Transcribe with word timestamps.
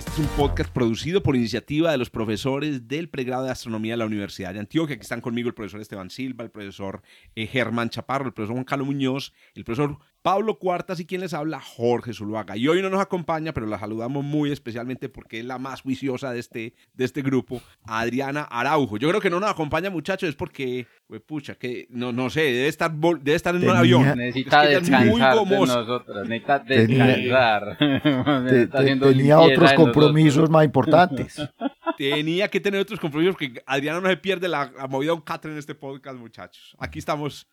Este 0.00 0.12
es 0.12 0.18
un 0.18 0.28
podcast 0.28 0.72
producido 0.72 1.22
por 1.22 1.36
iniciativa 1.36 1.90
de 1.90 1.98
los 1.98 2.08
profesores 2.08 2.88
del 2.88 3.10
pregrado 3.10 3.44
de 3.44 3.50
astronomía 3.50 3.92
de 3.92 3.98
la 3.98 4.06
Universidad 4.06 4.54
de 4.54 4.60
Antioquia. 4.60 4.94
Aquí 4.94 5.02
están 5.02 5.20
conmigo 5.20 5.48
el 5.48 5.54
profesor 5.54 5.78
Esteban 5.78 6.08
Silva, 6.08 6.42
el 6.42 6.50
profesor 6.50 7.02
eh, 7.34 7.46
Germán 7.46 7.90
Chaparro, 7.90 8.24
el 8.24 8.32
profesor 8.32 8.54
Juan 8.54 8.64
Carlos 8.64 8.86
Muñoz, 8.86 9.34
el 9.54 9.62
profesor 9.62 9.98
Pablo 10.22 10.58
Cuartas 10.58 11.00
y 11.00 11.06
quien 11.06 11.22
les 11.22 11.32
habla, 11.32 11.60
Jorge 11.60 12.12
Zuluaga. 12.12 12.56
Y 12.56 12.68
hoy 12.68 12.82
no 12.82 12.90
nos 12.90 13.00
acompaña, 13.00 13.52
pero 13.52 13.66
la 13.66 13.78
saludamos 13.78 14.22
muy 14.22 14.52
especialmente 14.52 15.08
porque 15.08 15.40
es 15.40 15.46
la 15.46 15.58
más 15.58 15.80
juiciosa 15.80 16.32
de 16.32 16.40
este, 16.40 16.74
de 16.92 17.04
este 17.04 17.22
grupo, 17.22 17.62
Adriana 17.84 18.42
Araujo. 18.42 18.98
Yo 18.98 19.08
creo 19.08 19.20
que 19.20 19.30
no 19.30 19.40
nos 19.40 19.50
acompaña, 19.50 19.88
muchachos, 19.88 20.28
es 20.28 20.36
porque, 20.36 20.86
pues, 21.06 21.22
pucha, 21.22 21.54
que 21.54 21.86
no, 21.88 22.12
no 22.12 22.28
sé, 22.28 22.42
debe 22.42 22.68
estar, 22.68 22.92
debe 22.92 23.34
estar 23.34 23.56
en 23.56 23.68
un 23.68 23.76
avión. 23.76 24.16
Necesita 24.16 24.62
descansar 24.62 25.06
muy 25.06 25.20
de 25.20 25.66
nosotros, 25.66 26.28
necesita 26.28 26.58
descansar. 26.58 27.78
Tenía, 28.70 28.98
tenía 28.98 29.40
otros 29.40 29.72
compromisos 29.72 30.50
más 30.50 30.64
importantes. 30.64 31.40
Tenía 31.96 32.48
que 32.48 32.60
tener 32.60 32.80
otros 32.80 33.00
compromisos 33.00 33.34
porque 33.34 33.62
Adriana 33.66 34.00
no 34.00 34.08
se 34.08 34.16
pierde 34.16 34.48
la, 34.48 34.70
la 34.76 34.86
movida 34.86 35.12
un 35.12 35.20
catre 35.20 35.50
en 35.52 35.58
este 35.58 35.74
podcast, 35.74 36.18
muchachos. 36.18 36.76
Aquí 36.78 36.98
estamos 36.98 37.46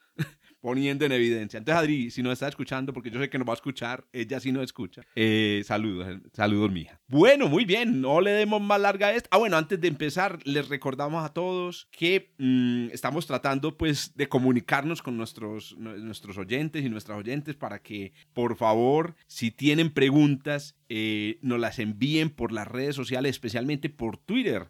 poniendo 0.62 1.06
en 1.06 1.12
evidencia. 1.12 1.58
Entonces, 1.58 1.80
Adri, 1.80 2.12
si 2.12 2.24
no 2.24 2.32
está 2.32 2.48
escuchando, 2.48 2.94
porque 2.94 3.10
yo 3.10 3.20
sé 3.20 3.30
que 3.30 3.38
nos 3.38 3.48
va 3.48 3.54
a 3.54 3.56
escuchar, 3.56 4.06
ella 4.12 4.40
sí 4.40 4.52
no 4.52 4.62
escucha. 4.62 5.02
Eh, 5.16 5.62
saludos, 5.66 6.08
eh, 6.10 6.20
saludos, 6.34 6.72
mija. 6.72 7.00
Bueno, 7.08 7.48
muy 7.48 7.66
bien, 7.66 8.02
no 8.02 8.22
le 8.22 8.32
demos 8.32 8.62
más 8.62 8.80
larga 8.82 9.08
a 9.08 9.14
esto. 9.14 9.30
Ah, 9.32 9.38
bueno, 9.38 9.58
antes 9.58 9.80
de 9.80 9.88
empezar, 9.88 10.40
les 10.46 10.68
recordamos 10.68 11.24
a 11.24 11.34
todos 11.34 11.88
que 11.92 12.34
mm, 12.38 12.90
estamos 12.92 13.28
tratando, 13.28 13.78
pues, 13.78 14.14
de 14.16 14.28
comunicarnos 14.28 15.02
con 15.02 15.18
nuestros, 15.18 15.78
nuestros 15.78 16.38
oyentes 16.38 16.84
y 16.84 16.90
nuestras 16.90 17.18
oyentes 17.18 17.56
para 17.56 17.80
que, 17.80 18.14
por 18.34 18.58
favor, 18.58 19.16
si 19.28 19.52
tienen 19.52 19.92
preguntas, 19.92 20.76
eh, 20.90 21.40
nos 21.42 21.60
las 21.60 21.80
envíen 21.80 22.30
por 22.30 22.52
las 22.52 22.68
redes 22.68 22.96
sociales, 22.96 23.32
especialmente 23.32 23.90
por 23.90 24.18
Twitter, 24.18 24.68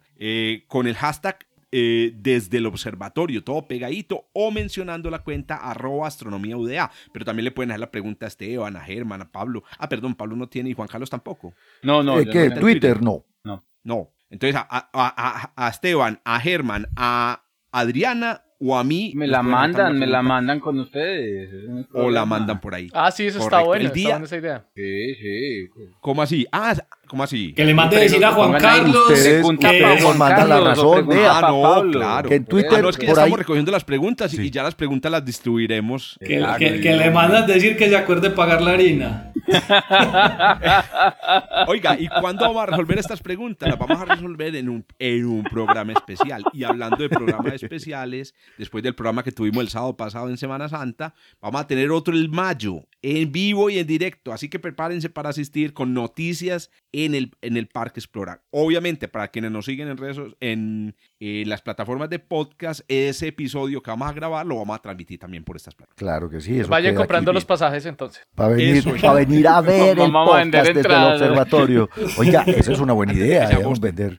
con 0.66 0.86
el 0.86 0.94
hashtag 0.96 1.47
eh, 1.70 2.12
desde 2.16 2.58
el 2.58 2.66
observatorio, 2.66 3.44
todo 3.44 3.68
pegadito, 3.68 4.28
o 4.32 4.50
mencionando 4.50 5.10
la 5.10 5.20
cuenta 5.20 5.56
arroba 5.56 6.06
astronomía 6.06 6.56
UDA. 6.56 6.90
Pero 7.12 7.24
también 7.24 7.44
le 7.44 7.50
pueden 7.50 7.70
hacer 7.70 7.80
la 7.80 7.90
pregunta 7.90 8.26
a 8.26 8.28
Esteban, 8.28 8.76
a 8.76 8.80
Germán, 8.80 9.22
a 9.22 9.30
Pablo. 9.30 9.64
Ah, 9.78 9.88
perdón, 9.88 10.14
Pablo 10.14 10.36
no 10.36 10.48
tiene 10.48 10.70
y 10.70 10.74
Juan 10.74 10.88
Carlos 10.88 11.10
tampoco. 11.10 11.54
No, 11.82 12.02
no. 12.02 12.20
Eh, 12.20 12.26
¿Qué? 12.30 12.50
Twitter, 12.50 13.02
no. 13.02 13.24
No. 13.44 13.64
No. 13.82 14.12
Entonces 14.30 14.56
a, 14.56 14.90
a, 14.92 15.52
a 15.56 15.68
Esteban, 15.68 16.20
a 16.24 16.38
Germán, 16.40 16.86
a 16.96 17.44
Adriana 17.70 18.44
o 18.60 18.76
a 18.76 18.84
mí. 18.84 19.12
Me 19.14 19.26
la 19.26 19.42
mandan, 19.42 19.98
me 19.98 20.06
la 20.06 20.22
mandan 20.22 20.60
con 20.60 20.78
ustedes. 20.80 21.50
o 21.92 22.10
la 22.10 22.26
mandan 22.26 22.60
por 22.60 22.74
ahí. 22.74 22.88
Ah, 22.92 23.10
sí, 23.10 23.26
eso 23.26 23.38
está 23.38 23.60
bueno. 23.60 23.86
El 23.86 23.92
día... 23.92 24.20
esa 24.22 24.36
idea. 24.36 24.64
Sí, 24.74 25.14
sí. 25.14 25.68
¿Cómo 26.00 26.22
así? 26.22 26.46
Ah, 26.50 26.74
¿cómo 27.06 27.22
así? 27.22 27.52
Que 27.54 27.64
le 27.64 27.74
mande 27.74 27.98
decir 27.98 28.24
a 28.24 28.32
Juan 28.32 28.52
Carlos. 28.60 29.10
Ustedes, 29.10 29.46
que 29.58 30.00
nos 30.02 30.16
mandan 30.16 30.48
la 30.48 30.60
razón. 30.60 31.08
Ah, 31.12 31.46
no, 31.48 31.90
claro. 31.90 32.28
Que 32.28 32.36
en 32.36 32.44
Twitter. 32.44 32.78
Ah, 32.78 32.82
no, 32.82 32.88
es 32.88 32.96
que 32.96 33.06
por 33.06 33.14
estamos 33.14 33.32
ahí... 33.32 33.38
recogiendo 33.38 33.70
las 33.72 33.84
preguntas 33.84 34.34
y 34.34 34.50
ya 34.50 34.62
las 34.62 34.74
preguntas 34.74 35.10
las 35.10 35.24
distribuiremos. 35.24 36.18
Que, 36.20 36.44
que, 36.58 36.80
que 36.80 36.96
le 36.96 37.10
mandan 37.10 37.46
decir 37.46 37.76
que 37.76 37.88
se 37.88 37.96
acuerde 37.96 38.30
pagar 38.30 38.60
la 38.62 38.72
harina. 38.72 39.32
Oiga, 41.68 41.96
¿y 41.98 42.08
cuándo 42.08 42.44
vamos 42.44 42.62
a 42.62 42.66
resolver 42.66 42.98
estas 42.98 43.20
preguntas? 43.20 43.68
Las 43.68 43.78
vamos 43.78 44.00
a 44.00 44.04
resolver 44.04 44.54
en 44.56 44.68
un, 44.68 44.84
en 44.98 45.24
un 45.24 45.44
programa 45.44 45.92
especial. 45.92 46.44
Y 46.52 46.64
hablando 46.64 46.98
de 46.98 47.08
programas 47.08 47.54
especiales, 47.54 48.34
después 48.58 48.84
del 48.84 48.94
programa 48.94 49.22
que 49.22 49.32
tuvimos 49.32 49.62
el 49.62 49.68
sábado 49.68 49.96
pasado 49.96 50.28
en 50.28 50.36
Semana 50.36 50.68
Santa, 50.68 51.14
vamos 51.40 51.62
a 51.62 51.66
tener 51.66 51.90
otro 51.90 52.14
el 52.14 52.28
mayo, 52.28 52.86
en 53.02 53.32
vivo 53.32 53.70
y 53.70 53.78
en 53.78 53.86
directo. 53.86 54.32
Así 54.32 54.48
que 54.48 54.58
prepárense 54.58 55.08
para 55.08 55.30
asistir 55.30 55.72
con 55.72 55.94
noticias 55.94 56.70
en 56.92 57.14
el, 57.14 57.32
en 57.40 57.56
el 57.56 57.68
Parque 57.68 58.00
Explorar. 58.00 58.42
Obviamente, 58.50 59.08
para 59.08 59.28
quienes 59.28 59.50
nos 59.50 59.64
siguen 59.64 59.88
en 59.88 59.96
redes, 59.96 60.18
en, 60.40 60.94
en 61.20 61.48
las 61.48 61.62
plataformas 61.62 62.08
de 62.10 62.18
podcast, 62.18 62.80
ese 62.88 63.28
episodio 63.28 63.82
que 63.82 63.90
vamos 63.90 64.08
a 64.08 64.12
grabar 64.12 64.46
lo 64.46 64.56
vamos 64.56 64.76
a 64.76 64.82
transmitir 64.82 65.18
también 65.18 65.44
por 65.44 65.56
estas 65.56 65.74
plataformas. 65.74 65.98
Claro 65.98 66.30
que 66.30 66.40
sí. 66.40 66.60
Eso 66.60 66.68
Vayan 66.68 66.94
comprando 66.94 67.32
los 67.32 67.44
pasajes 67.44 67.86
entonces. 67.86 68.26
Para 68.34 68.50
venir, 68.50 68.84
para 69.00 69.14
venir 69.14 69.48
a 69.48 69.60
ver 69.62 69.98
el 69.98 70.12
podcast 70.12 70.68
desde 70.68 70.80
el 70.80 71.12
observatorio. 71.12 71.90
Oiga, 72.18 72.42
esa 72.46 72.72
es 72.72 72.80
una 72.80 72.92
buena 72.92 73.12
idea. 73.12 73.48
Debemos 73.48 73.80
vender 73.80 74.18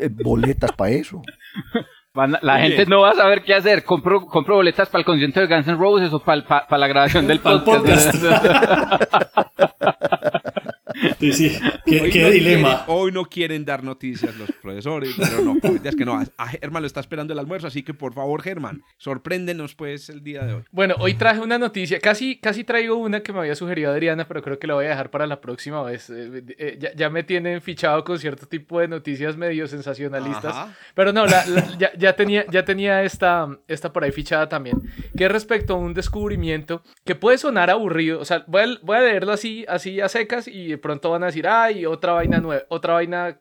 eh, 0.00 0.08
boletas 0.10 0.72
para 0.72 0.90
eso. 0.90 1.22
La 2.40 2.60
gente 2.60 2.86
no 2.86 3.02
va 3.02 3.10
a 3.10 3.14
saber 3.14 3.42
qué 3.42 3.54
hacer. 3.54 3.84
Compro, 3.84 4.26
compro 4.26 4.56
boletas 4.56 4.88
para 4.88 5.00
el 5.00 5.04
concierto 5.04 5.40
de 5.40 5.46
Guns 5.46 5.68
N' 5.68 5.76
Roses 5.76 6.12
o 6.12 6.18
para, 6.18 6.42
para, 6.42 6.66
para 6.66 6.78
la 6.78 6.88
grabación 6.88 7.26
del 7.28 7.40
podcast. 7.40 8.14
Sí, 11.18 11.32
sí, 11.32 11.58
qué, 11.84 12.00
hoy 12.00 12.10
qué 12.10 12.22
no 12.22 12.30
dilema. 12.30 12.68
Quieren, 12.68 12.84
hoy 12.88 13.12
no 13.12 13.24
quieren 13.24 13.64
dar 13.64 13.82
noticias 13.82 14.36
los 14.36 14.50
profesores, 14.52 15.14
pero 15.16 15.42
no, 15.42 15.56
es 15.82 15.96
que 15.96 16.04
no. 16.04 16.20
A 16.36 16.48
Germán 16.48 16.82
lo 16.82 16.86
está 16.86 17.00
esperando 17.00 17.32
el 17.32 17.38
almuerzo, 17.38 17.66
así 17.66 17.82
que 17.82 17.94
por 17.94 18.14
favor, 18.14 18.42
Germán, 18.42 18.82
sorpréndenos 18.98 19.74
pues 19.74 20.08
el 20.08 20.22
día 20.22 20.44
de 20.44 20.54
hoy. 20.54 20.62
Bueno, 20.70 20.94
hoy 20.98 21.14
traje 21.14 21.40
una 21.40 21.58
noticia, 21.58 22.00
casi, 22.00 22.38
casi 22.38 22.64
traigo 22.64 22.96
una 22.96 23.20
que 23.22 23.32
me 23.32 23.40
había 23.40 23.54
sugerido 23.54 23.90
Adriana, 23.90 24.26
pero 24.26 24.42
creo 24.42 24.58
que 24.58 24.66
la 24.66 24.74
voy 24.74 24.86
a 24.86 24.90
dejar 24.90 25.10
para 25.10 25.26
la 25.26 25.40
próxima 25.40 25.82
vez. 25.82 26.10
Eh, 26.10 26.44
eh, 26.58 26.76
ya, 26.80 26.94
ya, 26.94 27.10
me 27.10 27.22
tienen 27.22 27.60
fichado 27.62 28.04
con 28.04 28.18
cierto 28.18 28.46
tipo 28.46 28.80
de 28.80 28.88
noticias 28.88 29.36
medio 29.36 29.66
sensacionalistas, 29.66 30.54
Ajá. 30.56 30.76
pero 30.94 31.12
no, 31.12 31.26
la, 31.26 31.46
la, 31.46 31.76
ya, 31.78 31.92
ya, 31.96 32.14
tenía, 32.14 32.44
ya 32.50 32.64
tenía 32.64 33.02
esta, 33.02 33.48
esta 33.68 33.92
por 33.92 34.04
ahí 34.04 34.12
fichada 34.12 34.48
también, 34.48 34.82
que 35.16 35.24
es 35.24 35.32
respecto 35.32 35.74
a 35.74 35.76
un 35.76 35.94
descubrimiento 35.94 36.82
que 37.04 37.14
puede 37.14 37.38
sonar 37.38 37.70
aburrido, 37.70 38.20
o 38.20 38.24
sea, 38.24 38.44
voy 38.46 38.62
a, 38.62 38.66
voy 38.82 38.96
a 38.96 39.00
leerlo 39.00 39.32
así, 39.32 39.64
así 39.68 40.00
a 40.00 40.08
secas 40.08 40.48
y 40.48 40.68
de 40.68 40.78
pronto 40.78 40.95
van 41.02 41.22
a 41.22 41.26
decir, 41.26 41.46
ay, 41.46 41.86
otra 41.86 42.12
vaina 42.12 42.38
nueva, 42.38 42.64
otra 42.68 42.94
vaina 42.94 43.38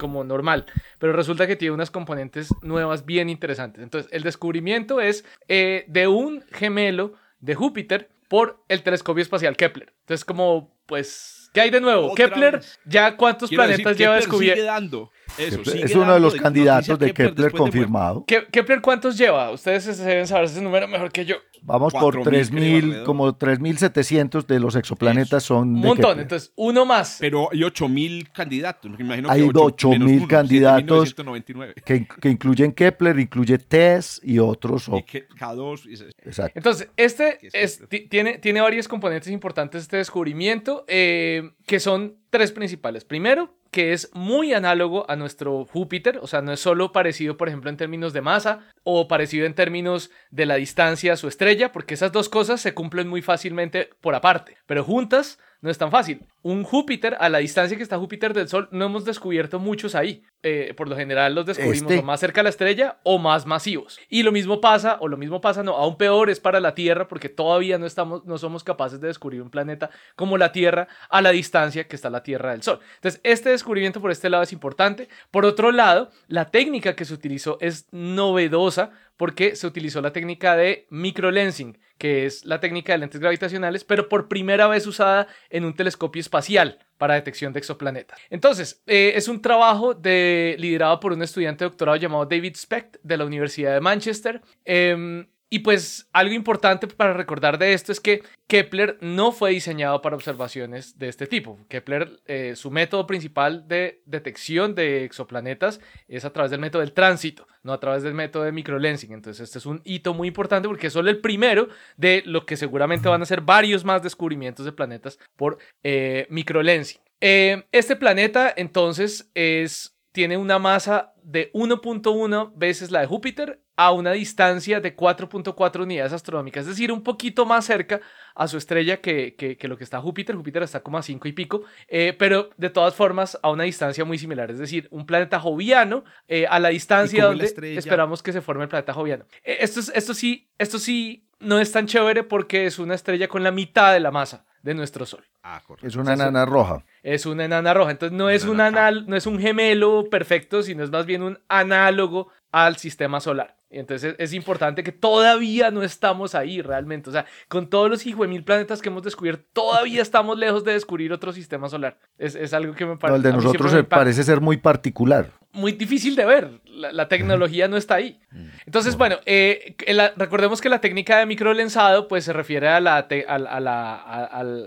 como 0.00 0.24
normal, 0.24 0.66
pero 0.98 1.12
resulta 1.12 1.46
que 1.46 1.56
tiene 1.56 1.74
unas 1.74 1.90
componentes 1.90 2.48
nuevas 2.62 3.04
bien 3.04 3.28
interesantes. 3.28 3.82
Entonces, 3.82 4.10
el 4.12 4.22
descubrimiento 4.22 5.00
es 5.00 5.24
eh, 5.48 5.84
de 5.88 6.08
un 6.08 6.42
gemelo 6.52 7.14
de 7.40 7.54
Júpiter 7.54 8.08
por 8.28 8.62
el 8.68 8.82
telescopio 8.82 9.22
espacial 9.22 9.56
Kepler. 9.56 9.92
Entonces, 10.00 10.24
como, 10.24 10.74
pues, 10.86 11.50
¿qué 11.52 11.60
hay 11.60 11.70
de 11.70 11.80
nuevo? 11.80 12.14
Kepler, 12.14 12.56
vez. 12.56 12.80
¿ya 12.86 13.16
cuántos 13.16 13.50
Quiero 13.50 13.64
planetas 13.64 13.92
decir, 13.92 13.98
lleva 13.98 14.16
descubierto? 14.16 15.10
Eso, 15.38 15.60
es 15.72 15.94
uno 15.94 16.14
de 16.14 16.20
los 16.20 16.32
de 16.34 16.40
candidatos 16.40 16.98
de 16.98 17.06
Kepler 17.08 17.28
Kepler 17.30 17.52
de 17.52 17.58
confirmado. 17.58 18.24
¿Ke- 18.26 18.46
¿Kepler 18.50 18.80
cuántos 18.80 19.16
lleva? 19.16 19.50
Ustedes 19.50 19.84
se 19.84 20.04
deben 20.04 20.26
saber 20.26 20.44
ese 20.44 20.60
número 20.60 20.86
mejor 20.88 21.10
que 21.10 21.24
yo. 21.24 21.36
Vamos 21.62 21.92
por 21.92 22.16
4.000 22.16 22.24
3.000, 22.50 22.90
creo, 22.90 23.04
como 23.04 23.38
3.700 23.38 24.46
de 24.46 24.60
los 24.60 24.76
exoplanetas 24.76 25.42
son 25.42 25.74
Un 25.74 25.80
de 25.82 25.88
montón, 25.88 26.10
Kepler. 26.12 26.22
entonces 26.22 26.52
uno 26.56 26.84
más. 26.86 27.18
Pero 27.20 27.48
hay 27.52 27.62
8000 27.64 28.30
candidatos. 28.32 28.90
Me 28.92 29.04
imagino 29.04 29.30
Hay 29.30 29.42
que 29.42 29.50
8, 29.54 29.88
8.000 29.90 29.98
menos 29.98 30.18
uno, 30.20 30.28
candidatos 30.28 31.14
7.999. 31.16 31.74
que, 31.84 32.06
que 32.08 32.28
incluyen 32.30 32.72
Kepler, 32.72 33.18
incluye 33.18 33.58
TESS 33.58 34.20
y 34.24 34.38
otros. 34.38 34.88
Y 34.88 34.90
o- 34.92 35.04
que 35.04 35.28
K2. 35.28 35.86
y 35.90 35.96
se- 35.96 36.08
exacto. 36.24 36.52
Entonces, 36.58 36.88
este 36.96 37.38
es 37.52 37.82
tiene, 38.08 38.38
tiene 38.38 38.60
varios 38.62 38.88
componentes 38.88 39.30
importantes 39.30 39.82
este 39.82 39.98
descubrimiento, 39.98 40.84
eh, 40.88 41.50
que 41.66 41.78
son 41.78 42.16
tres 42.30 42.52
principales. 42.52 43.04
Primero, 43.04 43.54
que 43.70 43.92
es 43.92 44.10
muy 44.12 44.52
análogo 44.52 45.08
a 45.08 45.16
nuestro 45.16 45.64
Júpiter, 45.64 46.18
o 46.22 46.26
sea, 46.26 46.42
no 46.42 46.52
es 46.52 46.60
solo 46.60 46.92
parecido, 46.92 47.36
por 47.36 47.48
ejemplo, 47.48 47.70
en 47.70 47.76
términos 47.76 48.12
de 48.12 48.20
masa 48.20 48.60
o 48.82 49.08
parecido 49.08 49.46
en 49.46 49.54
términos 49.54 50.10
de 50.30 50.46
la 50.46 50.56
distancia 50.56 51.12
a 51.12 51.16
su 51.16 51.28
estrella, 51.28 51.72
porque 51.72 51.94
esas 51.94 52.12
dos 52.12 52.28
cosas 52.28 52.60
se 52.60 52.74
cumplen 52.74 53.08
muy 53.08 53.22
fácilmente 53.22 53.90
por 54.00 54.14
aparte, 54.14 54.56
pero 54.66 54.84
juntas 54.84 55.38
no 55.60 55.70
es 55.70 55.78
tan 55.78 55.90
fácil. 55.90 56.24
Un 56.42 56.64
Júpiter, 56.64 57.16
a 57.20 57.28
la 57.28 57.38
distancia 57.38 57.76
que 57.76 57.82
está 57.82 57.98
Júpiter 57.98 58.32
del 58.32 58.48
Sol, 58.48 58.68
no 58.70 58.86
hemos 58.86 59.04
descubierto 59.04 59.58
muchos 59.58 59.94
ahí. 59.94 60.22
Eh, 60.42 60.72
por 60.74 60.88
lo 60.88 60.96
general 60.96 61.34
los 61.34 61.44
descubrimos 61.44 61.92
Este. 61.92 61.98
o 61.98 62.02
más 62.02 62.18
cerca 62.18 62.40
de 62.40 62.44
la 62.44 62.48
estrella 62.48 62.98
o 63.02 63.18
más 63.18 63.44
masivos. 63.44 64.00
Y 64.08 64.22
lo 64.22 64.32
mismo 64.32 64.58
pasa, 64.62 64.96
o 65.00 65.08
lo 65.08 65.18
mismo 65.18 65.42
pasa, 65.42 65.62
no, 65.62 65.76
aún 65.76 65.98
peor 65.98 66.30
es 66.30 66.40
para 66.40 66.60
la 66.60 66.74
Tierra, 66.74 67.08
porque 67.08 67.28
todavía 67.28 67.78
no, 67.78 67.84
estamos, 67.84 68.24
no 68.24 68.38
somos 68.38 68.64
capaces 68.64 69.00
de 69.02 69.08
descubrir 69.08 69.42
un 69.42 69.50
planeta 69.50 69.90
como 70.16 70.38
la 70.38 70.50
Tierra 70.50 70.88
a 71.10 71.20
la 71.20 71.30
distancia 71.30 71.86
que 71.86 71.96
está 71.96 72.08
la 72.08 72.22
Tierra 72.22 72.52
del 72.52 72.62
Sol. 72.62 72.80
Entonces, 72.94 73.20
este 73.22 73.50
descubrimiento 73.50 74.00
por 74.00 74.10
este 74.10 74.30
lado 74.30 74.42
es 74.42 74.52
importante. 74.54 75.08
Por 75.30 75.44
otro 75.44 75.72
lado, 75.72 76.10
la 76.26 76.50
técnica 76.50 76.96
que 76.96 77.04
se 77.04 77.12
utilizó 77.12 77.58
es 77.60 77.86
novedosa 77.92 78.92
porque 79.18 79.56
se 79.56 79.66
utilizó 79.66 80.00
la 80.00 80.14
técnica 80.14 80.56
de 80.56 80.86
microlensing, 80.88 81.76
que 82.00 82.24
es 82.24 82.46
la 82.46 82.58
técnica 82.60 82.94
de 82.94 82.98
lentes 82.98 83.20
gravitacionales, 83.20 83.84
pero 83.84 84.08
por 84.08 84.26
primera 84.26 84.66
vez 84.66 84.86
usada 84.86 85.28
en 85.50 85.66
un 85.66 85.74
telescopio 85.74 86.20
espacial. 86.20 86.78
para 86.96 87.14
detección 87.14 87.54
de 87.54 87.60
exoplanetas. 87.60 88.20
Entonces, 88.28 88.82
eh, 88.86 89.12
es 89.14 89.26
un 89.26 89.40
trabajo 89.40 89.94
de, 89.94 90.54
liderado 90.58 91.00
por 91.00 91.14
un 91.14 91.22
estudiante 91.22 91.64
doctorado 91.64 91.96
llamado 91.96 92.26
David 92.26 92.56
Specht 92.56 92.98
de 93.02 93.16
la 93.16 93.24
Universidad 93.24 93.72
de 93.72 93.80
Manchester. 93.80 94.42
Em, 94.66 95.26
y 95.52 95.58
pues 95.58 96.08
algo 96.12 96.32
importante 96.32 96.86
para 96.86 97.12
recordar 97.12 97.58
de 97.58 97.72
esto 97.72 97.90
es 97.90 97.98
que 97.98 98.22
Kepler 98.46 98.98
no 99.00 99.32
fue 99.32 99.50
diseñado 99.50 100.00
para 100.00 100.14
observaciones 100.14 100.96
de 100.96 101.08
este 101.08 101.26
tipo. 101.26 101.58
Kepler, 101.68 102.20
eh, 102.26 102.54
su 102.54 102.70
método 102.70 103.04
principal 103.08 103.66
de 103.66 104.00
detección 104.06 104.76
de 104.76 105.04
exoplanetas 105.04 105.80
es 106.06 106.24
a 106.24 106.32
través 106.32 106.52
del 106.52 106.60
método 106.60 106.82
del 106.82 106.92
tránsito, 106.92 107.48
no 107.64 107.72
a 107.72 107.80
través 107.80 108.04
del 108.04 108.14
método 108.14 108.44
de 108.44 108.52
microlensing. 108.52 109.12
Entonces 109.12 109.42
este 109.42 109.58
es 109.58 109.66
un 109.66 109.82
hito 109.84 110.14
muy 110.14 110.28
importante 110.28 110.68
porque 110.68 110.86
es 110.86 110.92
solo 110.92 111.10
el 111.10 111.20
primero 111.20 111.68
de 111.96 112.22
lo 112.26 112.46
que 112.46 112.56
seguramente 112.56 113.08
van 113.08 113.22
a 113.22 113.26
ser 113.26 113.40
varios 113.40 113.84
más 113.84 114.04
descubrimientos 114.04 114.64
de 114.64 114.72
planetas 114.72 115.18
por 115.36 115.58
eh, 115.82 116.28
microlensing. 116.30 117.00
Eh, 117.20 117.64
este 117.72 117.96
planeta 117.96 118.54
entonces 118.56 119.32
es, 119.34 119.98
tiene 120.12 120.36
una 120.36 120.60
masa 120.60 121.12
de 121.30 121.52
1.1 121.52 122.52
veces 122.56 122.90
la 122.90 123.00
de 123.00 123.06
Júpiter 123.06 123.60
a 123.76 123.92
una 123.92 124.12
distancia 124.12 124.80
de 124.80 124.96
4.4 124.96 125.82
unidades 125.82 126.12
astronómicas, 126.12 126.62
es 126.62 126.70
decir, 126.70 126.90
un 126.90 127.02
poquito 127.02 127.46
más 127.46 127.64
cerca 127.64 128.00
a 128.34 128.48
su 128.48 128.58
estrella 128.58 129.00
que, 129.00 129.36
que, 129.36 129.68
lo 129.68 129.78
que 129.78 129.84
está 129.84 130.00
Júpiter. 130.00 130.34
Júpiter 130.34 130.62
está 130.64 130.82
como 130.82 130.98
a 130.98 131.02
5 131.02 131.28
y 131.28 131.32
pico, 131.32 131.62
eh, 131.88 132.14
pero 132.18 132.50
de 132.56 132.68
todas 132.68 132.94
formas 132.94 133.38
a 133.42 133.50
una 133.50 133.64
distancia 133.64 134.04
muy 134.04 134.18
similar, 134.18 134.50
es 134.50 134.58
decir, 134.58 134.88
un 134.90 135.06
planeta 135.06 135.38
joviano 135.38 136.04
eh, 136.26 136.46
a 136.48 136.58
la 136.58 136.70
distancia 136.70 137.24
donde 137.24 137.46
esperamos 137.76 138.22
que 138.22 138.32
se 138.32 138.40
forme 138.40 138.64
el 138.64 138.68
planeta 138.68 138.92
joviano. 138.92 139.24
Eh, 139.44 139.58
esto, 139.60 139.80
esto, 139.94 140.14
sí, 140.14 140.50
esto 140.58 140.78
sí 140.78 141.28
no 141.38 141.60
es 141.60 141.70
tan 141.70 141.86
chévere 141.86 142.24
porque 142.24 142.66
es 142.66 142.78
una 142.78 142.94
estrella 142.94 143.28
con 143.28 143.44
la 143.44 143.52
mitad 143.52 143.92
de 143.92 144.00
la 144.00 144.10
masa 144.10 144.44
de 144.62 144.74
nuestro 144.74 145.06
Sol. 145.06 145.24
Ah, 145.42 145.62
es 145.82 145.96
una 145.96 146.14
enana 146.14 146.44
roja. 146.44 146.84
Es 147.02 147.26
una 147.26 147.44
enana 147.44 147.72
roja. 147.74 147.92
Entonces 147.92 148.16
no 148.16 148.30
es, 148.30 148.44
un 148.44 148.60
anal, 148.60 149.06
no 149.06 149.16
es 149.16 149.26
un 149.26 149.38
gemelo 149.38 150.08
perfecto, 150.10 150.62
sino 150.62 150.84
es 150.84 150.90
más 150.90 151.06
bien 151.06 151.22
un 151.22 151.38
análogo 151.48 152.28
al 152.52 152.76
sistema 152.76 153.20
solar. 153.20 153.59
Entonces 153.70 154.16
es 154.18 154.34
importante 154.34 154.82
que 154.82 154.90
todavía 154.90 155.70
no 155.70 155.82
estamos 155.82 156.34
ahí 156.34 156.60
realmente. 156.60 157.08
O 157.08 157.12
sea, 157.12 157.24
con 157.48 157.70
todos 157.70 157.88
los 157.88 158.04
hijos 158.04 158.22
de 158.22 158.28
mil 158.28 158.42
planetas 158.42 158.82
que 158.82 158.88
hemos 158.88 159.02
descubierto, 159.02 159.44
todavía 159.52 160.02
estamos 160.02 160.36
lejos 160.36 160.64
de 160.64 160.72
descubrir 160.72 161.12
otro 161.12 161.32
sistema 161.32 161.68
solar. 161.68 161.98
Es, 162.18 162.52
algo 162.52 162.74
que 162.74 162.84
me 162.84 162.96
parece. 162.96 163.16
el 163.16 163.22
de 163.22 163.32
nosotros 163.32 163.72
parece 163.88 164.24
ser 164.24 164.40
muy 164.40 164.56
particular. 164.56 165.30
Muy 165.52 165.72
difícil 165.72 166.16
de 166.16 166.24
ver. 166.24 166.60
La, 166.64 167.08
tecnología 167.08 167.68
no 167.68 167.76
está 167.76 167.96
ahí. 167.96 168.20
Mm. 168.30 168.46
Entonces, 168.66 168.96
bueno, 168.96 169.18
eh, 169.26 169.76
recordemos 170.16 170.60
que 170.60 170.68
la 170.68 170.80
técnica 170.80 171.18
de 171.18 171.26
microlensado 171.26 172.08
pues 172.08 172.24
se 172.24 172.32
refiere 172.32 172.68
a 172.68 172.80
la, 172.80 172.98
al 173.28 173.46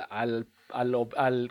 al, 0.10 0.48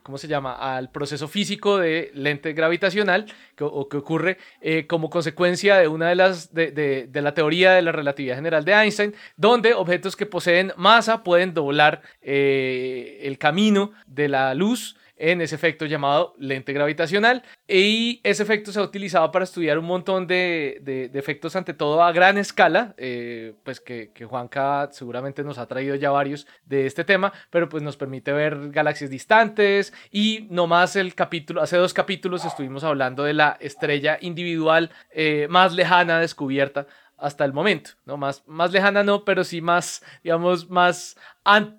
¿cómo 0.03 0.19
se 0.19 0.29
llama? 0.29 0.55
al 0.55 0.91
proceso 0.91 1.29
físico 1.29 1.79
de 1.79 2.11
lente 2.15 2.53
gravitacional 2.53 3.27
que, 3.57 3.65
o 3.65 3.89
que 3.89 3.97
ocurre 3.97 4.39
eh, 4.61 4.87
como 4.87 5.11
consecuencia 5.11 5.77
de 5.79 5.89
una 5.89 6.09
de 6.09 6.15
las 6.15 6.53
de, 6.53 6.71
de, 6.73 7.23
la 7.23 7.35
teoría 7.35 7.73
de 7.73 7.83
la 7.83 7.93
relatividad 7.93 8.37
general 8.37 8.65
de 8.65 8.73
Einstein, 8.73 9.15
donde 9.37 9.75
objetos 9.75 10.17
que 10.17 10.27
poseen 10.27 10.73
masa 10.77 11.23
pueden 11.23 11.55
doblar 11.55 12.03
eh, 12.21 13.21
el 13.23 13.39
camino 13.39 13.93
de 14.07 14.29
la 14.29 14.55
luz 14.55 14.97
en 15.23 15.41
ese 15.41 15.55
efecto 15.55 15.87
llamado 15.87 16.35
lente 16.37 16.73
gravitacional. 16.73 17.45
Y 17.69 18.21
ese 18.25 18.43
efecto 18.43 18.73
se 18.73 18.81
ha 18.81 18.83
utilizado 18.83 19.31
para 19.31 19.45
estudiar 19.45 19.79
un 19.79 19.85
montón 19.85 20.27
de, 20.27 20.81
de, 20.83 21.11
efectos, 21.17 21.55
ante 21.55 21.75
todo 21.75 22.03
a 22.03 22.11
gran 22.11 22.39
escala, 22.39 22.93
eh, 22.97 23.55
pues 23.63 23.79
que, 23.79 24.11
que, 24.13 24.25
Juanca 24.25 24.89
seguramente 24.91 25.45
nos 25.45 25.59
ha 25.59 25.67
traído 25.67 25.95
ya 25.95 26.11
varios 26.11 26.49
de 26.65 26.87
este 26.87 27.05
tema, 27.05 27.33
pero 27.51 27.69
pues 27.69 27.85
nos 27.85 27.97
permite 27.97 28.33
ver 28.33 28.71
galaxias 28.71 29.11
distantes 29.11 29.93
y 30.11 30.49
no 30.51 30.67
más 30.67 30.97
el 30.97 31.15
capítulo, 31.15 31.63
hace 31.63 31.77
dos 31.77 31.95
capítulos 31.95 32.45
estuvimos 32.45 32.83
hablando 32.83 33.23
de 33.23 33.35
la 33.35 33.57
estrella 33.61 34.19
individual 34.21 34.91
eh, 35.13 35.47
más 35.49 35.73
lejana 35.73 36.19
descubierta 36.19 36.89
hasta 37.23 37.45
el 37.45 37.53
momento, 37.53 37.93
¿no? 38.05 38.17
Más, 38.17 38.43
más 38.49 38.73
lejana 38.73 39.05
no, 39.05 39.25
pero 39.25 39.45
sí 39.45 39.61
más, 39.61 40.03
digamos, 40.25 40.69
más, 40.69 41.17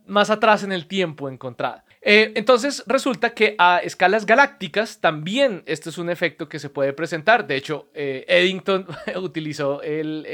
más 0.07 0.29
atrás 0.29 0.63
en 0.63 0.71
el 0.71 0.87
tiempo 0.87 1.27
encontrada. 1.27 1.82
Eh, 2.05 2.33
entonces 2.35 2.83
resulta 2.85 3.33
que 3.33 3.55
a 3.57 3.77
escalas 3.77 4.25
galácticas 4.25 4.99
también 4.99 5.63
esto 5.65 5.89
es 5.89 5.97
un 5.97 6.09
efecto 6.09 6.49
que 6.49 6.59
se 6.59 6.69
puede 6.69 6.91
presentar. 6.91 7.47
De 7.47 7.55
hecho, 7.55 7.87
eh, 7.93 8.25
Eddington 8.27 8.85
utilizó 9.15 9.81
el, 9.81 10.25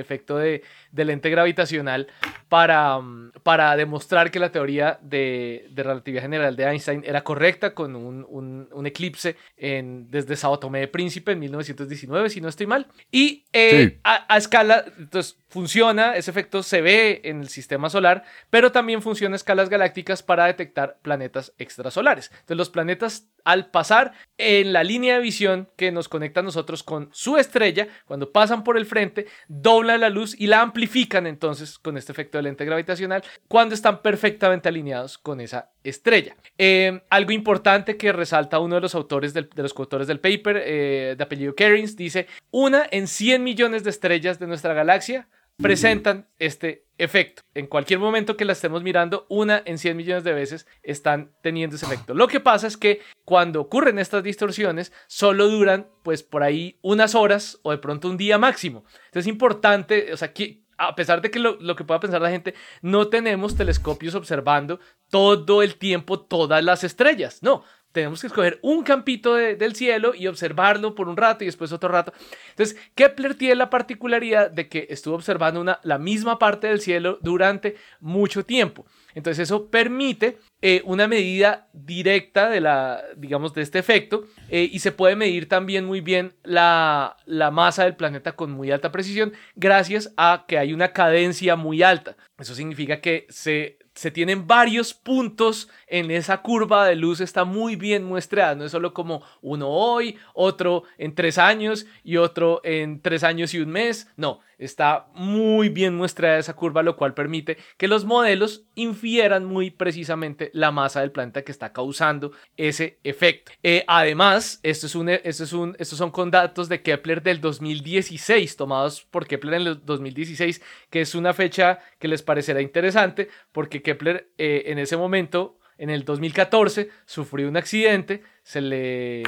efecto 0.00 0.36
de, 0.36 0.62
lente 0.92 1.30
gravitacional 1.30 2.08
para, 2.48 2.98
mm, 2.98 3.32
para, 3.44 3.76
demostrar 3.76 4.32
que 4.32 4.40
la 4.40 4.50
teoría 4.50 4.98
de, 5.00 5.70
relatividad 5.76 6.22
general 6.22 6.56
de 6.56 6.64
Einstein 6.64 7.04
era 7.06 7.22
correcta 7.22 7.72
con 7.72 7.94
un, 7.94 8.84
eclipse 8.84 9.36
en, 9.56 10.10
desde 10.10 10.36
Sao 10.36 10.58
Tomé 10.58 10.80
de 10.80 10.88
Príncipe 10.88 11.32
en 11.32 11.38
1919, 11.38 12.30
si 12.30 12.40
no 12.40 12.48
estoy 12.48 12.66
mal. 12.66 12.88
Y 13.12 13.44
eh, 13.52 14.00
a, 14.02 14.26
a 14.28 14.36
escala, 14.36 14.84
entonces 14.98 15.38
funciona, 15.48 16.16
ese 16.16 16.30
efecto 16.30 16.62
se 16.64 16.82
ve 16.82 17.20
en 17.24 17.40
el 17.40 17.48
sistema 17.48 17.88
solar, 17.88 18.24
pero 18.50 18.72
también 18.72 19.00
funciona 19.02 19.34
a 19.34 19.36
escalas 19.36 19.68
galácticas 19.68 20.22
para 20.22 20.46
detectar 20.46 20.63
planetas 20.72 21.52
extrasolares. 21.58 22.30
Entonces 22.30 22.56
los 22.56 22.70
planetas 22.70 23.28
al 23.44 23.70
pasar 23.70 24.12
en 24.38 24.72
la 24.72 24.82
línea 24.82 25.16
de 25.16 25.20
visión 25.20 25.68
que 25.76 25.92
nos 25.92 26.08
conecta 26.08 26.40
a 26.40 26.42
nosotros 26.42 26.82
con 26.82 27.10
su 27.12 27.36
estrella, 27.36 27.88
cuando 28.06 28.32
pasan 28.32 28.64
por 28.64 28.76
el 28.76 28.86
frente, 28.86 29.26
doblan 29.48 30.00
la 30.00 30.08
luz 30.08 30.34
y 30.38 30.46
la 30.46 30.62
amplifican 30.62 31.26
entonces 31.26 31.78
con 31.78 31.96
este 31.96 32.12
efecto 32.12 32.38
de 32.38 32.42
lente 32.42 32.64
gravitacional 32.64 33.22
cuando 33.46 33.74
están 33.74 34.02
perfectamente 34.02 34.68
alineados 34.68 35.18
con 35.18 35.40
esa 35.40 35.70
estrella. 35.82 36.36
Eh, 36.56 37.02
algo 37.10 37.32
importante 37.32 37.96
que 37.96 38.12
resalta 38.12 38.58
uno 38.58 38.76
de 38.76 38.80
los 38.80 38.94
autores 38.94 39.34
de 39.34 39.48
los 39.54 39.74
coautores 39.74 40.06
del 40.06 40.20
paper, 40.20 40.62
eh, 40.64 41.14
de 41.16 41.24
apellido 41.24 41.54
Kerins, 41.54 41.96
dice, 41.96 42.26
una 42.50 42.86
en 42.90 43.06
100 43.06 43.44
millones 43.44 43.84
de 43.84 43.90
estrellas 43.90 44.38
de 44.38 44.46
nuestra 44.46 44.72
galaxia 44.72 45.28
presentan 45.56 46.28
este 46.38 46.86
efecto. 46.98 47.42
En 47.54 47.66
cualquier 47.66 47.98
momento 47.98 48.36
que 48.36 48.44
la 48.44 48.52
estemos 48.52 48.82
mirando, 48.82 49.26
una 49.28 49.62
en 49.64 49.78
100 49.78 49.96
millones 49.96 50.24
de 50.24 50.32
veces 50.32 50.66
están 50.82 51.32
teniendo 51.42 51.76
ese 51.76 51.86
efecto. 51.86 52.14
Lo 52.14 52.28
que 52.28 52.40
pasa 52.40 52.66
es 52.66 52.76
que 52.76 53.00
cuando 53.24 53.60
ocurren 53.60 53.98
estas 53.98 54.22
distorsiones, 54.22 54.92
solo 55.06 55.48
duran 55.48 55.88
pues 56.02 56.22
por 56.22 56.42
ahí 56.42 56.78
unas 56.82 57.14
horas 57.14 57.58
o 57.62 57.70
de 57.70 57.78
pronto 57.78 58.08
un 58.08 58.16
día 58.16 58.38
máximo. 58.38 58.84
Entonces 59.06 59.26
es 59.26 59.26
importante, 59.26 60.12
o 60.12 60.16
sea, 60.16 60.32
que 60.32 60.64
a 60.76 60.94
pesar 60.94 61.20
de 61.20 61.30
que 61.30 61.38
lo, 61.38 61.56
lo, 61.60 61.76
que 61.76 61.84
pueda 61.84 62.00
pensar 62.00 62.20
la 62.20 62.30
gente, 62.30 62.54
no 62.82 63.08
tenemos 63.08 63.56
telescopios 63.56 64.14
observando 64.16 64.80
todo 65.08 65.62
el 65.62 65.76
tiempo 65.76 66.20
todas 66.20 66.64
las 66.64 66.82
estrellas. 66.82 67.42
No, 67.42 67.64
tenemos 67.94 68.20
que 68.20 68.26
escoger 68.26 68.58
un 68.60 68.82
campito 68.82 69.34
del 69.34 69.76
cielo 69.76 70.16
y 70.16 70.26
observarlo 70.26 70.96
por 70.96 71.08
un 71.08 71.16
rato 71.16 71.44
y 71.44 71.46
después 71.46 71.70
otro 71.70 71.90
rato. 71.90 72.12
Entonces, 72.50 72.76
Kepler 72.96 73.36
tiene 73.36 73.54
la 73.54 73.70
particularidad 73.70 74.50
de 74.50 74.68
que 74.68 74.88
estuvo 74.90 75.14
observando 75.14 75.60
una, 75.60 75.78
la 75.84 75.96
misma 75.96 76.36
parte 76.36 76.66
del 76.66 76.80
cielo 76.80 77.20
durante 77.22 77.76
mucho 78.00 78.44
tiempo. 78.44 78.84
Entonces, 79.14 79.44
eso 79.44 79.70
permite 79.70 80.38
eh, 80.60 80.82
una 80.84 81.06
medida 81.06 81.68
directa 81.72 82.50
de 82.50 82.60
la, 82.60 83.00
digamos, 83.16 83.54
de 83.54 83.62
este 83.62 83.78
efecto 83.78 84.24
eh, 84.48 84.68
y 84.72 84.80
se 84.80 84.90
puede 84.90 85.14
medir 85.14 85.48
también 85.48 85.84
muy 85.84 86.00
bien 86.00 86.34
la, 86.42 87.16
la 87.26 87.52
masa 87.52 87.84
del 87.84 87.94
planeta 87.94 88.32
con 88.32 88.50
muy 88.50 88.72
alta 88.72 88.90
precisión 88.90 89.32
gracias 89.54 90.12
a 90.16 90.46
que 90.48 90.58
hay 90.58 90.72
una 90.72 90.92
cadencia 90.92 91.54
muy 91.54 91.84
alta. 91.84 92.16
Eso 92.40 92.56
significa 92.56 93.00
que 93.00 93.28
se 93.28 93.78
se 93.94 94.10
tienen 94.10 94.46
varios 94.46 94.92
puntos 94.92 95.68
en 95.86 96.10
esa 96.10 96.42
curva 96.42 96.86
de 96.86 96.96
luz, 96.96 97.20
está 97.20 97.44
muy 97.44 97.76
bien 97.76 98.04
muestrada, 98.04 98.54
no 98.54 98.64
es 98.64 98.72
solo 98.72 98.92
como 98.92 99.22
uno 99.40 99.68
hoy, 99.68 100.18
otro 100.34 100.82
en 100.98 101.14
tres 101.14 101.38
años 101.38 101.86
y 102.02 102.16
otro 102.16 102.60
en 102.64 103.00
tres 103.00 103.22
años 103.22 103.54
y 103.54 103.60
un 103.60 103.70
mes, 103.70 104.08
no, 104.16 104.40
está 104.58 105.06
muy 105.14 105.68
bien 105.68 105.94
muestrada 105.94 106.38
esa 106.38 106.54
curva, 106.54 106.82
lo 106.82 106.96
cual 106.96 107.14
permite 107.14 107.58
que 107.76 107.88
los 107.88 108.04
modelos 108.04 108.64
infieran 108.74 109.44
muy 109.44 109.70
precisamente 109.70 110.50
la 110.52 110.70
masa 110.70 111.00
del 111.00 111.12
planeta 111.12 111.42
que 111.42 111.52
está 111.52 111.72
causando 111.72 112.32
ese 112.56 112.98
efecto. 113.04 113.52
Eh, 113.62 113.84
además, 113.86 114.60
estos 114.62 114.90
son 114.90 116.10
con 116.10 116.30
datos 116.30 116.68
de 116.68 116.82
Kepler 116.82 117.22
del 117.22 117.40
2016, 117.40 118.56
tomados 118.56 119.02
por 119.02 119.26
Kepler 119.26 119.54
en 119.54 119.66
el 119.66 119.84
2016, 119.84 120.62
que 120.90 121.00
es 121.00 121.14
una 121.14 121.32
fecha 121.32 121.80
que 121.98 122.08
les 122.08 122.22
parecerá 122.22 122.60
interesante, 122.60 123.28
porque 123.52 123.82
Kepler 123.82 124.28
eh, 124.38 124.64
en 124.66 124.78
ese 124.78 124.96
momento, 124.96 125.58
en 125.78 125.90
el 125.90 126.04
2014, 126.04 126.90
sufrió 127.06 127.48
un 127.48 127.56
accidente, 127.56 128.22
se 128.42 128.60
le 128.60 129.22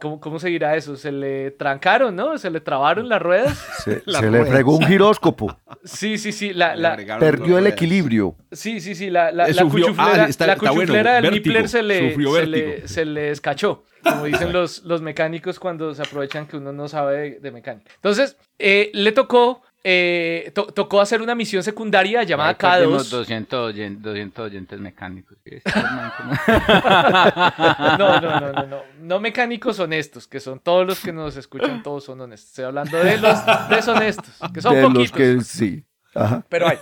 ¿Cómo, 0.00 0.20
¿Cómo 0.20 0.38
se 0.38 0.48
dirá 0.48 0.76
eso? 0.76 0.96
Se 0.96 1.12
le 1.12 1.50
trancaron, 1.52 2.14
¿no? 2.14 2.38
Se 2.38 2.50
le 2.50 2.60
trabaron 2.60 3.08
las 3.08 3.20
ruedas. 3.20 3.58
Se, 3.84 4.02
le 4.06 4.44
fregó 4.44 4.76
un 4.76 4.86
giróscopo. 4.86 5.56
Sí, 5.84 6.18
sí, 6.18 6.32
sí. 6.32 6.52
La, 6.52 6.76
la... 6.76 6.96
Perdió 7.18 7.58
el 7.58 7.66
equilibrio. 7.66 8.36
Sí, 8.52 8.80
sí, 8.80 8.94
sí. 8.94 9.10
La, 9.10 9.32
la, 9.32 9.48
la 9.48 9.62
cuchuflera, 9.64 10.24
ah, 10.24 10.46
la 10.46 10.56
cuchuflera 10.56 11.20
del 11.20 11.30
Nippler 11.30 11.68
se 11.68 11.82
le, 11.82 12.14
se 12.14 12.46
le, 12.46 12.88
se 12.88 13.04
le 13.04 13.30
escachó 13.30 13.84
como 14.02 14.24
dicen 14.24 14.52
los, 14.52 14.84
los 14.84 15.02
mecánicos 15.02 15.58
cuando 15.58 15.94
se 15.94 16.02
aprovechan 16.02 16.46
que 16.46 16.56
uno 16.56 16.72
no 16.72 16.88
sabe 16.88 17.38
de, 17.40 17.50
mecánica. 17.50 17.90
Entonces, 17.96 18.36
eh, 18.58 18.90
le 18.94 19.12
tocó 19.12 19.62
eh, 19.84 20.52
tocó 20.74 21.00
hacer 21.00 21.22
una 21.22 21.34
misión 21.34 21.62
secundaria 21.62 22.22
llamada 22.24 22.56
K2. 22.58 23.08
200, 23.08 23.74
200 24.02 24.44
oyentes 24.44 24.80
mecánicos. 24.80 25.38
no, 27.98 28.20
no, 28.20 28.40
no, 28.40 28.52
no, 28.52 28.82
no. 29.00 29.20
mecánicos 29.20 29.78
honestos, 29.78 30.26
que 30.26 30.40
son 30.40 30.58
todos 30.58 30.86
los 30.86 31.00
que 31.00 31.12
nos 31.12 31.36
escuchan, 31.36 31.82
todos 31.82 32.04
son 32.04 32.20
honestos. 32.20 32.50
Estoy 32.50 32.64
hablando 32.64 32.98
de 32.98 33.18
los 33.18 33.38
deshonestos, 33.70 34.34
que 34.52 34.60
son 34.60 34.74
de 34.74 34.90
Los 34.90 35.12
que 35.12 35.40
sí. 35.42 35.84
Pero 36.48 36.68
hay. 36.68 36.78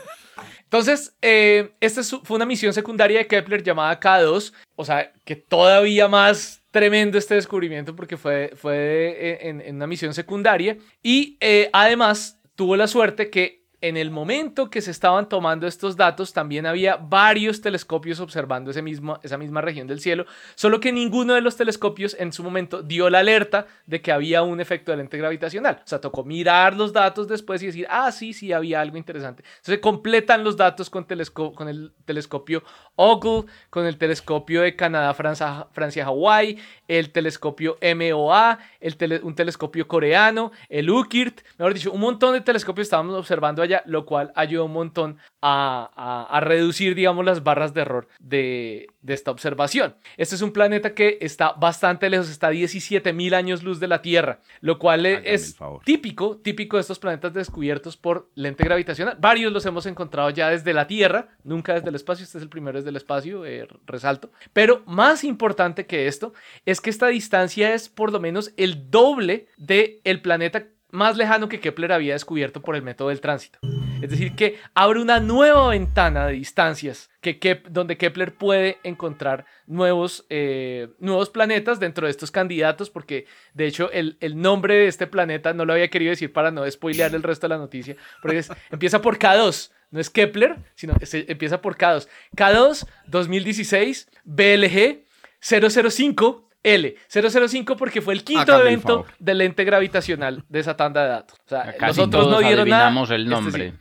Entonces, 0.64 1.16
eh, 1.22 1.74
esta 1.80 2.02
fue 2.02 2.36
una 2.36 2.46
misión 2.46 2.72
secundaria 2.72 3.18
de 3.18 3.26
Kepler 3.26 3.62
llamada 3.62 4.00
K2, 4.00 4.52
o 4.74 4.84
sea, 4.84 5.12
que 5.24 5.36
todavía 5.36 6.08
más 6.08 6.60
tremendo 6.72 7.18
este 7.18 7.36
descubrimiento 7.36 7.94
porque 7.94 8.16
fue, 8.16 8.52
fue 8.56 9.38
en, 9.40 9.76
una 9.76 9.86
misión 9.86 10.12
secundaria 10.12 10.76
y 11.02 11.36
eh, 11.40 11.70
además 11.72 12.40
tuvo 12.56 12.76
la 12.76 12.88
suerte 12.88 13.30
que 13.30 13.65
en 13.80 13.96
el 13.96 14.10
momento 14.10 14.70
que 14.70 14.80
se 14.80 14.90
estaban 14.90 15.28
tomando 15.28 15.66
estos 15.66 15.96
datos, 15.96 16.32
también 16.32 16.66
había 16.66 16.96
varios 16.96 17.60
telescopios 17.60 18.20
observando 18.20 18.70
ese 18.70 18.80
mismo, 18.80 19.18
esa 19.22 19.36
misma 19.36 19.60
región 19.60 19.86
del 19.86 20.00
cielo, 20.00 20.24
solo 20.54 20.80
que 20.80 20.92
ninguno 20.92 21.34
de 21.34 21.42
los 21.42 21.56
telescopios 21.56 22.16
en 22.18 22.32
su 22.32 22.42
momento 22.42 22.82
dio 22.82 23.10
la 23.10 23.18
alerta 23.18 23.66
de 23.84 24.00
que 24.00 24.12
había 24.12 24.42
un 24.42 24.60
efecto 24.60 24.92
de 24.92 24.98
lente 24.98 25.18
gravitacional. 25.18 25.82
O 25.84 25.88
sea, 25.88 26.00
tocó 26.00 26.24
mirar 26.24 26.74
los 26.74 26.92
datos 26.92 27.28
después 27.28 27.62
y 27.62 27.66
decir, 27.66 27.86
ah, 27.90 28.10
sí, 28.12 28.32
sí, 28.32 28.52
había 28.52 28.80
algo 28.80 28.96
interesante. 28.96 29.44
Entonces 29.58 29.78
completan 29.80 30.42
los 30.42 30.56
datos 30.56 30.88
con, 30.88 31.06
con 31.54 31.68
el 31.68 31.92
telescopio 32.04 32.62
Ogle, 32.94 33.44
con 33.68 33.84
el 33.86 33.98
telescopio 33.98 34.62
de 34.62 34.74
Canadá, 34.74 35.12
Francia, 35.12 35.66
Francia 35.72 36.04
Hawái, 36.04 36.58
el 36.88 37.10
telescopio 37.10 37.76
MOA, 37.82 38.58
el 38.80 39.20
un 39.22 39.34
telescopio 39.34 39.86
coreano, 39.86 40.52
el 40.68 40.88
UKIRT, 40.88 41.42
mejor 41.58 41.74
dicho, 41.74 41.92
un 41.92 42.00
montón 42.00 42.32
de 42.32 42.40
telescopios 42.40 42.86
estábamos 42.86 43.14
observando 43.14 43.62
allá, 43.66 43.82
lo 43.86 44.06
cual 44.06 44.32
ayudó 44.34 44.64
un 44.64 44.72
montón 44.72 45.18
a, 45.42 46.26
a, 46.30 46.40
reducir, 46.40 46.94
digamos, 46.94 47.24
las 47.24 47.44
barras 47.44 47.72
de 47.72 47.82
error 47.82 48.08
de, 48.18 48.88
de, 49.00 49.14
esta 49.14 49.30
observación. 49.30 49.94
Este 50.16 50.34
es 50.34 50.42
un 50.42 50.52
planeta 50.52 50.94
que 50.94 51.18
está 51.20 51.52
bastante 51.52 52.10
lejos, 52.10 52.28
está 52.28 52.48
a 52.48 52.50
17 52.50 53.12
mil 53.12 53.34
años 53.34 53.62
luz 53.62 53.78
de 53.78 53.86
la 53.86 54.02
Tierra, 54.02 54.40
lo 54.60 54.78
cual 54.78 55.06
es 55.06 55.56
típico, 55.84 56.38
típico 56.38 56.76
de 56.76 56.80
estos 56.80 56.98
planetas 56.98 57.32
descubiertos 57.32 57.96
por 57.96 58.28
lente 58.34 58.64
gravitacional. 58.64 59.16
Varios 59.20 59.52
los 59.52 59.64
hemos 59.66 59.86
encontrado 59.86 60.30
ya 60.30 60.48
desde 60.50 60.74
la 60.74 60.86
Tierra, 60.86 61.28
nunca 61.44 61.74
desde 61.74 61.88
el 61.88 61.94
espacio, 61.94 62.24
este 62.24 62.38
es 62.38 62.42
el 62.42 62.48
primero 62.48 62.78
desde 62.78 62.90
el 62.90 62.96
espacio, 62.96 63.46
eh, 63.46 63.68
resalto. 63.86 64.30
Pero 64.52 64.82
más 64.86 65.22
importante 65.22 65.86
que 65.86 66.08
esto 66.08 66.32
es 66.64 66.80
que 66.80 66.90
esta 66.90 67.06
distancia 67.08 67.74
es 67.74 67.88
por 67.88 68.12
lo 68.12 68.20
menos 68.20 68.52
el 68.56 68.90
doble 68.90 69.46
del 69.56 70.00
el 70.04 70.22
planeta 70.22 70.66
más 70.96 71.16
lejano 71.16 71.48
que 71.48 71.60
Kepler 71.60 71.92
había 71.92 72.14
descubierto 72.14 72.62
por 72.62 72.74
el 72.74 72.82
método 72.82 73.10
del 73.10 73.20
tránsito. 73.20 73.58
Es 74.02 74.10
decir, 74.10 74.34
que 74.34 74.58
abre 74.74 75.00
una 75.00 75.20
nueva 75.20 75.68
ventana 75.68 76.26
de 76.26 76.34
distancias 76.34 77.08
que 77.20 77.62
donde 77.70 77.96
Kepler 77.96 78.34
puede 78.34 78.78
encontrar 78.84 79.46
nuevos, 79.66 80.26
eh, 80.30 80.88
nuevos 80.98 81.30
planetas 81.30 81.80
dentro 81.80 82.06
de 82.06 82.10
estos 82.10 82.30
candidatos, 82.30 82.90
porque 82.90 83.26
de 83.54 83.66
hecho 83.66 83.90
el, 83.90 84.16
el, 84.20 84.40
nombre 84.40 84.74
de 84.74 84.86
este 84.86 85.06
planeta 85.06 85.52
no 85.52 85.64
lo 85.64 85.72
había 85.72 85.88
querido 85.88 86.10
decir 86.10 86.32
para 86.32 86.50
no 86.50 86.70
spoilear 86.70 87.14
el 87.14 87.22
resto 87.22 87.48
de 87.48 87.54
la 87.54 87.58
noticia, 87.58 87.96
porque 88.22 88.44
empieza 88.70 89.02
por 89.02 89.18
K2, 89.18 89.70
no 89.90 90.00
es 90.00 90.10
Kepler, 90.10 90.56
sino 90.74 90.94
empieza 91.00 91.60
por 91.60 91.76
K2. 91.76 92.08
K2 92.36 92.86
2016 93.08 94.08
BLG 94.24 95.04
005 95.40 96.45
L, 96.66 96.96
005 97.08 97.76
porque 97.76 98.02
fue 98.02 98.12
el 98.12 98.24
quinto 98.24 98.60
evento 98.60 99.06
del 99.20 99.38
lente 99.38 99.64
gravitacional 99.64 100.44
de 100.48 100.60
esa 100.60 100.76
tanda 100.76 101.04
de 101.04 101.08
datos. 101.10 101.38
O 101.46 101.48
sea, 101.48 101.74
nosotros 101.80 102.28
no 102.28 102.40
dieron 102.40 102.68
nada. 102.68 102.90
el 103.10 103.32
este 103.32 103.72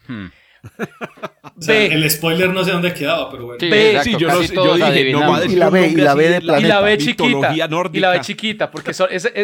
el 1.68 2.10
spoiler 2.10 2.50
no 2.50 2.64
sé 2.64 2.72
dónde 2.72 2.94
quedaba, 2.94 3.30
pero 3.30 3.46
bueno. 3.46 3.60
B, 3.60 4.00
sí, 4.04 4.12
yo, 4.18 4.28
yo 4.30 4.76
dije, 4.76 5.12
no 5.12 5.20
va 5.22 5.38
a 5.38 5.40
decir 5.42 5.58
y 5.58 5.60
la 5.60 5.70
B, 5.70 5.88
y 5.88 5.96
la 5.96 6.14
B 6.14 6.30
de 6.30 6.42
planeta. 6.42 6.68
Y 6.68 6.70
la 6.70 6.82
B 6.82 6.98
chiquita. 6.98 7.54
Y 7.94 8.00
la 8.00 8.10
B 8.10 8.22
chiquita, 8.22 8.72
porque 8.72 8.92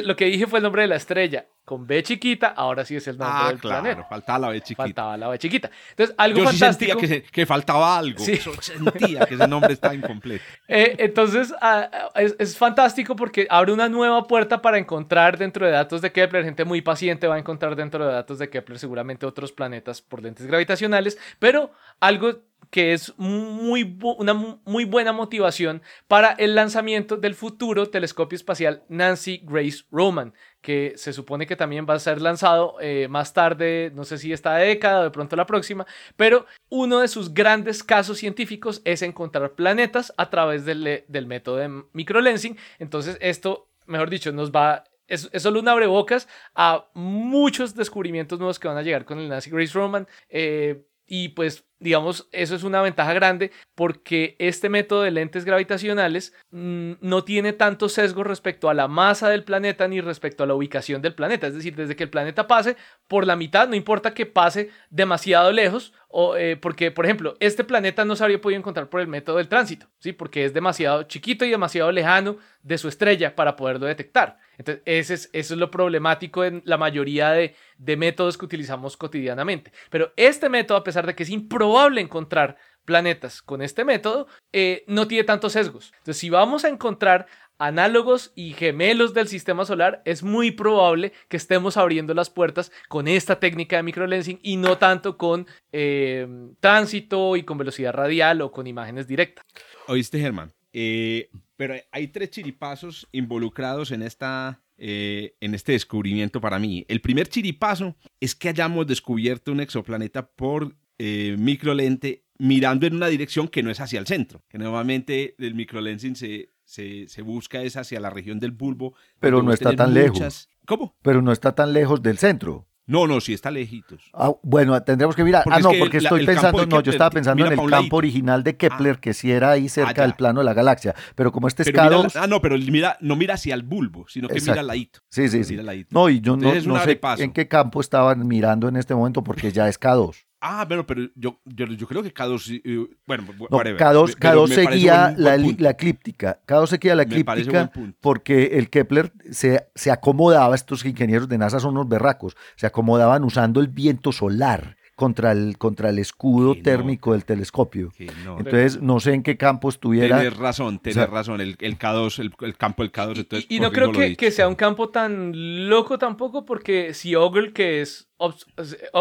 lo 0.04 0.16
que 0.16 0.26
dije 0.26 0.48
fue 0.48 0.60
el 0.60 0.64
nombre 0.64 0.82
de 0.82 0.88
la 0.90 0.96
estrella 0.96 1.46
con 1.64 1.88
B 1.88 2.04
chiquita, 2.04 2.48
ahora 2.48 2.84
sí 2.84 2.96
es 2.96 3.08
el 3.08 3.18
nombre 3.18 3.38
ah, 3.40 3.48
del 3.50 3.60
claro, 3.60 3.84
planeta. 3.84 4.08
faltaba 4.10 4.40
la 4.40 4.50
B 4.50 4.62
chiquita. 4.62 4.84
Faltaba 4.84 5.18
la 5.18 5.28
B 5.30 5.38
chiquita. 5.38 5.70
Entonces, 5.92 6.16
algo 6.18 6.40
Yo 6.40 6.46
fantástico. 6.46 7.00
Sí 7.00 7.08
sentía 7.08 7.32
que, 7.32 7.46
faltaba 7.46 7.98
algo. 7.98 8.20
Sí. 8.20 8.40
sentía 8.60 9.26
que 9.26 9.36
ese 9.36 9.48
nombre 9.48 9.72
estaba 9.74 9.96
incompleto. 9.96 10.44
Eh, 10.68 10.96
entonces, 11.00 11.54
ah, 11.62 12.10
es, 12.16 12.36
es, 12.40 12.58
fantástico 12.58 13.16
porque 13.16 13.46
abre 13.50 13.74
una 13.74 13.90
nueva 13.90 14.26
puerta 14.26 14.62
para 14.62 14.78
encontrar 14.78 15.38
dentro 15.38 15.66
de 15.66 15.72
datos 15.72 16.02
de 16.02 16.12
Kepler. 16.12 16.46
Gente 16.46 16.64
muy 16.64 16.82
paciente 16.82 17.28
va 17.28 17.36
a 17.36 17.40
encontrar 17.40 17.76
dentro 17.76 18.06
de 18.06 18.14
datos 18.14 18.40
de 18.40 18.50
Kepler 18.50 18.80
seguramente 18.80 19.26
otros 19.26 19.52
planetas 19.52 20.02
por 20.02 20.22
lentes 20.22 20.48
gravitacionales. 20.48 21.18
Pero 21.40 21.72
algo 22.02 22.42
que 22.72 22.94
es 22.94 23.14
muy 23.18 23.98
una 24.02 24.34
muy 24.34 24.86
buena 24.86 25.12
motivación 25.12 25.82
para 26.08 26.32
el 26.32 26.56
lanzamiento 26.56 27.18
del 27.18 27.36
futuro 27.36 27.90
telescopio 27.90 28.38
espacial 28.38 28.84
Nancy 28.88 29.42
Grace 29.44 29.84
Roman, 29.92 30.34
que 30.62 30.94
se 30.96 31.12
supone 31.12 31.46
que 31.46 31.58
también 31.58 31.86
va 31.88 31.96
a 31.96 32.00
ser 32.00 32.22
lanzado 32.22 32.78
eh, 32.80 33.08
más 33.10 33.34
tarde, 33.34 33.92
no 33.94 34.06
sé 34.06 34.18
si 34.18 34.32
esta 34.32 34.56
década 34.56 35.02
o 35.02 35.04
de 35.04 35.12
pronto 35.12 35.36
la 35.36 35.46
próxima, 35.46 35.86
pero 36.16 36.46
uno 36.70 37.00
de 37.00 37.10
sus 37.10 37.34
grandes 37.34 37.84
casos 37.84 38.18
científicos 38.18 38.82
es 38.86 39.02
encontrar 39.02 39.52
planetas 39.52 40.14
a 40.16 40.30
través 40.30 40.64
del, 40.64 41.04
del 41.08 41.28
método 41.28 41.58
de 41.58 41.84
microlensing. 41.92 42.58
Entonces 42.80 43.18
esto, 43.20 43.68
mejor 43.86 44.10
dicho, 44.10 44.32
nos 44.32 44.50
va 44.50 44.86
es, 45.08 45.30
solo 45.40 45.60
un 45.60 45.68
abrebocas 45.68 46.30
a 46.56 46.86
muchos 46.94 47.76
descubrimientos 47.76 48.40
nuevos 48.40 48.60
que 48.60 48.70
van 48.70 48.78
a 48.78 48.82
llegar 48.82 49.04
con 49.04 49.20
el 49.20 49.28
Nancy 49.28 49.50
Grace 49.50 49.74
Roman. 49.74 50.08
Eh, 50.30 50.86
y 51.06 51.30
pues 51.30 51.66
digamos, 51.82 52.30
eso 52.32 52.56
es 52.56 52.64
una 52.64 52.82
ventaja 52.82 53.12
grande 53.14 53.52
porque 53.76 54.36
este 54.40 54.70
método 54.70 55.02
de 55.02 55.12
lentes 55.12 55.46
gravitacionales 55.46 56.34
mm, 56.52 56.94
no 57.02 57.24
tiene 57.24 57.54
tanto 57.54 57.90
sesgo 57.90 58.24
respecto 58.24 58.70
a 58.70 58.74
la 58.76 58.88
masa 58.88 59.30
del 59.30 59.44
planeta 59.44 59.88
ni 59.88 60.00
respecto 60.00 60.44
a 60.44 60.48
la 60.48 60.54
ubicación 60.54 61.02
del 61.02 61.16
planeta. 61.16 61.48
Es 61.48 61.56
decir, 61.56 61.76
desde 61.76 61.96
que 61.96 62.04
el 62.04 62.10
planeta 62.10 62.48
pase 62.48 62.78
por 63.08 63.26
la 63.26 63.36
mitad, 63.36 63.68
no 63.68 63.76
importa 63.76 64.14
que 64.14 64.28
pase 64.28 64.70
demasiado 64.92 65.52
lejos, 65.52 65.92
o, 66.14 66.36
eh, 66.36 66.58
porque, 66.58 66.92
por 66.92 67.06
ejemplo, 67.06 67.36
este 67.40 67.64
planeta 67.64 68.04
no 68.06 68.16
se 68.16 68.24
habría 68.24 68.42
podido 68.42 68.60
encontrar 68.60 68.90
por 68.90 69.00
el 69.00 69.08
método 69.08 69.38
del 69.38 69.48
tránsito, 69.48 69.88
¿sí? 70.00 70.12
porque 70.12 70.44
es 70.44 70.54
demasiado 70.54 71.04
chiquito 71.04 71.46
y 71.46 71.50
demasiado 71.50 71.92
lejano 71.92 72.38
de 72.64 72.78
su 72.78 72.90
estrella 72.90 73.34
para 73.34 73.56
poderlo 73.56 73.88
detectar. 73.88 74.38
Entonces, 74.58 75.30
eso 75.32 75.54
es 75.54 75.60
lo 75.60 75.72
problemático 75.72 76.44
en 76.44 76.62
la 76.66 76.78
mayoría 76.78 77.32
de, 77.32 77.56
de 77.78 77.98
métodos 77.98 78.38
que 78.38 78.46
utilizamos 78.46 78.98
cotidianamente. 78.98 79.72
Pero 79.90 80.12
este 80.18 80.50
método, 80.50 80.78
a 80.78 80.84
pesar 80.84 81.08
de 81.08 81.16
que 81.16 81.24
es 81.24 81.30
improbable 81.30 81.71
encontrar 81.98 82.58
planetas 82.86 83.42
con 83.42 83.62
este 83.62 83.86
método, 83.86 84.28
eh, 84.52 84.84
no 84.88 85.08
tiene 85.08 85.24
tantos 85.24 85.54
sesgos. 85.54 85.92
Entonces, 85.94 86.18
si 86.18 86.30
vamos 86.30 86.66
a 86.66 86.70
encontrar 86.70 87.28
análogos 87.58 88.32
y 88.36 88.54
gemelos 88.54 89.14
del 89.14 89.28
sistema 89.28 89.66
solar, 89.66 90.02
es 90.04 90.24
muy 90.24 90.52
probable 90.52 91.14
que 91.30 91.38
estemos 91.38 91.78
abriendo 91.78 92.14
las 92.14 92.30
puertas 92.30 92.72
con 92.90 93.08
esta 93.08 93.40
técnica 93.40 93.78
de 93.78 93.84
microlensing 93.84 94.40
y 94.42 94.58
no 94.58 94.78
tanto 94.78 95.18
con 95.18 95.46
eh, 95.72 96.28
tránsito 96.60 97.36
y 97.36 97.44
con 97.44 97.58
velocidad 97.58 97.94
radial 97.94 98.42
o 98.42 98.52
con 98.52 98.66
imágenes 98.66 99.08
directas. 99.08 99.46
Oíste, 99.88 100.20
Germán. 100.20 100.52
Eh, 100.74 101.30
pero 101.56 101.76
hay 101.92 102.08
tres 102.08 102.32
chiripazos 102.32 103.08
involucrados 103.12 103.92
en, 103.92 104.02
esta, 104.02 104.64
en 104.78 105.54
este 105.54 105.74
descubrimiento 105.74 106.42
para 106.42 106.58
mí. 106.58 106.84
El 106.88 107.02
primer 107.02 107.28
chiripazo 107.28 107.96
es 108.20 108.34
que 108.34 108.50
hayamos 108.50 108.88
descubierto 108.88 109.52
un 109.52 109.60
exoplaneta 109.60 110.26
por 110.26 110.76
eh, 111.04 111.36
microlente 111.36 112.26
mirando 112.38 112.86
en 112.86 112.96
una 112.96 113.08
dirección 113.08 113.48
que 113.48 113.64
no 113.64 113.72
es 113.72 113.80
hacia 113.80 114.00
el 114.00 114.06
centro. 114.06 114.44
Que 114.48 114.60
nuevamente 114.60 115.34
el 115.40 115.56
microlensing 115.56 116.16
se, 116.16 116.50
se, 116.64 117.08
se 117.08 117.24
busca 117.24 117.64
es 117.64 117.76
hacia 117.76 118.00
la 118.00 118.12
región 118.12 118.40
del 118.40 118.52
bulbo. 118.52 118.94
Pero 119.20 119.42
no 119.42 119.52
está 119.52 119.76
tan 119.76 119.96
lejos. 119.96 120.48
¿Cómo? 120.68 120.96
Pero 121.02 121.24
no 121.24 121.32
está 121.32 121.56
tan 121.56 121.74
lejos 121.74 122.04
del 122.04 122.20
centro. 122.20 122.68
No, 122.86 123.08
no, 123.08 123.20
sí 123.20 123.34
está 123.34 123.50
lejitos. 123.50 124.12
Ah, 124.14 124.32
bueno, 124.44 124.80
tendremos 124.84 125.16
que 125.16 125.24
mirar. 125.24 125.44
ah, 125.50 125.60
no, 125.60 125.72
porque 125.80 125.98
estoy 125.98 126.24
pensando, 126.24 126.68
no, 126.68 126.82
yo 126.82 126.92
estaba 126.92 127.10
pensando 127.10 127.46
en 127.48 127.54
el 127.54 127.70
campo 127.70 127.98
original 127.98 128.44
de 128.44 128.58
Kepler, 128.58 128.98
ah. 128.98 129.02
que 129.02 129.16
sí 129.16 129.32
era 129.32 129.52
ahí 129.52 129.68
cerca 129.68 130.04
ah, 130.04 130.06
del 130.06 130.14
plano 130.14 130.42
de 130.42 130.46
la 130.46 130.54
galaxia. 130.54 130.94
Pero 131.16 131.32
como 131.32 131.48
este 131.48 131.64
es 131.64 131.74
K2... 131.74 132.12
ah, 132.16 132.28
no, 132.28 132.42
pero 132.42 132.58
mira, 132.60 132.98
no 133.02 133.16
mira 133.16 133.36
hacia 133.36 133.56
el 133.56 133.64
bulbo, 133.64 134.06
sino 134.08 134.28
que 134.28 134.40
mira 134.40 134.60
al 134.60 134.68
ladito. 134.68 135.00
Sí, 135.10 135.30
sí, 135.30 135.44
sí. 135.44 135.58
No, 135.90 136.10
y 136.10 136.22
yo 136.22 136.38
no, 136.38 136.54
no 136.54 136.84
sé 136.84 137.00
en 137.18 137.32
qué 137.32 137.48
campo 137.48 137.82
estaban 137.82 138.28
mirando 138.28 138.68
en 138.68 138.76
este 138.76 138.94
momento, 138.94 139.24
porque 139.24 139.52
ya 139.52 139.68
es 139.68 139.80
K2. 139.80 140.26
Ah, 140.44 140.66
bueno, 140.68 140.88
pero 140.88 141.04
yo, 141.14 141.40
yo, 141.46 141.68
yo 141.68 141.88
creo 141.88 142.02
que 142.02 142.12
K2, 142.12 142.62
eh, 142.66 142.96
bueno, 143.06 143.26
no, 143.28 143.60
K2, 143.60 144.18
K2 144.18 144.48
seguía 144.48 145.14
la, 145.16 145.38
la, 145.38 145.70
eclíptica, 145.70 146.40
K2 146.48 146.68
seguía 146.68 146.96
la 146.96 147.04
eclíptica 147.04 147.72
porque 148.00 148.58
el 148.58 148.72
Kepler 148.72 149.14
se, 149.30 149.68
se 149.76 149.92
acomodaba, 149.92 150.56
estos 150.56 150.84
ingenieros 150.84 151.30
de 151.30 151.38
NASA 151.38 151.60
son 151.60 151.74
unos 151.74 151.88
berracos, 151.88 152.36
se 152.56 152.66
acomodaban 152.66 153.24
usando 153.24 153.62
el 153.62 153.68
viento 153.68 154.12
solar 154.12 154.78
contra 155.02 155.32
el, 155.32 155.58
contra 155.58 155.90
el 155.90 155.98
escudo 155.98 156.54
térmico 156.62 157.14
del 157.14 157.26
telescopio. 157.26 157.92
Entonces, 157.98 158.80
no 158.82 159.00
sé 159.00 159.14
en 159.14 159.24
qué 159.24 159.36
campo 159.36 159.70
estuviera. 159.70 160.20
Tienes 160.20 160.38
razón, 160.38 160.78
tienes 160.78 161.10
razón, 161.10 161.42
el, 161.42 161.56
el 161.60 161.80
K2, 161.80 162.32
el, 162.40 162.56
campo 162.56 162.84
del 162.84 162.92
K2. 162.92 163.18
Entonces, 163.18 163.48
y, 163.50 163.60
no 163.60 163.72
creo 163.72 163.92
que, 163.92 164.16
que, 164.16 164.30
sea 164.30 164.48
un 164.48 164.54
campo 164.54 164.90
tan 164.90 165.68
loco 165.68 165.98
tampoco, 165.98 166.46
porque 166.46 166.94
si 166.94 167.16
Ogle, 167.16 167.52
que 167.52 167.82
es 167.82 168.11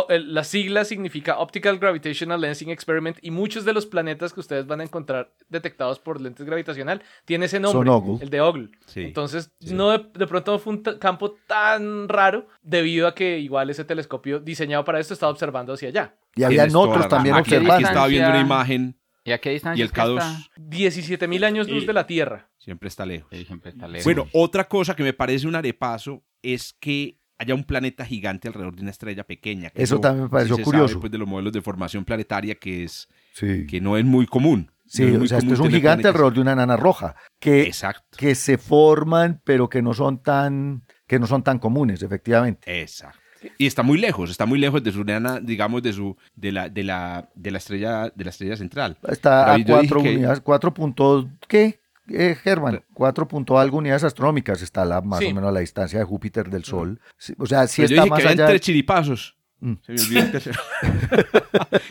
la 0.09 0.45
sigla 0.45 0.85
significa 0.85 1.39
Optical 1.39 1.79
Gravitational 1.79 2.41
Lensing 2.41 2.71
Experiment 2.71 3.19
y 3.23 3.31
muchos 3.31 3.65
de 3.65 3.73
los 3.73 3.87
planetas 3.87 4.33
que 4.33 4.41
ustedes 4.41 4.67
van 4.67 4.81
a 4.81 4.85
encontrar 4.85 5.33
detectados 5.49 5.99
por 5.99 6.21
lentes 6.21 6.47
gravitacional 6.47 7.03
tienen 7.25 7.45
ese 7.45 7.61
nombre, 7.61 7.91
el 8.21 8.31
de 8.31 8.41
Ogle. 8.41 8.71
Entonces, 8.95 9.53
no 9.61 9.91
de, 9.91 10.27
pronto 10.27 10.59
fue 10.59 10.75
un 10.75 10.83
campo 10.83 11.37
tan 11.47 12.09
raro 12.09 12.47
debido 12.63 13.07
a 13.07 13.15
que 13.15 13.39
igual 13.39 13.71
ese 13.71 13.85
telescopio 13.85 14.41
diseñado 14.41 14.85
para 14.85 15.01
esto 15.01 15.15
estaba 15.15 15.33
observando 15.33 15.75
hacia 15.75 15.89
allá. 15.89 16.15
Y 16.35 16.45
había 16.45 16.67
otros 16.73 17.09
también 17.09 17.35
observando. 17.35 17.75
Aquí 17.75 17.85
estaba 17.85 18.07
viendo 18.07 18.31
una 18.31 18.41
imagen. 18.41 18.97
¿Y 19.25 19.33
a 19.33 19.39
qué 19.39 19.51
distancia? 19.51 19.81
Y 19.81 19.87
el 19.87 19.93
K2. 19.93 20.51
17 20.57 21.29
mil 21.29 21.45
años 21.45 21.69
luz 21.69 21.87
de 21.87 21.93
la 21.93 22.07
Tierra. 22.07 22.49
Siempre 22.59 22.89
está 22.89 23.05
lejos. 23.05 23.31
siempre 23.47 23.71
está 23.71 23.87
lejos. 23.87 24.05
Bueno, 24.05 24.29
otra 24.33 24.67
cosa 24.67 24.97
que 24.97 25.03
me 25.03 25.13
parece 25.13 25.47
un 25.47 25.55
arepaso 25.55 26.23
es 26.43 26.73
que 26.73 27.20
haya 27.41 27.55
un 27.55 27.65
planeta 27.65 28.05
gigante 28.05 28.49
alrededor 28.49 28.77
de 28.77 28.83
una 28.83 28.91
estrella 28.91 29.25
pequeña. 29.25 29.73
Eso, 29.75 29.99
también 29.99 30.25
me 30.25 30.29
pareció 30.29 30.59
curioso. 30.59 31.01
pues, 31.01 31.11
de 31.11 31.17
los 31.17 31.27
modelos 31.27 31.55
de 31.55 31.63
formación 31.63 32.05
planetaria 32.05 32.55
que 32.55 32.85
es 32.85 33.09
que 33.41 33.81
no 33.81 33.97
es 33.97 34.05
muy 34.05 34.27
común. 34.27 34.71
Sí, 34.87 35.05
o 35.05 35.27
sea, 35.27 35.39
esto 35.39 35.55
es 35.55 35.61
un 35.61 35.71
gigante 35.71 36.09
alrededor 36.09 36.35
de 36.35 36.41
una 36.41 36.55
nana 36.55 36.77
roja 36.77 37.15
que, 37.39 37.73
que 38.17 38.35
se 38.35 38.59
forman, 38.59 39.41
pero 39.45 39.69
que 39.69 39.81
no 39.81 39.95
son 39.95 40.23
tan 40.23 40.83
que 41.07 41.19
no 41.19 41.27
son 41.27 41.43
tan 41.43 41.59
comunes, 41.59 42.03
efectivamente. 42.03 42.83
Exacto. 42.83 43.19
Y 43.57 43.67
está 43.67 43.83
muy 43.83 43.99
lejos, 43.99 44.31
está 44.31 44.45
muy 44.45 44.59
lejos 44.59 44.83
de 44.83 44.93
su 44.93 45.03
nana, 45.03 45.41
digamos, 45.41 45.83
de 45.83 45.95
su 45.95 46.17
de 46.35 46.53
la 46.53 46.69
de 46.69 46.83
la 46.83 47.31
de 47.35 47.51
la 47.53 47.59
estrella 47.59 48.13
de 48.15 48.25
la 48.25 48.31
estrella 48.31 48.57
central. 48.57 48.99
Está 49.09 49.55
a 49.55 49.65
cuatro 49.65 50.01
unidades, 50.01 50.41
cuatro 50.41 50.75
puntos, 50.75 51.27
¿qué? 51.49 51.81
Eh, 52.13 52.35
Germán, 52.35 52.85
cuatro 52.93 53.27
punto 53.27 53.59
algo 53.59 53.79
unidades 53.79 54.05
astronómicas 54.05 54.63
está 54.63 54.85
la, 54.85 55.01
más 55.01 55.21
o 55.21 55.35
menos 55.35 55.49
a 55.49 55.53
la 55.53 55.61
distancia 55.61 55.99
de 55.99 56.05
Júpiter 56.05 56.51
del 56.51 56.65
Sol. 56.65 57.01
o 57.39 57.47
sea, 57.47 57.67
si 57.67 57.83
está 57.83 58.07
más 58.07 58.25
allá. 58.25 58.45
Entre 58.45 58.61
chiripazos. 58.61 59.37
Mm. 59.61 59.75
Se 59.83 59.93
me 59.93 60.01
olvidó 60.01 60.21
el 60.21 60.33
tercero. 60.33 60.61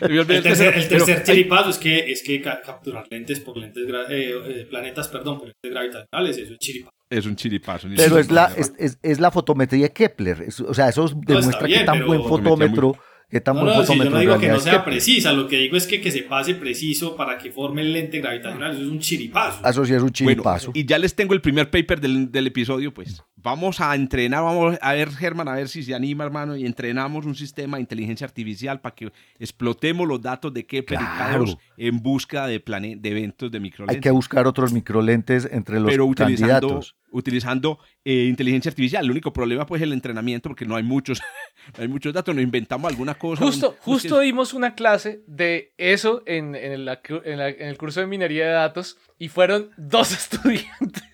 el, 0.00 0.42
tercer, 0.42 1.22
chiripazo 1.22 1.70
es 1.70 1.78
que, 1.78 2.10
es 2.10 2.22
que 2.22 2.42
capturar 2.42 3.06
lentes 3.08 3.38
por 3.40 3.56
lentes 3.56 3.84
eh, 3.88 4.32
eh, 4.44 4.66
planetas, 4.68 5.06
perdón, 5.06 5.38
por 5.38 5.46
lentes 5.46 5.70
gravitacionales, 5.70 6.36
eso 6.36 6.52
es 6.54 6.58
chiripazo. 6.58 6.96
Es 7.08 7.26
un 7.26 7.36
chiripazo. 7.36 7.88
Pero 7.96 8.18
es 8.18 8.30
la, 8.30 8.52
es, 8.56 8.72
es, 8.76 8.98
es, 9.02 9.20
la 9.20 9.30
fotometría 9.30 9.88
Kepler. 9.88 10.48
o 10.66 10.74
sea, 10.74 10.88
eso 10.88 11.08
demuestra 11.14 11.68
que 11.68 11.84
tan 11.84 12.04
buen 12.06 12.24
fotómetro 12.24 12.96
no, 13.32 13.52
no, 13.52 13.84
yo 13.84 14.10
no 14.10 14.18
digo 14.18 14.38
que 14.38 14.48
no 14.48 14.58
sea 14.58 14.84
precisa, 14.84 15.32
lo 15.32 15.46
que 15.46 15.56
digo 15.56 15.76
es 15.76 15.86
que, 15.86 16.00
que 16.00 16.10
se 16.10 16.22
pase 16.22 16.54
preciso 16.54 17.16
para 17.16 17.38
que 17.38 17.52
forme 17.52 17.82
el 17.82 17.92
lente 17.92 18.20
gravitacional, 18.20 18.72
eso 18.72 18.82
es 18.82 18.88
un 18.88 18.98
chiripazo. 18.98 19.66
Eso 19.66 19.84
sí 19.84 19.94
es 19.94 20.02
un 20.02 20.10
chiripazo. 20.10 20.72
y 20.74 20.84
ya 20.84 20.98
les 20.98 21.14
tengo 21.14 21.34
el 21.34 21.40
primer 21.40 21.70
paper 21.70 22.00
del, 22.00 22.30
del, 22.32 22.46
episodio, 22.46 22.92
pues. 22.92 23.22
Vamos 23.36 23.80
a 23.80 23.94
entrenar, 23.94 24.42
vamos 24.42 24.76
a 24.82 24.92
ver, 24.92 25.10
Germán, 25.10 25.48
a 25.48 25.54
ver 25.54 25.68
si 25.68 25.82
se 25.82 25.94
anima, 25.94 26.24
hermano, 26.24 26.56
y 26.56 26.66
entrenamos 26.66 27.24
un 27.24 27.34
sistema 27.34 27.78
de 27.78 27.82
inteligencia 27.82 28.26
artificial 28.26 28.80
para 28.80 28.94
que 28.94 29.10
explotemos 29.38 30.06
los 30.06 30.20
datos 30.20 30.52
de 30.52 30.66
Kepler 30.66 30.98
claro. 30.98 31.44
y 31.76 31.86
en 31.86 32.02
busca 32.02 32.46
de, 32.46 32.58
de 32.58 33.08
eventos 33.08 33.50
de 33.50 33.60
microlentes. 33.60 33.96
Hay 33.96 34.00
que 34.00 34.10
buscar 34.10 34.46
otros 34.46 34.72
microlentes 34.72 35.48
entre 35.50 35.80
los 35.80 35.90
Pero 35.90 36.10
candidatos 36.10 36.96
utilizando 37.10 37.78
eh, 38.04 38.24
inteligencia 38.24 38.70
artificial. 38.70 39.04
El 39.04 39.10
único 39.10 39.32
problema 39.32 39.66
pues 39.66 39.80
es 39.80 39.86
el 39.86 39.92
entrenamiento 39.92 40.48
porque 40.48 40.64
no 40.64 40.76
hay 40.76 40.82
muchos, 40.82 41.20
hay 41.78 41.88
muchos 41.88 42.12
datos, 42.12 42.34
nos 42.34 42.44
inventamos 42.44 42.90
alguna 42.90 43.14
cosa. 43.14 43.44
Justo, 43.44 43.76
justo 43.80 44.20
dimos 44.20 44.54
una 44.54 44.74
clase 44.74 45.22
de 45.26 45.72
eso 45.76 46.22
en, 46.26 46.54
en, 46.54 46.72
en 46.72 47.40
el 47.40 47.78
curso 47.78 48.00
de 48.00 48.06
minería 48.06 48.46
de 48.46 48.52
datos 48.52 48.98
y 49.18 49.28
fueron 49.28 49.70
dos 49.76 50.12
estudiantes 50.32 51.09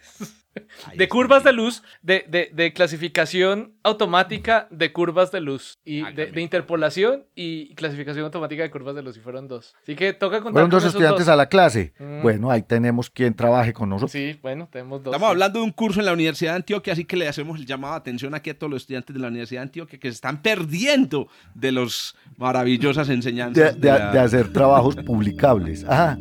de 0.94 1.08
curvas 1.08 1.44
de 1.44 1.52
luz, 1.52 1.82
de, 2.02 2.24
de, 2.28 2.50
de, 2.52 2.72
clasificación 2.72 3.74
automática 3.82 4.68
de 4.70 4.92
curvas 4.92 5.30
de 5.32 5.40
luz 5.40 5.78
y 5.84 6.02
de, 6.12 6.40
interpolación 6.40 7.24
y 7.34 7.74
clasificación 7.74 8.24
automática 8.24 8.62
de 8.62 8.70
curvas 8.70 8.94
de 8.94 9.02
luz 9.02 9.16
y 9.16 9.20
fueron 9.20 9.48
dos. 9.48 9.74
Así 9.82 9.94
que 9.96 10.12
toca 10.12 10.36
contar 10.36 10.52
Fueron 10.52 10.70
dos 10.70 10.84
estudiantes 10.84 11.28
a 11.28 11.36
la 11.36 11.48
clase. 11.48 11.92
Mm. 11.98 12.22
Bueno, 12.22 12.50
ahí 12.50 12.62
tenemos 12.62 13.10
quien 13.10 13.34
trabaje 13.34 13.72
con 13.72 13.88
nosotros. 13.88 14.12
Sí, 14.12 14.38
bueno, 14.42 14.68
tenemos 14.70 15.02
dos. 15.02 15.12
Estamos 15.12 15.30
hablando 15.30 15.60
de 15.60 15.64
un 15.64 15.72
curso 15.72 16.00
en 16.00 16.06
la 16.06 16.12
Universidad 16.12 16.52
de 16.52 16.56
Antioquia, 16.56 16.92
así 16.92 17.04
que 17.04 17.16
le 17.16 17.28
hacemos 17.28 17.58
el 17.58 17.66
llamado 17.66 17.94
de 17.94 17.98
atención 17.98 18.34
aquí 18.34 18.50
a 18.50 18.58
todos 18.58 18.70
los 18.70 18.82
estudiantes 18.82 19.14
de 19.14 19.20
la 19.20 19.28
Universidad 19.28 19.60
de 19.60 19.66
Antioquia 19.66 19.98
que 19.98 20.08
se 20.08 20.14
están 20.14 20.42
perdiendo 20.42 21.28
de 21.54 21.72
las 21.72 22.14
maravillosas 22.36 23.08
enseñanzas. 23.08 23.80
De, 23.80 23.90
de 23.90 24.18
hacer 24.18 24.52
trabajos 24.52 24.96
publicables. 24.96 25.84
Ajá. 25.84 26.16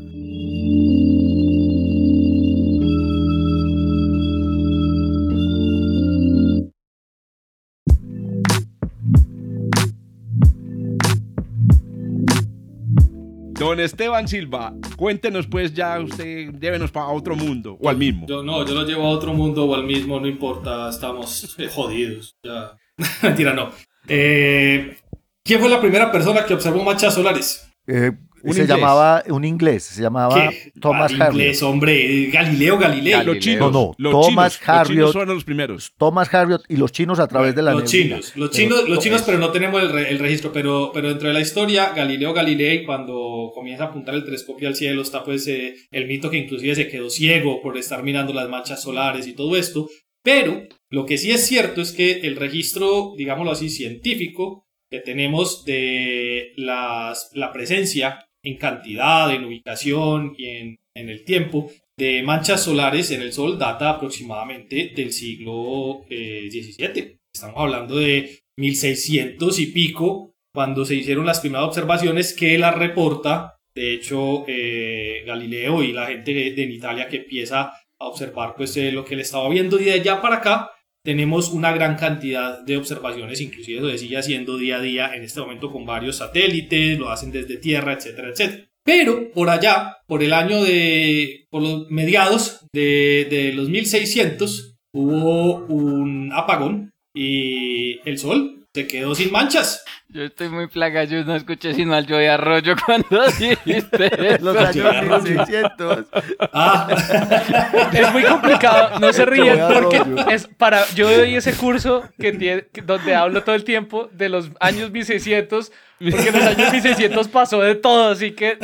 Don 13.57 13.79
Esteban 13.79 14.27
Silva, 14.27 14.73
cuéntenos 14.97 15.47
pues 15.47 15.73
ya 15.73 15.97
usted, 16.01 16.51
llévenos 16.59 16.91
para 16.91 17.07
otro 17.07 17.37
mundo 17.37 17.77
o 17.79 17.87
al 17.87 17.95
mismo. 17.95 18.27
Yo 18.27 18.43
no, 18.43 18.65
yo 18.65 18.73
lo 18.73 18.83
llevo 18.83 19.03
a 19.05 19.09
otro 19.09 19.33
mundo 19.33 19.65
o 19.65 19.73
al 19.73 19.85
mismo, 19.85 20.19
no 20.19 20.27
importa, 20.27 20.89
estamos 20.89 21.55
eh, 21.57 21.69
jodidos. 21.73 22.35
Ya. 22.43 22.77
Mentira, 23.23 23.53
no. 23.53 23.71
Eh, 24.09 24.97
¿Quién 25.41 25.61
fue 25.61 25.69
la 25.69 25.79
primera 25.79 26.11
persona 26.11 26.45
que 26.45 26.53
observó 26.53 26.83
manchas 26.83 27.13
solares? 27.13 27.71
Eh, 27.87 28.11
se 28.53 28.67
llamaba 28.67 29.23
un 29.27 29.45
inglés, 29.45 29.83
se 29.83 30.01
llamaba 30.01 30.51
Thomas 30.79 31.11
Harriot. 31.13 31.33
inglés, 31.33 31.63
hombre, 31.63 32.27
Galileo 32.27 32.77
Galilei. 32.77 33.23
Los 33.23 33.39
chinos, 33.39 33.71
no, 33.71 33.93
no, 33.97 34.11
Thomas 34.11 34.59
Harriot. 34.65 35.05
Los 35.05 35.13
chinos 35.13 35.27
los 35.27 35.43
primeros. 35.43 35.93
Thomas 35.97 36.33
Harriot 36.33 36.63
y 36.69 36.77
los 36.77 36.91
chinos 36.91 37.19
a 37.19 37.27
través 37.27 37.55
de 37.55 37.61
la 37.61 37.73
Los 37.73 37.85
chinos, 37.85 38.33
los 38.35 38.51
chinos, 38.51 38.87
los 38.87 38.99
chinos, 38.99 39.23
pero 39.23 39.37
no 39.37 39.51
tenemos 39.51 39.81
el, 39.81 39.97
el, 39.97 40.19
registro, 40.19 40.51
pero, 40.51 40.91
pero 40.93 41.09
dentro 41.09 41.27
de 41.27 41.33
la 41.33 41.41
historia, 41.41 41.91
Galileo 41.95 42.33
Galilei, 42.33 42.85
cuando 42.85 43.51
comienza 43.53 43.85
a 43.85 43.87
apuntar 43.87 44.15
el 44.15 44.25
telescopio 44.25 44.67
al 44.67 44.75
cielo, 44.75 45.01
está 45.01 45.23
pues 45.23 45.47
eh, 45.47 45.75
el 45.91 46.07
mito 46.07 46.29
que 46.29 46.37
inclusive 46.37 46.75
se 46.75 46.87
quedó 46.87 47.09
ciego 47.09 47.61
por 47.61 47.77
estar 47.77 48.03
mirando 48.03 48.33
las 48.33 48.49
manchas 48.49 48.81
solares 48.81 49.27
y 49.27 49.33
todo 49.33 49.55
esto, 49.55 49.89
pero 50.23 50.67
lo 50.89 51.05
que 51.05 51.17
sí 51.17 51.31
es 51.31 51.45
cierto 51.45 51.81
es 51.81 51.91
que 51.91 52.21
el 52.21 52.35
registro, 52.35 53.13
digámoslo 53.17 53.51
así, 53.51 53.69
científico 53.69 54.65
que 54.89 54.99
tenemos 54.99 55.65
de 55.65 56.53
las, 56.57 57.29
la 57.33 57.51
presencia 57.51 58.24
en 58.45 58.57
cantidad, 58.57 59.33
en 59.33 59.43
ubicación 59.43 60.35
y 60.37 60.47
en, 60.47 60.77
el 60.93 61.25
tiempo 61.25 61.69
de 61.97 62.23
manchas 62.23 62.63
solares 62.63 63.11
en 63.11 63.21
el 63.21 63.33
Sol 63.33 63.59
data 63.59 63.89
aproximadamente 63.89 64.93
del 64.95 65.11
siglo 65.11 66.05
XVII. 66.07 66.99
Eh, 67.01 67.17
Estamos 67.33 67.57
hablando 67.57 67.97
de 67.97 68.39
1600 68.57 69.59
y 69.59 69.65
pico, 69.67 70.31
cuando 70.53 70.85
se 70.85 70.95
hicieron 70.95 71.25
las 71.25 71.41
primeras 71.41 71.67
observaciones 71.67 72.33
que 72.33 72.57
la 72.57 72.71
reporta, 72.71 73.57
de 73.75 73.93
hecho, 73.93 74.45
eh, 74.47 75.23
Galileo 75.25 75.83
y 75.83 75.91
la 75.91 76.05
gente 76.05 76.33
de, 76.33 76.61
Italia 76.63 77.09
que 77.09 77.17
empieza 77.17 77.73
a 77.99 78.07
observar 78.07 78.55
pues, 78.55 78.77
eh, 78.77 78.93
lo 78.93 79.03
que 79.03 79.15
él 79.15 79.19
estaba 79.19 79.49
viendo 79.49 79.77
y 79.77 79.83
de 79.83 79.93
allá 79.93 80.21
para 80.21 80.37
acá 80.37 80.71
tenemos 81.05 81.51
una 81.51 81.71
gran 81.71 81.95
cantidad 81.95 82.61
de 82.65 82.77
observaciones, 82.77 83.39
inclusive 83.39 83.79
lo 83.79 83.97
sigue 83.97 84.17
haciendo 84.17 84.57
día 84.57 84.77
a 84.77 84.81
día 84.81 85.15
en 85.15 85.23
este 85.23 85.39
momento 85.39 85.71
con 85.71 85.85
varios 85.85 86.17
satélites, 86.17 86.97
lo 86.97 87.09
hacen 87.09 87.31
desde 87.31 87.57
Tierra, 87.57 87.93
etcétera, 87.93 88.29
etcétera. 88.29 88.67
Pero 88.83 89.31
por 89.31 89.49
allá, 89.49 89.97
por 90.07 90.23
el 90.23 90.33
año 90.33 90.63
de, 90.63 91.45
por 91.49 91.61
los 91.61 91.89
mediados 91.89 92.65
de, 92.73 93.27
de 93.29 93.53
los 93.53 93.69
1600, 93.69 94.77
hubo 94.93 95.65
un 95.67 96.31
apagón 96.33 96.91
y 97.13 97.99
el 98.07 98.17
Sol 98.17 98.54
se 98.75 98.87
quedó 98.87 99.15
sin 99.15 99.31
manchas. 99.31 99.85
Yo 100.09 100.23
estoy 100.23 100.49
muy 100.49 100.67
plaga, 100.67 101.05
yo 101.05 101.23
no 101.23 101.33
escuché 101.33 101.73
sino 101.73 101.95
al 101.95 102.05
Joey 102.05 102.27
Arroyo 102.27 102.75
cuando 102.85 103.25
dijiste 103.39 104.37
Los 104.41 104.57
años 104.57 105.23
1600. 105.23 106.05
Ah. 106.51 107.89
Es 107.93 108.11
muy 108.11 108.23
complicado, 108.23 108.99
no 108.99 109.13
se 109.13 109.25
ríen 109.25 109.59
porque 109.73 110.03
es 110.29 110.47
para 110.57 110.85
yo 110.93 111.09
doy 111.09 111.35
ese 111.35 111.53
curso 111.53 112.03
que 112.19 112.33
tiene, 112.33 112.65
donde 112.83 113.15
hablo 113.15 113.43
todo 113.43 113.55
el 113.55 113.63
tiempo 113.63 114.09
de 114.11 114.27
los 114.27 114.51
años 114.59 114.91
1600 114.91 115.71
porque 115.99 116.29
en 116.29 116.33
los 116.35 116.43
años 116.43 116.71
1600 116.71 117.27
pasó 117.29 117.61
de 117.61 117.75
todo, 117.75 118.09
así 118.09 118.31
que 118.31 118.57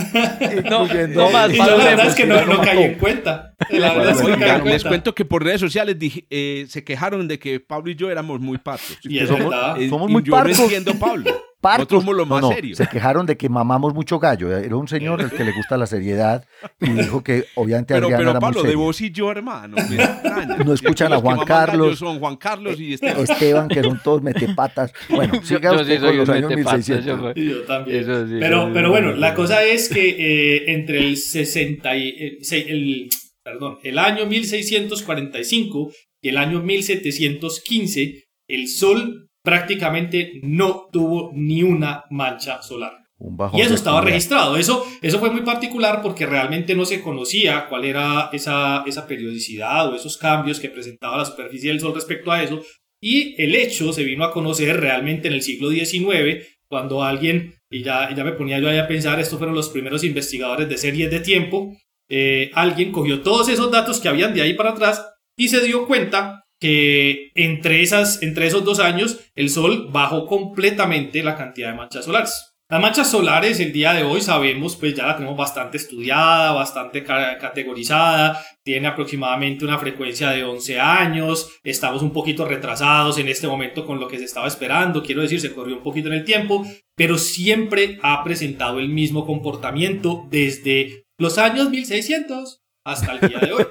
no, 0.69 0.87
no 0.87 1.29
más. 1.31 1.53
Y 1.53 1.57
la 1.57 1.75
verdad 1.75 2.07
es 2.07 2.15
que 2.15 2.25
no, 2.25 2.45
no 2.45 2.61
caí 2.61 2.83
en 2.83 2.95
cuenta. 2.95 3.53
La 3.69 3.93
verdad 3.93 4.11
es 4.11 4.21
que 4.21 4.27
no 4.31 4.39
caí 4.39 4.49
en 4.49 4.59
cuenta. 4.59 4.69
Les 4.69 4.83
cuento 4.83 5.15
que 5.15 5.25
por 5.25 5.43
redes 5.43 5.61
sociales 5.61 5.97
dije, 5.97 6.25
eh, 6.29 6.65
se 6.67 6.83
quejaron 6.83 7.27
de 7.27 7.39
que 7.39 7.59
Pablo 7.59 7.91
y 7.91 7.95
yo 7.95 8.09
éramos 8.11 8.39
muy 8.39 8.57
parcos. 8.57 8.97
Y 9.03 9.19
es 9.19 9.29
somos, 9.29 9.53
eh, 9.77 9.89
somos 9.89 10.09
muy 10.09 10.23
yo 10.23 10.31
parcos. 10.31 10.57
no 10.57 10.63
entiendo 10.65 10.93
Pablo. 10.95 11.31
Parcos. 11.61 11.91
Nosotros 11.91 12.15
lo 12.17 12.25
más 12.25 12.41
no, 12.41 12.49
no, 12.49 12.55
serio. 12.55 12.75
Se 12.75 12.87
quejaron 12.87 13.25
de 13.27 13.37
que 13.37 13.47
mamamos 13.47 13.93
mucho 13.93 14.17
gallo. 14.19 14.57
Era 14.57 14.75
un 14.75 14.87
señor 14.87 15.21
el 15.21 15.29
que 15.29 15.43
le 15.43 15.51
gusta 15.51 15.77
la 15.77 15.85
seriedad 15.85 16.43
y 16.79 16.89
dijo 16.89 17.23
que 17.23 17.45
obviamente 17.55 17.93
pero, 17.93 18.07
Adriana 18.07 18.17
pero 18.19 18.31
era 18.31 18.39
Pablo, 18.39 18.59
muy 18.61 18.69
de 18.69 18.75
vos 18.75 18.99
y 19.01 19.11
yo, 19.11 19.31
hermano. 19.31 19.77
No 20.65 20.73
escuchan 20.73 21.13
a 21.13 21.17
Juan 21.17 21.45
Carlos. 21.45 21.99
Son 21.99 22.19
Juan 22.19 22.35
Carlos 22.37 22.79
y 22.79 22.95
Esteban. 22.95 23.21
Esteban, 23.23 23.67
que 23.67 23.83
son 23.83 24.01
todos 24.03 24.21
metepatas. 24.21 24.91
Bueno, 25.09 25.41
siga 25.43 25.73
yo 25.73 25.81
usted 25.81 25.99
sí 25.99 26.05
con 26.05 26.17
los 26.17 26.29
años 26.29 26.49
metepatas, 26.49 26.87
1600. 26.89 27.37
Y 27.37 27.49
yo 27.49 27.61
también. 27.63 27.99
Eso 28.01 28.27
sí, 28.27 28.33
pero, 28.39 28.71
pero 28.73 28.89
bueno, 28.89 29.11
la 29.13 29.33
cosa 29.35 29.63
es 29.63 29.89
que 29.89 30.09
eh, 30.09 30.71
entre 30.73 30.99
el 30.99 31.17
60 31.17 31.95
y, 31.97 32.07
eh, 32.09 32.37
se- 32.41 32.71
el, 32.71 33.09
perdón, 33.43 33.77
el 33.83 33.99
año 33.99 34.25
1645 34.25 35.91
y 36.21 36.29
el 36.29 36.37
año 36.37 36.61
1715, 36.61 38.23
el 38.47 38.67
Sol 38.67 39.29
prácticamente 39.43 40.39
no 40.43 40.87
tuvo 40.91 41.31
ni 41.33 41.63
una 41.63 42.05
mancha 42.09 42.61
solar. 42.61 42.97
y 43.53 43.61
eso 43.61 43.75
estaba 43.75 44.01
registrado. 44.01 44.57
Eso, 44.57 44.85
eso 45.01 45.19
fue 45.19 45.29
muy 45.29 45.41
particular 45.41 46.01
porque 46.01 46.25
realmente 46.25 46.75
no 46.75 46.85
se 46.85 47.01
conocía 47.01 47.67
cuál 47.67 47.85
era 47.85 48.29
esa, 48.33 48.83
esa 48.85 49.07
periodicidad 49.07 49.89
o 49.89 49.95
esos 49.95 50.17
cambios 50.17 50.59
que 50.59 50.69
presentaba 50.69 51.17
la 51.17 51.25
superficie 51.25 51.69
del 51.69 51.79
Sol 51.79 51.93
respecto 51.93 52.31
a 52.31 52.43
eso. 52.43 52.61
Y 53.01 53.41
el 53.41 53.55
hecho 53.55 53.93
se 53.93 54.03
vino 54.03 54.23
a 54.23 54.31
conocer 54.31 54.79
realmente 54.79 55.27
en 55.27 55.33
el 55.33 55.41
siglo 55.41 55.69
XIX, 55.69 56.45
cuando 56.67 57.03
alguien, 57.03 57.55
y 57.69 57.83
ya, 57.83 58.13
ya 58.15 58.23
me 58.23 58.31
ponía 58.33 58.59
yo 58.59 58.69
ahí 58.69 58.77
a 58.77 58.87
pensar, 58.87 59.19
estos 59.19 59.39
fueron 59.39 59.55
los 59.55 59.69
primeros 59.69 60.03
investigadores 60.03 60.69
de 60.69 60.77
series 60.77 61.09
de 61.09 61.19
tiempo, 61.19 61.75
eh, 62.09 62.51
alguien 62.53 62.91
cogió 62.91 63.21
todos 63.21 63.49
esos 63.49 63.71
datos 63.71 63.99
que 63.99 64.07
habían 64.07 64.33
de 64.33 64.41
ahí 64.41 64.53
para 64.53 64.71
atrás 64.71 65.01
y 65.37 65.47
se 65.47 65.63
dio 65.63 65.87
cuenta 65.87 66.40
que 66.61 67.31
entre, 67.33 67.81
esas, 67.81 68.21
entre 68.21 68.45
esos 68.47 68.63
dos 68.63 68.79
años 68.79 69.19
el 69.35 69.49
Sol 69.49 69.89
bajó 69.91 70.27
completamente 70.27 71.23
la 71.23 71.35
cantidad 71.35 71.71
de 71.71 71.77
manchas 71.77 72.05
solares. 72.05 72.51
Las 72.69 72.79
manchas 72.79 73.11
solares 73.11 73.59
el 73.59 73.73
día 73.73 73.91
de 73.91 74.03
hoy 74.03 74.21
sabemos, 74.21 74.77
pues 74.77 74.93
ya 74.93 75.05
la 75.05 75.17
tenemos 75.17 75.35
bastante 75.35 75.75
estudiada, 75.75 76.53
bastante 76.53 77.03
categorizada, 77.03 78.41
tiene 78.63 78.87
aproximadamente 78.87 79.65
una 79.65 79.77
frecuencia 79.77 80.29
de 80.29 80.45
11 80.45 80.79
años, 80.79 81.49
estamos 81.63 82.01
un 82.01 82.13
poquito 82.13 82.45
retrasados 82.45 83.17
en 83.17 83.27
este 83.27 83.47
momento 83.47 83.85
con 83.85 83.99
lo 83.99 84.07
que 84.07 84.19
se 84.19 84.23
estaba 84.23 84.47
esperando, 84.47 85.03
quiero 85.03 85.21
decir, 85.21 85.41
se 85.41 85.53
corrió 85.53 85.75
un 85.75 85.83
poquito 85.83 86.07
en 86.07 86.13
el 86.13 86.23
tiempo, 86.23 86.65
pero 86.95 87.17
siempre 87.17 87.99
ha 88.03 88.23
presentado 88.23 88.79
el 88.79 88.87
mismo 88.87 89.25
comportamiento 89.25 90.25
desde 90.29 91.07
los 91.17 91.39
años 91.39 91.71
1600 91.71 92.60
hasta 92.83 93.13
el 93.13 93.29
día 93.29 93.39
de 93.39 93.53
hoy, 93.53 93.65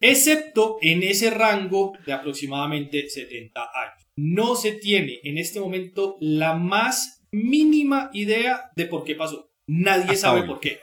excepto 0.00 0.78
en 0.80 1.02
ese 1.02 1.30
rango 1.30 1.92
de 2.04 2.12
aproximadamente 2.12 3.08
70 3.08 3.60
años. 3.60 4.06
No 4.16 4.56
se 4.56 4.72
tiene 4.72 5.20
en 5.24 5.38
este 5.38 5.60
momento 5.60 6.16
la 6.20 6.54
más 6.54 7.24
mínima 7.32 8.10
idea 8.12 8.70
de 8.76 8.86
por 8.86 9.04
qué 9.04 9.14
pasó. 9.14 9.50
Nadie 9.66 10.16
sabe 10.16 10.42
por 10.42 10.60
qué. 10.60 10.80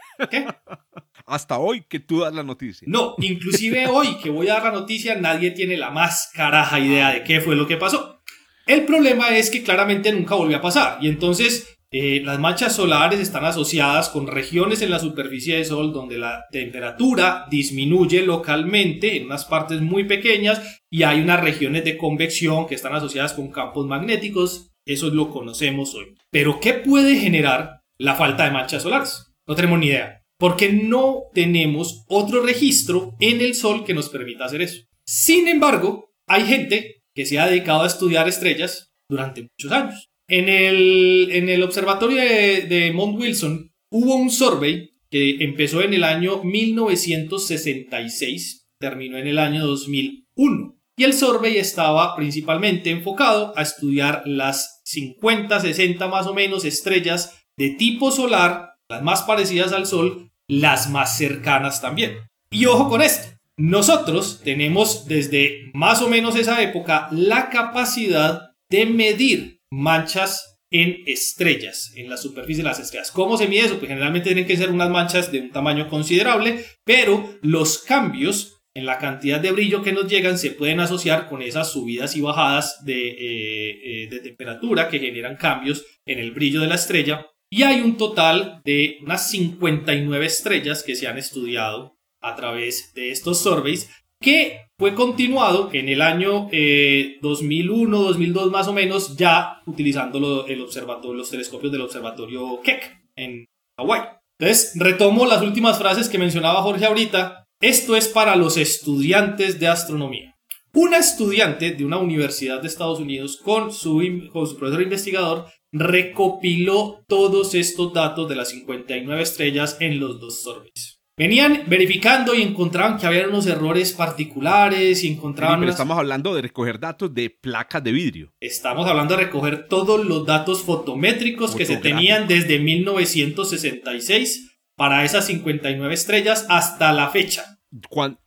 Hasta 1.25 1.59
hoy 1.59 1.83
que 1.87 1.99
tú 1.99 2.21
das 2.21 2.33
la 2.33 2.43
noticia. 2.43 2.85
No, 2.89 3.15
inclusive 3.19 3.87
hoy 3.87 4.17
que 4.17 4.29
voy 4.29 4.49
a 4.49 4.55
dar 4.55 4.63
la 4.63 4.71
noticia, 4.71 5.15
nadie 5.15 5.51
tiene 5.51 5.77
la 5.77 5.91
más 5.91 6.31
caraja 6.33 6.79
idea 6.79 7.11
de 7.11 7.23
qué 7.23 7.41
fue 7.41 7.55
lo 7.55 7.67
que 7.67 7.77
pasó. 7.77 8.21
El 8.65 8.85
problema 8.85 9.35
es 9.35 9.49
que 9.49 9.63
claramente 9.63 10.11
nunca 10.11 10.35
volvió 10.35 10.57
a 10.57 10.61
pasar 10.61 10.97
y 11.01 11.07
entonces 11.07 11.79
eh, 11.93 12.21
las 12.23 12.39
manchas 12.39 12.73
solares 12.73 13.19
están 13.19 13.43
asociadas 13.43 14.07
con 14.07 14.25
regiones 14.25 14.81
en 14.81 14.91
la 14.91 14.99
superficie 14.99 15.55
del 15.55 15.65
Sol 15.65 15.91
donde 15.91 16.17
la 16.17 16.45
temperatura 16.49 17.45
disminuye 17.51 18.25
localmente 18.25 19.17
en 19.17 19.25
unas 19.25 19.43
partes 19.43 19.81
muy 19.81 20.05
pequeñas 20.05 20.81
y 20.89 21.03
hay 21.03 21.19
unas 21.19 21.41
regiones 21.41 21.83
de 21.83 21.97
convección 21.97 22.65
que 22.65 22.75
están 22.75 22.95
asociadas 22.95 23.33
con 23.33 23.51
campos 23.51 23.87
magnéticos. 23.87 24.71
Eso 24.85 25.09
lo 25.09 25.29
conocemos 25.29 25.93
hoy. 25.93 26.15
Pero 26.31 26.61
¿qué 26.61 26.75
puede 26.75 27.17
generar 27.17 27.81
la 27.97 28.15
falta 28.15 28.45
de 28.45 28.51
manchas 28.51 28.83
solares? 28.83 29.25
No 29.45 29.55
tenemos 29.55 29.77
ni 29.79 29.87
idea. 29.87 30.21
Porque 30.39 30.71
no 30.71 31.23
tenemos 31.33 32.05
otro 32.07 32.41
registro 32.41 33.15
en 33.19 33.41
el 33.41 33.53
Sol 33.53 33.83
que 33.83 33.93
nos 33.93 34.07
permita 34.07 34.45
hacer 34.45 34.61
eso. 34.61 34.81
Sin 35.05 35.49
embargo, 35.49 36.13
hay 36.25 36.45
gente 36.45 37.01
que 37.13 37.25
se 37.25 37.37
ha 37.37 37.47
dedicado 37.47 37.83
a 37.83 37.87
estudiar 37.87 38.29
estrellas 38.29 38.93
durante 39.09 39.41
muchos 39.41 39.71
años. 39.73 40.10
En 40.31 40.47
el, 40.47 41.29
en 41.33 41.49
el 41.49 41.61
observatorio 41.61 42.21
de, 42.21 42.91
Mount 42.95 43.19
Wilson 43.19 43.73
hubo 43.91 44.15
un 44.15 44.31
survey 44.31 44.93
que 45.09 45.43
empezó 45.43 45.81
en 45.81 45.93
el 45.93 46.05
año 46.05 46.41
1966, 46.41 48.69
terminó 48.79 49.17
en 49.17 49.27
el 49.27 49.37
año 49.37 49.67
2001. 49.67 50.77
Y 50.95 51.03
el 51.03 51.11
survey 51.11 51.57
estaba 51.57 52.15
principalmente 52.15 52.91
enfocado 52.91 53.51
a 53.57 53.61
estudiar 53.61 54.23
las 54.25 54.79
50, 54.85 55.59
60 55.59 56.07
más 56.07 56.27
o 56.27 56.33
menos 56.33 56.63
estrellas 56.63 57.37
de 57.57 57.71
tipo 57.71 58.09
solar, 58.09 58.75
las 58.87 59.03
más 59.03 59.23
parecidas 59.23 59.73
al 59.73 59.85
Sol, 59.85 60.31
las 60.47 60.89
más 60.89 61.17
cercanas 61.17 61.81
también. 61.81 62.19
Y 62.49 62.67
ojo 62.67 62.87
con 62.87 63.01
esto, 63.01 63.37
nosotros 63.57 64.39
tenemos 64.45 65.07
desde 65.07 65.71
más 65.73 66.01
o 66.01 66.07
menos 66.07 66.37
esa 66.37 66.61
época 66.61 67.09
la 67.11 67.49
capacidad 67.49 68.51
de 68.69 68.85
medir 68.85 69.59
manchas 69.71 70.59
en 70.71 71.03
estrellas, 71.05 71.91
en 71.95 72.09
la 72.09 72.17
superficie 72.17 72.63
de 72.63 72.69
las 72.69 72.79
estrellas. 72.79 73.11
¿Cómo 73.11 73.37
se 73.37 73.47
mide 73.47 73.65
eso? 73.65 73.77
Pues 73.77 73.89
generalmente 73.89 74.29
tienen 74.29 74.47
que 74.47 74.57
ser 74.57 74.69
unas 74.69 74.89
manchas 74.89 75.31
de 75.31 75.41
un 75.41 75.51
tamaño 75.51 75.89
considerable, 75.89 76.65
pero 76.85 77.29
los 77.41 77.79
cambios 77.79 78.61
en 78.73 78.85
la 78.85 78.97
cantidad 78.97 79.41
de 79.41 79.51
brillo 79.51 79.81
que 79.81 79.91
nos 79.91 80.07
llegan 80.07 80.37
se 80.37 80.51
pueden 80.51 80.79
asociar 80.79 81.27
con 81.27 81.41
esas 81.41 81.71
subidas 81.71 82.15
y 82.15 82.21
bajadas 82.21 82.85
de, 82.85 83.09
eh, 83.09 84.03
eh, 84.03 84.07
de 84.09 84.19
temperatura 84.21 84.87
que 84.87 84.99
generan 84.99 85.35
cambios 85.35 85.85
en 86.05 86.19
el 86.19 86.31
brillo 86.31 86.61
de 86.61 86.67
la 86.67 86.75
estrella. 86.75 87.27
Y 87.49 87.63
hay 87.63 87.81
un 87.81 87.97
total 87.97 88.61
de 88.63 88.97
unas 89.01 89.29
59 89.29 90.25
estrellas 90.25 90.83
que 90.83 90.95
se 90.95 91.07
han 91.07 91.17
estudiado 91.17 91.97
a 92.21 92.35
través 92.35 92.93
de 92.93 93.11
estos 93.11 93.41
surveys 93.41 93.89
que 94.21 94.67
fue 94.81 94.95
continuado 94.95 95.69
en 95.73 95.89
el 95.89 96.01
año 96.01 96.49
2001, 96.49 96.51
eh, 96.51 97.17
2002 97.21 98.49
más 98.49 98.67
o 98.67 98.73
menos, 98.73 99.15
ya 99.15 99.61
utilizando 99.67 100.47
el 100.47 100.59
observatorio, 100.59 101.13
los 101.17 101.29
telescopios 101.29 101.71
del 101.71 101.81
observatorio 101.81 102.59
Keck 102.63 102.99
en 103.15 103.45
Hawái. 103.77 104.01
Entonces, 104.39 104.73
retomo 104.77 105.27
las 105.27 105.43
últimas 105.43 105.77
frases 105.77 106.09
que 106.09 106.17
mencionaba 106.17 106.63
Jorge 106.63 106.87
ahorita. 106.87 107.45
Esto 107.61 107.95
es 107.95 108.07
para 108.07 108.35
los 108.35 108.57
estudiantes 108.57 109.59
de 109.59 109.67
astronomía. 109.67 110.35
Una 110.73 110.97
estudiante 110.97 111.73
de 111.73 111.85
una 111.85 111.99
universidad 111.99 112.59
de 112.59 112.67
Estados 112.67 112.99
Unidos 112.99 113.37
con 113.37 113.71
su, 113.71 114.01
con 114.33 114.47
su 114.47 114.57
profesor 114.57 114.81
investigador 114.81 115.45
recopiló 115.71 117.03
todos 117.07 117.53
estos 117.53 117.93
datos 117.93 118.27
de 118.27 118.35
las 118.35 118.49
59 118.49 119.21
estrellas 119.21 119.77
en 119.79 119.99
los 119.99 120.19
dos 120.19 120.41
surveys. 120.41 121.00
Venían 121.17 121.63
verificando 121.67 122.33
y 122.33 122.41
encontraban 122.41 122.97
que 122.97 123.05
había 123.05 123.27
unos 123.27 123.45
errores 123.45 123.91
particulares 123.91 125.03
y 125.03 125.09
encontraban... 125.09 125.59
pero 125.59 125.71
estamos 125.71 125.97
hablando 125.97 126.33
de 126.33 126.41
recoger 126.41 126.79
datos 126.79 127.13
de 127.13 127.29
placas 127.29 127.83
de 127.83 127.91
vidrio. 127.91 128.33
Estamos 128.39 128.87
hablando 128.87 129.15
de 129.15 129.25
recoger 129.25 129.67
todos 129.67 130.03
los 130.05 130.25
datos 130.25 130.63
fotométricos 130.63 131.55
que 131.55 131.65
se 131.65 131.77
tenían 131.77 132.27
desde 132.27 132.59
1966 132.59 134.51
para 134.75 135.03
esas 135.03 135.27
59 135.27 135.93
estrellas 135.93 136.45
hasta 136.49 136.91
la 136.93 137.09
fecha. 137.09 137.59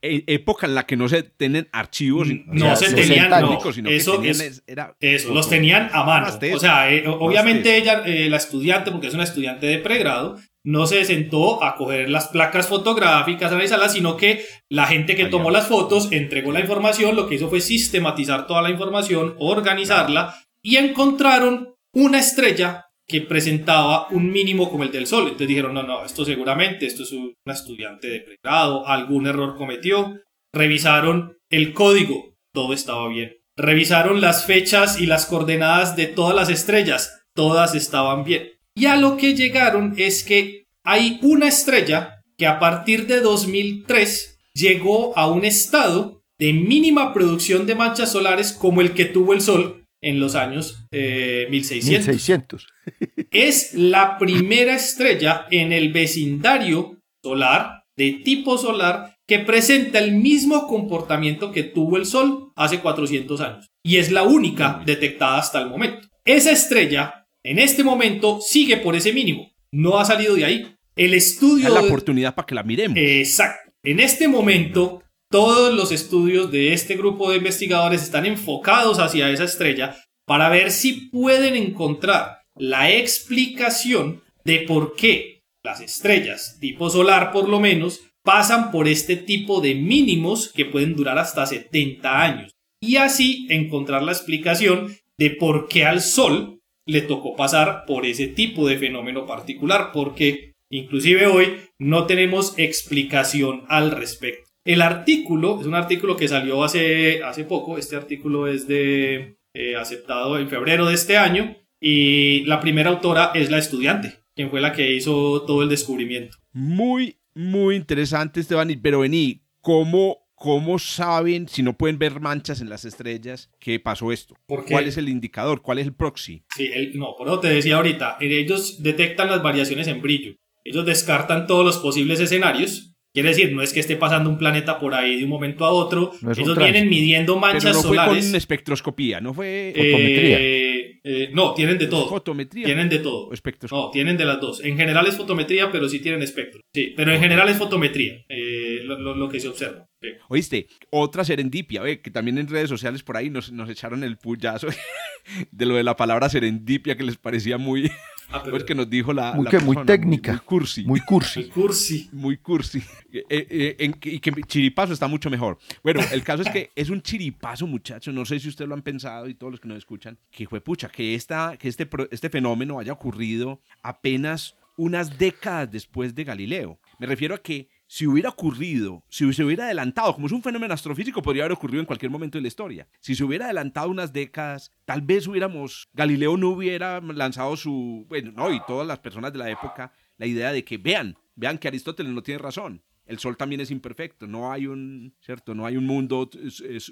E, 0.00 0.24
época 0.26 0.66
en 0.66 0.74
la 0.74 0.86
que 0.86 0.96
no 0.96 1.08
se 1.08 1.22
tienen 1.22 1.68
archivos. 1.72 2.28
No 2.46 2.76
se 2.76 2.94
tenían, 2.94 3.28
no. 3.28 3.58
eso, 3.90 4.22
eso 4.22 5.34
los 5.34 5.50
tenían 5.50 5.90
a 5.92 6.04
mano. 6.04 6.28
O 6.54 6.58
sea, 6.58 6.90
eh, 6.90 7.06
obviamente 7.06 7.76
ella, 7.76 8.02
eh, 8.06 8.28
la 8.30 8.38
estudiante, 8.38 8.90
porque 8.90 9.08
es 9.08 9.14
una 9.14 9.24
estudiante 9.24 9.66
de 9.66 9.78
pregrado, 9.78 10.38
no 10.64 10.86
se 10.86 11.04
sentó 11.04 11.62
a 11.62 11.76
coger 11.76 12.08
las 12.08 12.28
placas 12.28 12.68
fotográficas, 12.68 13.52
analizarlas, 13.52 13.92
sino 13.92 14.16
que 14.16 14.44
la 14.70 14.86
gente 14.86 15.14
que 15.14 15.26
tomó 15.26 15.50
las 15.50 15.68
fotos 15.68 16.10
entregó 16.10 16.52
la 16.52 16.60
información, 16.60 17.16
lo 17.16 17.28
que 17.28 17.34
hizo 17.34 17.50
fue 17.50 17.60
sistematizar 17.60 18.46
toda 18.46 18.62
la 18.62 18.70
información, 18.70 19.36
organizarla 19.38 20.42
y 20.62 20.76
encontraron 20.76 21.74
una 21.92 22.18
estrella 22.18 22.86
que 23.06 23.20
presentaba 23.20 24.08
un 24.10 24.30
mínimo 24.30 24.70
como 24.70 24.82
el 24.82 24.90
del 24.90 25.06
Sol. 25.06 25.24
Entonces 25.24 25.48
dijeron, 25.48 25.74
no, 25.74 25.82
no, 25.82 26.04
esto 26.04 26.24
seguramente, 26.24 26.86
esto 26.86 27.02
es 27.02 27.12
una 27.12 27.34
estudiante 27.52 28.08
de 28.08 28.20
pregrado, 28.20 28.86
algún 28.86 29.26
error 29.26 29.56
cometió. 29.56 30.18
Revisaron 30.52 31.36
el 31.50 31.74
código, 31.74 32.36
todo 32.52 32.72
estaba 32.72 33.06
bien. 33.08 33.36
Revisaron 33.56 34.20
las 34.20 34.46
fechas 34.46 34.98
y 35.00 35.06
las 35.06 35.26
coordenadas 35.26 35.96
de 35.96 36.06
todas 36.06 36.34
las 36.34 36.48
estrellas, 36.48 37.22
todas 37.34 37.74
estaban 37.74 38.24
bien. 38.24 38.50
Y 38.74 38.86
a 38.86 38.96
lo 38.96 39.16
que 39.16 39.34
llegaron 39.34 39.94
es 39.96 40.24
que 40.24 40.66
hay 40.82 41.18
una 41.22 41.48
estrella 41.48 42.22
que 42.36 42.46
a 42.46 42.58
partir 42.58 43.06
de 43.06 43.20
2003 43.20 44.38
llegó 44.54 45.16
a 45.16 45.30
un 45.30 45.44
estado 45.44 46.22
de 46.38 46.52
mínima 46.52 47.14
producción 47.14 47.66
de 47.66 47.74
manchas 47.74 48.12
solares 48.12 48.52
como 48.52 48.80
el 48.80 48.92
que 48.92 49.04
tuvo 49.04 49.32
el 49.32 49.40
Sol 49.40 49.86
en 50.02 50.20
los 50.20 50.34
años 50.34 50.86
1600. 50.90 50.92
Eh, 50.92 51.46
1600. 51.50 52.66
es 53.30 53.74
la 53.74 54.18
primera 54.18 54.74
estrella 54.74 55.46
en 55.50 55.72
el 55.72 55.92
vecindario 55.92 57.00
solar, 57.22 57.84
de 57.96 58.20
tipo 58.24 58.58
solar, 58.58 59.16
que 59.26 59.38
presenta 59.38 60.00
el 60.00 60.12
mismo 60.12 60.66
comportamiento 60.66 61.52
que 61.52 61.62
tuvo 61.62 61.96
el 61.96 62.06
Sol 62.06 62.52
hace 62.56 62.80
400 62.80 63.40
años. 63.40 63.68
Y 63.82 63.96
es 63.96 64.10
la 64.10 64.24
única 64.24 64.82
detectada 64.84 65.38
hasta 65.38 65.60
el 65.60 65.68
momento. 65.68 66.08
Esa 66.24 66.50
estrella 66.50 67.23
en 67.44 67.58
este 67.58 67.84
momento 67.84 68.40
sigue 68.40 68.78
por 68.78 68.96
ese 68.96 69.12
mínimo. 69.12 69.52
No 69.70 69.98
ha 69.98 70.04
salido 70.04 70.34
de 70.34 70.44
ahí. 70.44 70.76
El 70.96 71.14
estudio... 71.14 71.68
Es 71.68 71.74
la 71.74 71.82
oportunidad 71.82 72.34
para 72.34 72.46
que 72.46 72.54
la 72.54 72.62
miremos. 72.62 72.96
Exacto. 72.98 73.72
En 73.82 74.00
este 74.00 74.28
momento, 74.28 75.02
todos 75.30 75.74
los 75.74 75.92
estudios 75.92 76.50
de 76.50 76.72
este 76.72 76.96
grupo 76.96 77.30
de 77.30 77.36
investigadores 77.36 78.02
están 78.02 78.24
enfocados 78.24 78.98
hacia 78.98 79.30
esa 79.30 79.44
estrella 79.44 79.94
para 80.26 80.48
ver 80.48 80.70
si 80.70 81.10
pueden 81.10 81.54
encontrar 81.54 82.38
la 82.56 82.90
explicación 82.90 84.22
de 84.44 84.60
por 84.60 84.96
qué 84.96 85.42
las 85.62 85.80
estrellas 85.80 86.58
tipo 86.60 86.88
solar 86.88 87.32
por 87.32 87.48
lo 87.48 87.58
menos 87.58 88.00
pasan 88.22 88.70
por 88.70 88.86
este 88.86 89.16
tipo 89.16 89.60
de 89.60 89.74
mínimos 89.74 90.52
que 90.52 90.64
pueden 90.64 90.94
durar 90.94 91.18
hasta 91.18 91.46
70 91.46 92.22
años 92.22 92.52
y 92.80 92.96
así 92.96 93.46
encontrar 93.50 94.02
la 94.02 94.12
explicación 94.12 94.96
de 95.18 95.30
por 95.30 95.68
qué 95.68 95.84
al 95.84 96.00
Sol 96.00 96.60
le 96.86 97.02
tocó 97.02 97.36
pasar 97.36 97.84
por 97.86 98.06
ese 98.06 98.28
tipo 98.28 98.68
de 98.68 98.78
fenómeno 98.78 99.26
particular, 99.26 99.90
porque 99.92 100.52
inclusive 100.70 101.26
hoy 101.26 101.56
no 101.78 102.06
tenemos 102.06 102.58
explicación 102.58 103.64
al 103.68 103.90
respecto. 103.90 104.48
El 104.64 104.80
artículo 104.80 105.60
es 105.60 105.66
un 105.66 105.74
artículo 105.74 106.16
que 106.16 106.28
salió 106.28 106.64
hace, 106.64 107.22
hace 107.22 107.44
poco, 107.44 107.76
este 107.76 107.96
artículo 107.96 108.46
es 108.46 108.66
de 108.66 109.36
eh, 109.54 109.76
aceptado 109.76 110.38
en 110.38 110.48
febrero 110.48 110.86
de 110.86 110.94
este 110.94 111.18
año 111.18 111.56
y 111.80 112.44
la 112.44 112.60
primera 112.60 112.90
autora 112.90 113.30
es 113.34 113.50
la 113.50 113.58
estudiante, 113.58 114.20
quien 114.34 114.50
fue 114.50 114.60
la 114.62 114.72
que 114.72 114.92
hizo 114.92 115.42
todo 115.42 115.62
el 115.62 115.68
descubrimiento. 115.68 116.38
Muy, 116.52 117.18
muy 117.34 117.76
interesante, 117.76 118.40
Esteban, 118.40 118.68
pero 118.82 119.00
vení, 119.00 119.42
¿cómo 119.60 120.23
¿Cómo 120.44 120.78
saben, 120.78 121.48
si 121.48 121.62
no 121.62 121.72
pueden 121.72 121.98
ver 121.98 122.20
manchas 122.20 122.60
en 122.60 122.68
las 122.68 122.84
estrellas, 122.84 123.48
que 123.58 123.80
pasó 123.80 124.12
esto? 124.12 124.36
¿Cuál 124.46 124.86
es 124.86 124.98
el 124.98 125.08
indicador? 125.08 125.62
¿Cuál 125.62 125.78
es 125.78 125.86
el 125.86 125.94
proxy? 125.94 126.44
Sí, 126.54 126.70
no, 126.96 127.14
por 127.16 127.28
eso 127.28 127.40
te 127.40 127.48
decía 127.48 127.76
ahorita, 127.76 128.18
ellos 128.20 128.82
detectan 128.82 129.30
las 129.30 129.42
variaciones 129.42 129.88
en 129.88 130.02
brillo. 130.02 130.34
Ellos 130.62 130.84
descartan 130.84 131.46
todos 131.46 131.64
los 131.64 131.78
posibles 131.78 132.20
escenarios 132.20 132.93
Quiere 133.14 133.28
decir, 133.28 133.52
no 133.52 133.62
es 133.62 133.72
que 133.72 133.78
esté 133.78 133.94
pasando 133.94 134.28
un 134.28 134.36
planeta 134.36 134.80
por 134.80 134.92
ahí 134.92 135.16
de 135.16 135.22
un 135.22 135.30
momento 135.30 135.64
a 135.64 135.70
otro. 135.70 136.10
Ellos 136.36 136.58
vienen 136.58 136.88
midiendo 136.88 137.36
manchas 137.36 137.62
Pero 137.62 137.74
no 137.76 137.82
solares. 137.82 138.12
Fue 138.12 138.26
con 138.26 138.34
espectroscopía, 138.34 139.20
no 139.20 139.32
fue 139.32 139.72
fotometría. 139.72 140.38
Eh, 140.40 141.00
eh, 141.04 141.30
no, 141.32 141.54
tienen 141.54 141.78
de 141.78 141.86
todo. 141.86 142.08
Fotometría. 142.08 142.64
Tienen 142.64 142.88
de 142.88 142.98
todo. 142.98 143.30
No, 143.70 143.90
tienen 143.92 144.16
de 144.16 144.24
las 144.24 144.40
dos. 144.40 144.64
En 144.64 144.76
general 144.76 145.06
es 145.06 145.16
fotometría, 145.16 145.70
pero 145.70 145.88
sí 145.88 146.00
tienen 146.00 146.22
espectro. 146.22 146.60
Sí, 146.74 146.92
pero 146.96 147.14
en 147.14 147.20
general 147.20 147.48
es 147.48 147.56
fotometría, 147.56 148.24
eh, 148.28 148.80
lo, 148.82 149.28
que 149.28 149.38
se 149.38 149.46
observa. 149.46 149.86
Oíste, 150.28 150.66
otra 150.90 151.24
serendipia, 151.24 151.82
que 152.02 152.10
también 152.10 152.38
en 152.38 152.48
redes 152.48 152.68
sociales 152.68 153.04
por 153.04 153.16
ahí 153.16 153.30
nos, 153.30 153.52
nos 153.52 153.70
echaron 153.70 154.02
el 154.02 154.16
puyazo 154.16 154.66
de 155.52 155.66
lo 155.66 155.76
de 155.76 155.84
la 155.84 155.94
palabra 155.94 156.28
serendipia 156.28 156.96
que 156.96 157.04
les 157.04 157.16
parecía 157.16 157.58
muy, 157.58 157.92
Ah, 158.30 158.42
pues 158.48 158.64
que 158.64 158.74
nos 158.74 158.88
dijo 158.88 159.12
la. 159.12 159.32
Muy, 159.34 159.46
muy 159.62 159.84
técnica. 159.84 160.32
Muy, 160.32 160.40
cursi. 160.40 160.84
Muy 160.84 161.00
cursi. 161.00 161.44
cursi. 161.48 162.08
Muy 162.12 162.36
cursi. 162.38 162.82
Eh, 163.12 163.24
eh, 163.30 163.92
y 164.02 164.18
que 164.18 164.32
chiripazo 164.42 164.92
está 164.92 165.06
mucho 165.06 165.30
mejor. 165.30 165.58
Bueno, 165.82 166.00
el 166.12 166.22
caso 166.24 166.42
es 166.42 166.50
que 166.50 166.70
es 166.74 166.90
un 166.90 167.00
chiripazo, 167.02 167.66
muchachos. 167.66 168.12
No 168.12 168.24
sé 168.24 168.40
si 168.40 168.48
ustedes 168.48 168.68
lo 168.68 168.74
han 168.74 168.82
pensado 168.82 169.28
y 169.28 169.34
todos 169.34 169.52
los 169.52 169.60
que 169.60 169.68
nos 169.68 169.78
escuchan. 169.78 170.18
Que 170.30 170.46
fue 170.46 170.60
pucha, 170.60 170.88
que, 170.88 171.14
esta, 171.14 171.56
que 171.56 171.68
este, 171.68 171.88
este 172.10 172.30
fenómeno 172.30 172.78
haya 172.78 172.92
ocurrido 172.92 173.60
apenas 173.82 174.56
unas 174.76 175.18
décadas 175.18 175.70
después 175.70 176.14
de 176.14 176.24
Galileo. 176.24 176.78
Me 176.98 177.06
refiero 177.06 177.34
a 177.34 177.38
que 177.38 177.68
si 177.94 178.08
hubiera 178.08 178.28
ocurrido, 178.30 179.04
si 179.08 179.32
se 179.32 179.44
hubiera 179.44 179.66
adelantado, 179.66 180.12
como 180.14 180.26
es 180.26 180.32
un 180.32 180.42
fenómeno 180.42 180.74
astrofísico, 180.74 181.22
podría 181.22 181.44
haber 181.44 181.52
ocurrido 181.52 181.78
en 181.78 181.86
cualquier 181.86 182.10
momento 182.10 182.36
de 182.36 182.42
la 182.42 182.48
historia. 182.48 182.88
Si 182.98 183.14
se 183.14 183.22
hubiera 183.22 183.44
adelantado 183.44 183.88
unas 183.88 184.12
décadas, 184.12 184.72
tal 184.84 185.00
vez 185.00 185.28
hubiéramos, 185.28 185.88
Galileo 185.92 186.36
no 186.36 186.48
hubiera 186.48 187.00
lanzado 187.00 187.56
su, 187.56 188.04
bueno, 188.08 188.32
no, 188.32 188.52
y 188.52 188.58
todas 188.66 188.84
las 188.84 188.98
personas 188.98 189.32
de 189.32 189.38
la 189.38 189.48
época, 189.48 189.92
la 190.16 190.26
idea 190.26 190.50
de 190.50 190.64
que 190.64 190.76
vean, 190.76 191.16
vean 191.36 191.56
que 191.56 191.68
Aristóteles 191.68 192.12
no 192.12 192.24
tiene 192.24 192.38
razón. 192.38 192.82
El 193.06 193.20
Sol 193.20 193.36
también 193.36 193.60
es 193.60 193.70
imperfecto, 193.70 194.26
no 194.26 194.50
hay 194.50 194.66
un, 194.66 195.14
¿cierto? 195.20 195.54
No 195.54 195.64
hay 195.64 195.76
un 195.76 195.86
mundo 195.86 196.28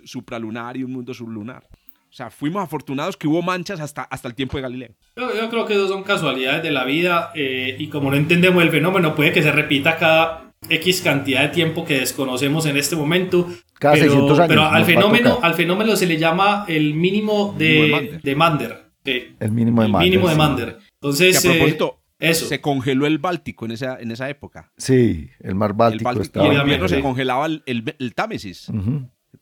supralunar 0.04 0.76
y 0.76 0.84
un 0.84 0.92
mundo 0.92 1.12
sublunar. 1.12 1.66
O 2.12 2.14
sea, 2.14 2.30
fuimos 2.30 2.62
afortunados 2.62 3.16
que 3.16 3.26
hubo 3.26 3.42
manchas 3.42 3.80
hasta, 3.80 4.02
hasta 4.02 4.28
el 4.28 4.36
tiempo 4.36 4.56
de 4.56 4.62
Galileo. 4.62 4.94
Yo, 5.16 5.50
creo 5.50 5.66
que 5.66 5.74
eso 5.74 5.88
son 5.88 6.04
casualidades 6.04 6.62
de 6.62 6.70
la 6.70 6.84
vida 6.84 7.32
eh, 7.34 7.74
y 7.76 7.88
como 7.88 8.08
no 8.08 8.16
entendemos 8.16 8.62
el 8.62 8.70
fenómeno, 8.70 9.16
puede 9.16 9.32
que 9.32 9.42
se 9.42 9.50
repita 9.50 9.96
cada 9.96 10.51
X 10.68 11.02
cantidad 11.02 11.42
de 11.42 11.48
tiempo 11.48 11.84
que 11.84 12.00
desconocemos 12.00 12.66
en 12.66 12.76
este 12.76 12.96
momento. 12.96 13.48
Cada 13.78 13.94
pero, 13.94 14.06
600 14.06 14.38
años. 14.38 14.48
Pero 14.48 14.64
al 14.64 14.84
fenómeno, 14.84 15.38
al 15.42 15.54
fenómeno 15.54 15.96
se 15.96 16.06
le 16.06 16.18
llama 16.18 16.64
el 16.68 16.94
mínimo 16.94 17.54
de, 17.58 18.20
de 18.22 18.34
Mander. 18.36 18.92
El 19.04 19.50
mínimo 19.50 19.82
de 19.82 19.88
Mander. 19.88 20.10
Mínimo 20.10 20.28
de 20.28 20.36
Mander. 20.36 20.78
Entonces, 21.00 21.44
a 21.44 21.50
propósito, 21.50 22.00
eso. 22.18 22.46
se 22.46 22.60
congeló 22.60 23.06
el 23.06 23.18
Báltico 23.18 23.64
en 23.64 23.72
esa, 23.72 23.98
en 23.98 24.12
esa 24.12 24.30
época. 24.30 24.72
Sí, 24.76 25.30
el 25.40 25.56
mar 25.56 25.74
Báltico. 25.74 26.10
El 26.10 26.16
Báltico. 26.16 26.44
y 26.44 26.46
en 26.46 26.60
invierno 26.60 26.88
se 26.88 27.00
congelaba 27.00 27.46
el, 27.46 27.62
el, 27.66 28.14
Támesis 28.14 28.70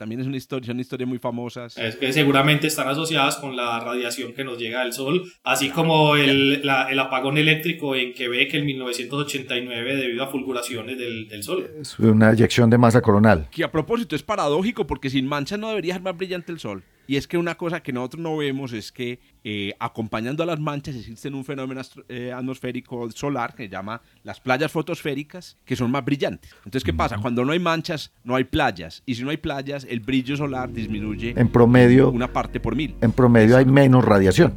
también 0.00 0.22
es 0.22 0.26
una 0.26 0.38
historia, 0.38 0.68
son 0.68 0.80
historias 0.80 1.06
muy 1.06 1.18
famosas. 1.18 1.76
Es 1.76 1.96
que 1.96 2.10
seguramente 2.10 2.68
están 2.68 2.88
asociadas 2.88 3.36
con 3.36 3.54
la 3.54 3.80
radiación 3.80 4.32
que 4.32 4.44
nos 4.44 4.56
llega 4.56 4.82
del 4.82 4.94
Sol, 4.94 5.30
así 5.44 5.68
como 5.68 6.16
el, 6.16 6.62
el 6.62 6.98
apagón 6.98 7.36
eléctrico 7.36 7.94
en 7.94 8.14
Quebec 8.14 8.54
en 8.54 8.64
1989 8.64 9.96
debido 9.96 10.24
a 10.24 10.28
fulguraciones 10.28 10.96
del, 10.96 11.28
del, 11.28 11.42
Sol. 11.42 11.70
Es 11.78 11.98
una 11.98 12.30
eyección 12.30 12.70
de 12.70 12.78
masa 12.78 13.02
coronal. 13.02 13.48
Que 13.50 13.62
a 13.62 13.70
propósito 13.70 14.16
es 14.16 14.22
paradójico 14.22 14.86
porque 14.86 15.10
sin 15.10 15.26
mancha 15.26 15.58
no 15.58 15.68
debería 15.68 15.92
ser 15.92 16.02
más 16.02 16.16
brillante 16.16 16.50
el 16.50 16.60
Sol. 16.60 16.82
Y 17.10 17.16
es 17.16 17.26
que 17.26 17.36
una 17.36 17.56
cosa 17.56 17.82
que 17.82 17.92
nosotros 17.92 18.22
no 18.22 18.36
vemos 18.36 18.72
es 18.72 18.92
que 18.92 19.18
eh, 19.42 19.74
acompañando 19.80 20.44
a 20.44 20.46
las 20.46 20.60
manchas 20.60 20.94
existe 20.94 21.26
un 21.26 21.44
fenómeno 21.44 21.80
eh, 22.08 22.30
atmosférico 22.32 23.10
solar 23.10 23.52
que 23.52 23.64
se 23.64 23.68
llama 23.68 24.00
las 24.22 24.38
playas 24.38 24.70
fotosféricas, 24.70 25.56
que 25.64 25.74
son 25.74 25.90
más 25.90 26.04
brillantes. 26.04 26.52
Entonces, 26.58 26.84
¿qué 26.84 26.94
pasa? 26.94 27.18
Cuando 27.18 27.44
no 27.44 27.50
hay 27.50 27.58
manchas, 27.58 28.12
no 28.22 28.36
hay 28.36 28.44
playas. 28.44 29.02
Y 29.06 29.16
si 29.16 29.24
no 29.24 29.30
hay 29.30 29.38
playas, 29.38 29.88
el 29.90 29.98
brillo 29.98 30.36
solar 30.36 30.72
disminuye 30.72 31.34
en 31.36 31.48
promedio 31.48 32.12
una 32.12 32.32
parte 32.32 32.60
por 32.60 32.76
mil. 32.76 32.94
En 33.00 33.10
promedio 33.10 33.56
hay 33.56 33.64
menos 33.64 34.04
radiación. 34.04 34.54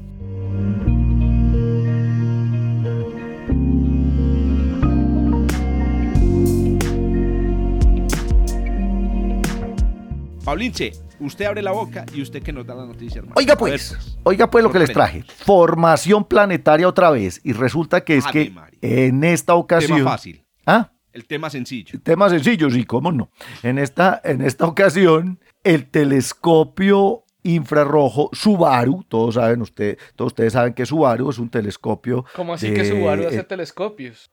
Paulinche, 10.46 10.92
usted 11.26 11.46
abre 11.46 11.62
la 11.62 11.72
boca 11.72 12.06
y 12.14 12.22
usted 12.22 12.42
que 12.42 12.54
nos 12.54 12.66
da 12.66 12.76
la 12.76 12.86
noticia, 12.86 13.20
hermano. 13.20 13.36
Oiga 13.38 13.56
pues, 13.56 13.96
pues, 13.96 14.18
oiga 14.24 14.50
pues 14.50 14.64
lo 14.64 14.72
que 14.72 14.80
les 14.80 14.92
traje. 14.92 15.24
Formación 15.28 16.26
planetaria 16.26 16.88
otra 16.88 17.10
vez. 17.12 17.42
Y 17.44 17.54
resulta 17.54 18.02
que 18.02 18.18
es 18.18 18.26
que 18.28 18.54
en 18.82 19.24
esta 19.24 19.56
ocasión... 19.56 19.98
Tema 20.00 20.12
fácil. 20.12 20.44
¿Ah? 20.66 20.92
El 21.12 21.26
tema 21.26 21.50
sencillo. 21.50 21.92
El 21.94 22.02
tema 22.02 22.30
sencillo, 22.30 22.70
sí, 22.72 22.86
cómo 22.86 23.12
no. 23.12 23.30
En 23.62 23.78
esta, 23.78 24.20
en 24.24 24.42
esta 24.42 24.66
ocasión, 24.66 25.40
el 25.64 25.86
telescopio 25.86 27.23
infrarrojo 27.44 28.30
Subaru, 28.34 29.04
todos 29.08 29.36
saben 29.36 29.62
usted, 29.62 29.98
todos 30.16 30.32
ustedes 30.32 30.54
saben 30.54 30.74
que 30.74 30.86
Subaru 30.86 31.30
es 31.30 31.38
un 31.38 31.50
telescopio. 31.50 32.26
¿Cómo 32.36 32.54
así 32.54 32.74
que 32.74 32.86
Subaru 32.86 33.28
hace 33.28 33.44
telescopios? 33.44 34.32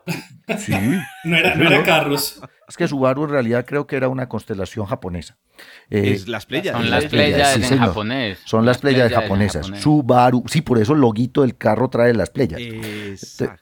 Sí. 0.58 0.72
no 1.24 1.36
era, 1.36 1.54
no 1.54 1.68
era 1.68 1.82
Carlos. 1.82 2.40
Es 2.68 2.76
que 2.76 2.86
Subaru 2.86 3.24
en 3.24 3.30
realidad 3.30 3.64
creo 3.66 3.86
que 3.86 3.96
era 3.96 4.08
una 4.08 4.28
constelación 4.28 4.86
japonesa. 4.86 5.36
Eh, 5.90 6.12
es 6.12 6.28
las 6.28 6.46
playas. 6.46 6.76
Son 6.76 6.88
las 6.88 7.06
playas 7.06 7.56
en 7.56 7.78
japonés. 7.78 8.38
Son 8.44 8.64
las, 8.64 8.78
playas, 8.78 9.12
japonesas. 9.12 9.66
Subaru. 9.80 10.44
Sí, 10.46 10.62
por 10.62 10.78
eso 10.78 10.92
el 10.92 11.00
loguito 11.00 11.42
del 11.42 11.56
carro 11.56 11.90
trae 11.90 12.14
las 12.14 12.30
playas. 12.30 12.60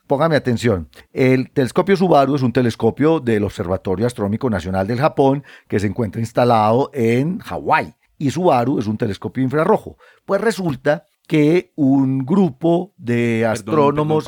Póngame 0.06 0.36
atención. 0.36 0.88
El 1.12 1.50
telescopio 1.50 1.96
Subaru 1.96 2.36
es 2.36 2.42
un 2.42 2.52
telescopio 2.52 3.18
del 3.20 3.44
Observatorio 3.44 4.06
Astronómico 4.06 4.50
Nacional 4.50 4.86
del 4.86 4.98
Japón 4.98 5.42
que 5.68 5.80
se 5.80 5.86
encuentra 5.86 6.20
instalado 6.20 6.90
en 6.92 7.38
Hawái. 7.38 7.94
Y 8.18 8.30
Subaru 8.30 8.78
es 8.78 8.86
un 8.86 8.98
telescopio 8.98 9.42
infrarrojo. 9.42 9.96
Pues 10.24 10.40
resulta 10.40 11.06
que 11.28 11.72
un 11.76 12.24
grupo 12.24 12.94
de 12.96 13.44
astrónomos... 13.44 14.24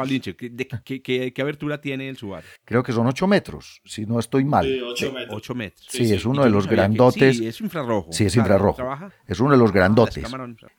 ¿qué, 0.84 1.34
abertura 1.40 1.80
tiene 1.80 2.08
el 2.08 2.16
Subaru? 2.16 2.46
Creo 2.64 2.82
que 2.82 2.92
son 2.92 3.06
8 3.06 3.26
metros, 3.26 3.80
si 3.84 4.04
no 4.06 4.20
estoy 4.20 4.44
mal. 4.44 4.66
Sí, 4.66 4.80
8 4.80 5.12
metros. 5.12 5.36
8 5.36 5.54
metros. 5.54 5.86
Sí, 5.88 6.12
es 6.12 6.24
uno 6.26 6.44
de 6.44 6.50
los 6.50 6.68
grandotes. 6.68 7.38
sí, 7.38 7.46
es 7.46 7.60
infrarrojo. 7.60 8.12
Sí, 8.12 8.26
es 8.26 8.36
infrarrojo. 8.36 9.10
Es 9.26 9.40
uno 9.40 9.52
de 9.52 9.56
los 9.56 9.72
grandotes. 9.72 10.24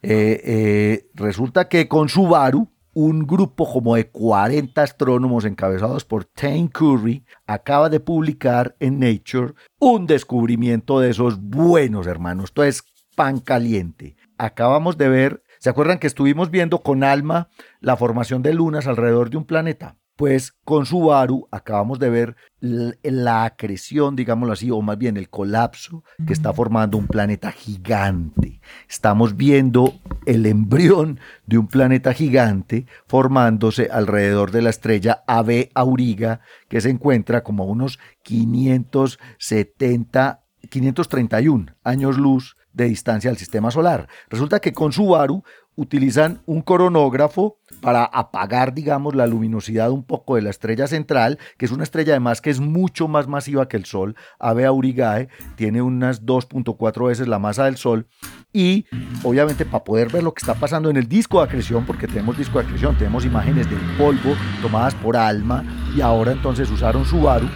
Eh, 0.02 0.42
eh, 0.44 1.10
resulta 1.16 1.68
que 1.68 1.88
con 1.88 2.08
Subaru, 2.08 2.70
un 2.94 3.26
grupo 3.26 3.72
como 3.72 3.96
de 3.96 4.10
40 4.10 4.82
astrónomos 4.82 5.46
encabezados 5.46 6.06
por 6.06 6.26
Tane 6.26 6.70
Curry 6.70 7.26
acaba 7.48 7.90
de 7.90 8.00
publicar 8.00 8.76
en 8.80 9.00
Nature 9.00 9.54
un 9.80 10.06
descubrimiento 10.06 11.00
de 11.00 11.10
esos 11.10 11.40
buenos 11.40 12.06
hermanos. 12.06 12.46
Esto 12.46 12.64
es 12.64 12.84
pan 13.16 13.40
caliente. 13.40 14.16
Acabamos 14.38 14.98
de 14.98 15.10
ver 15.10 15.44
¿Se 15.62 15.70
acuerdan 15.70 16.00
que 16.00 16.08
estuvimos 16.08 16.50
viendo 16.50 16.80
con 16.80 17.04
Alma 17.04 17.50
la 17.82 17.96
formación 17.96 18.42
de 18.42 18.52
lunas 18.52 18.88
alrededor 18.88 19.30
de 19.30 19.38
un 19.38 19.46
planeta? 19.46 19.96
Pues 20.16 20.54
con 20.66 20.88
Subaru 20.88 21.48
acabamos 21.52 22.00
de 22.00 22.10
ver 22.10 22.36
la 22.60 23.46
acreción, 23.46 24.16
digámoslo 24.16 24.54
así, 24.54 24.72
o 24.72 24.82
más 24.82 24.98
bien 24.98 25.18
el 25.18 25.30
colapso 25.30 26.04
que 26.26 26.34
está 26.34 26.52
formando 26.52 26.98
un 26.98 27.06
planeta 27.06 27.52
gigante. 27.52 28.60
Estamos 28.90 29.38
viendo 29.38 29.94
el 30.26 30.48
embrión 30.48 31.20
de 31.46 31.60
un 31.60 31.68
planeta 31.68 32.14
gigante 32.14 32.88
formándose 33.06 33.88
alrededor 33.92 34.50
de 34.50 34.64
la 34.64 34.72
estrella 34.72 35.24
AB 35.28 35.70
Auriga, 35.76 36.42
que 36.70 36.82
se 36.82 36.90
encuentra 36.90 37.44
como 37.44 37.62
a 37.62 37.68
unos 37.68 38.00
570, 38.24 40.44
531 40.70 41.76
años 41.84 42.18
luz 42.18 42.56
de 42.74 42.86
distancia 42.86 43.30
al 43.30 43.38
sistema 43.38 43.72
solar. 43.72 44.08
Resulta 44.30 44.60
que 44.60 44.74
con 44.74 44.92
Subaru, 44.92 45.44
utilizan 45.76 46.42
un 46.46 46.62
coronógrafo 46.62 47.58
para 47.82 48.04
apagar, 48.04 48.74
digamos, 48.74 49.16
la 49.16 49.26
luminosidad 49.26 49.90
un 49.90 50.04
poco 50.04 50.36
de 50.36 50.42
la 50.42 50.50
estrella 50.50 50.86
central, 50.88 51.40
que 51.58 51.66
es 51.66 51.72
una 51.72 51.84
estrella 51.84 52.14
además 52.14 52.42
que 52.42 52.50
es 52.50 52.60
mucho 52.60 53.08
más 53.08 53.28
masiva 53.28 53.68
que 53.68 53.78
el 53.78 53.86
Sol. 53.86 54.16
Ave 54.40 54.66
Aurigae 54.66 55.30
tiene 55.56 55.82
unas 55.82 56.26
2.4 56.26 57.08
veces 57.08 57.28
la 57.28 57.40
masa 57.40 57.66
del 57.66 57.78
Sol. 57.78 58.08
Y 58.54 58.86
obviamente 59.24 59.66
para 59.66 59.84
poder 59.84 60.12
ver 60.12 60.24
lo 60.24 60.34
que 60.34 60.42
está 60.42 60.56
pasando 60.56 60.90
en 60.90 60.98
el 60.98 61.08
disco 61.08 61.40
de 61.40 61.46
acreción, 61.46 61.86
porque 61.86 62.08
tenemos 62.08 62.38
disco 62.38 62.60
de 62.60 62.66
acreción, 62.66 62.98
tenemos 62.98 63.26
imágenes 63.26 63.70
del 63.70 63.80
polvo 63.98 64.36
tomadas 64.62 64.94
por 64.96 65.16
ALMA 65.16 65.64
y 65.96 66.02
ahora 66.02 66.34
entonces 66.34 66.70
usaron 66.70 67.06
Subaru, 67.06 67.48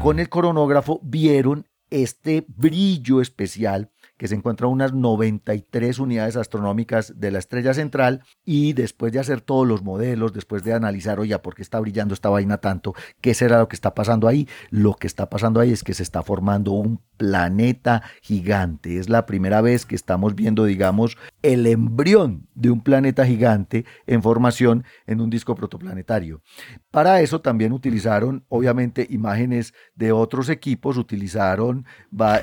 con 0.00 0.18
el 0.18 0.28
coronógrafo 0.28 1.00
vieron 1.02 1.66
este 1.90 2.46
brillo 2.48 3.20
especial 3.20 3.91
que 4.22 4.28
se 4.28 4.36
encuentra 4.36 4.68
a 4.68 4.70
unas 4.70 4.92
93 4.92 5.98
unidades 5.98 6.36
astronómicas 6.36 7.18
de 7.18 7.32
la 7.32 7.40
estrella 7.40 7.74
central 7.74 8.22
y 8.44 8.72
después 8.72 9.12
de 9.12 9.18
hacer 9.18 9.40
todos 9.40 9.66
los 9.66 9.82
modelos, 9.82 10.32
después 10.32 10.62
de 10.62 10.74
analizar, 10.74 11.18
oye, 11.18 11.36
¿por 11.40 11.56
qué 11.56 11.62
está 11.62 11.80
brillando 11.80 12.14
esta 12.14 12.28
vaina 12.28 12.58
tanto? 12.58 12.94
¿Qué 13.20 13.34
será 13.34 13.58
lo 13.58 13.66
que 13.66 13.74
está 13.74 13.96
pasando 13.96 14.28
ahí? 14.28 14.48
Lo 14.70 14.94
que 14.94 15.08
está 15.08 15.28
pasando 15.28 15.58
ahí 15.58 15.72
es 15.72 15.82
que 15.82 15.92
se 15.92 16.04
está 16.04 16.22
formando 16.22 16.70
un 16.70 17.00
planeta 17.22 18.02
gigante. 18.20 18.98
Es 18.98 19.08
la 19.08 19.26
primera 19.26 19.60
vez 19.60 19.86
que 19.86 19.94
estamos 19.94 20.34
viendo, 20.34 20.64
digamos, 20.64 21.16
el 21.42 21.68
embrión 21.68 22.48
de 22.56 22.68
un 22.68 22.80
planeta 22.80 23.24
gigante 23.24 23.84
en 24.08 24.24
formación 24.24 24.82
en 25.06 25.20
un 25.20 25.30
disco 25.30 25.54
protoplanetario. 25.54 26.42
Para 26.90 27.20
eso 27.20 27.40
también 27.40 27.72
utilizaron, 27.72 28.44
obviamente, 28.48 29.06
imágenes 29.08 29.72
de 29.94 30.10
otros 30.10 30.48
equipos, 30.48 30.96
utilizaron 30.96 31.86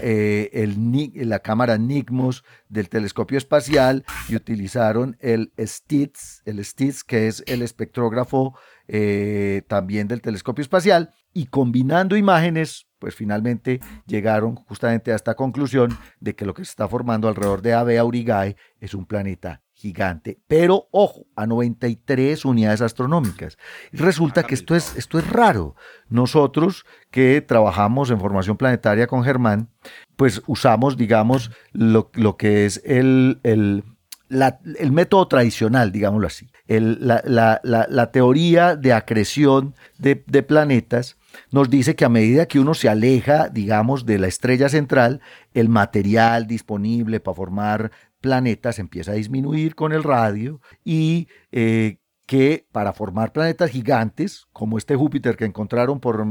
eh, 0.02 1.14
la 1.16 1.40
cámara 1.40 1.78
NIGMOS 1.78 2.46
del 2.70 2.88
telescopio 2.88 3.38
espacial 3.38 4.06
y 4.30 4.38
utilizaron 4.38 5.18
el 5.20 5.52
STITS, 5.58 6.44
el 6.46 6.64
STITS 6.64 7.04
que 7.04 7.28
es 7.28 7.44
el 7.48 7.64
espectrógrafo 7.64 8.58
eh, 8.88 9.62
también 9.68 10.08
del 10.08 10.22
telescopio 10.22 10.62
espacial, 10.62 11.14
y 11.34 11.48
combinando 11.48 12.16
imágenes 12.16 12.89
pues 13.00 13.16
finalmente 13.16 13.80
llegaron 14.06 14.56
justamente 14.56 15.12
a 15.12 15.16
esta 15.16 15.36
conclusión 15.36 15.98
de 16.20 16.36
que 16.36 16.46
lo 16.46 16.54
que 16.54 16.66
se 16.66 16.72
está 16.72 16.88
formando 16.88 17.28
alrededor 17.28 17.62
de 17.62 17.74
Ave 17.74 17.98
Aurigae 17.98 18.56
es 18.80 18.94
un 18.94 19.06
planeta 19.06 19.62
gigante, 19.80 20.38
pero 20.48 20.90
ojo, 20.92 21.26
a 21.38 21.48
93 21.48 22.44
unidades 22.44 22.82
astronómicas. 22.82 23.58
resulta 23.94 24.44
que 24.44 24.54
esto 24.54 24.76
es, 24.76 24.96
esto 24.98 25.18
es 25.18 25.28
raro. 25.30 25.76
Nosotros 26.10 26.86
que 27.12 27.40
trabajamos 27.42 28.12
en 28.12 28.20
formación 28.20 28.58
planetaria 28.58 29.08
con 29.08 29.24
Germán, 29.24 29.70
pues 30.18 30.42
usamos, 30.48 30.98
digamos, 30.98 31.52
lo, 31.72 32.12
que 32.38 32.66
es 32.66 32.82
el, 32.84 33.40
el, 33.44 33.86
el, 34.30 34.92
método 34.92 35.30
tradicional, 35.30 35.94
digámoslo 35.94 36.28
así, 36.28 36.52
la, 36.68 37.62
la, 37.64 38.12
teoría 38.12 38.76
de 38.76 38.92
acreción 38.92 39.76
de, 39.98 40.26
de 40.28 40.44
planetas 40.44 41.19
nos 41.52 41.70
dice 41.70 41.96
que 41.96 42.06
a 42.06 42.10
medida 42.10 42.48
que 42.48 42.60
uno 42.60 42.74
se 42.74 42.90
aleja, 42.90 43.50
digamos, 43.50 44.06
de 44.06 44.20
la 44.20 44.28
estrella 44.28 44.70
central, 44.70 45.22
el 45.54 45.70
material 45.70 46.48
disponible 46.48 47.20
para 47.20 47.36
formar 47.36 47.92
planetas 48.22 48.80
empieza 48.80 49.12
a 49.12 49.16
disminuir 49.16 49.76
con 49.76 49.94
el 49.94 50.04
radio 50.04 50.62
y 50.84 51.28
eh, 51.52 51.98
que 52.30 52.68
para 52.72 52.94
formar 52.94 53.34
planetas 53.34 53.72
gigantes, 53.72 54.46
como 54.54 54.78
este 54.78 54.96
Júpiter 54.96 55.36
que 55.36 55.46
encontraron 55.46 56.00
por, 56.00 56.24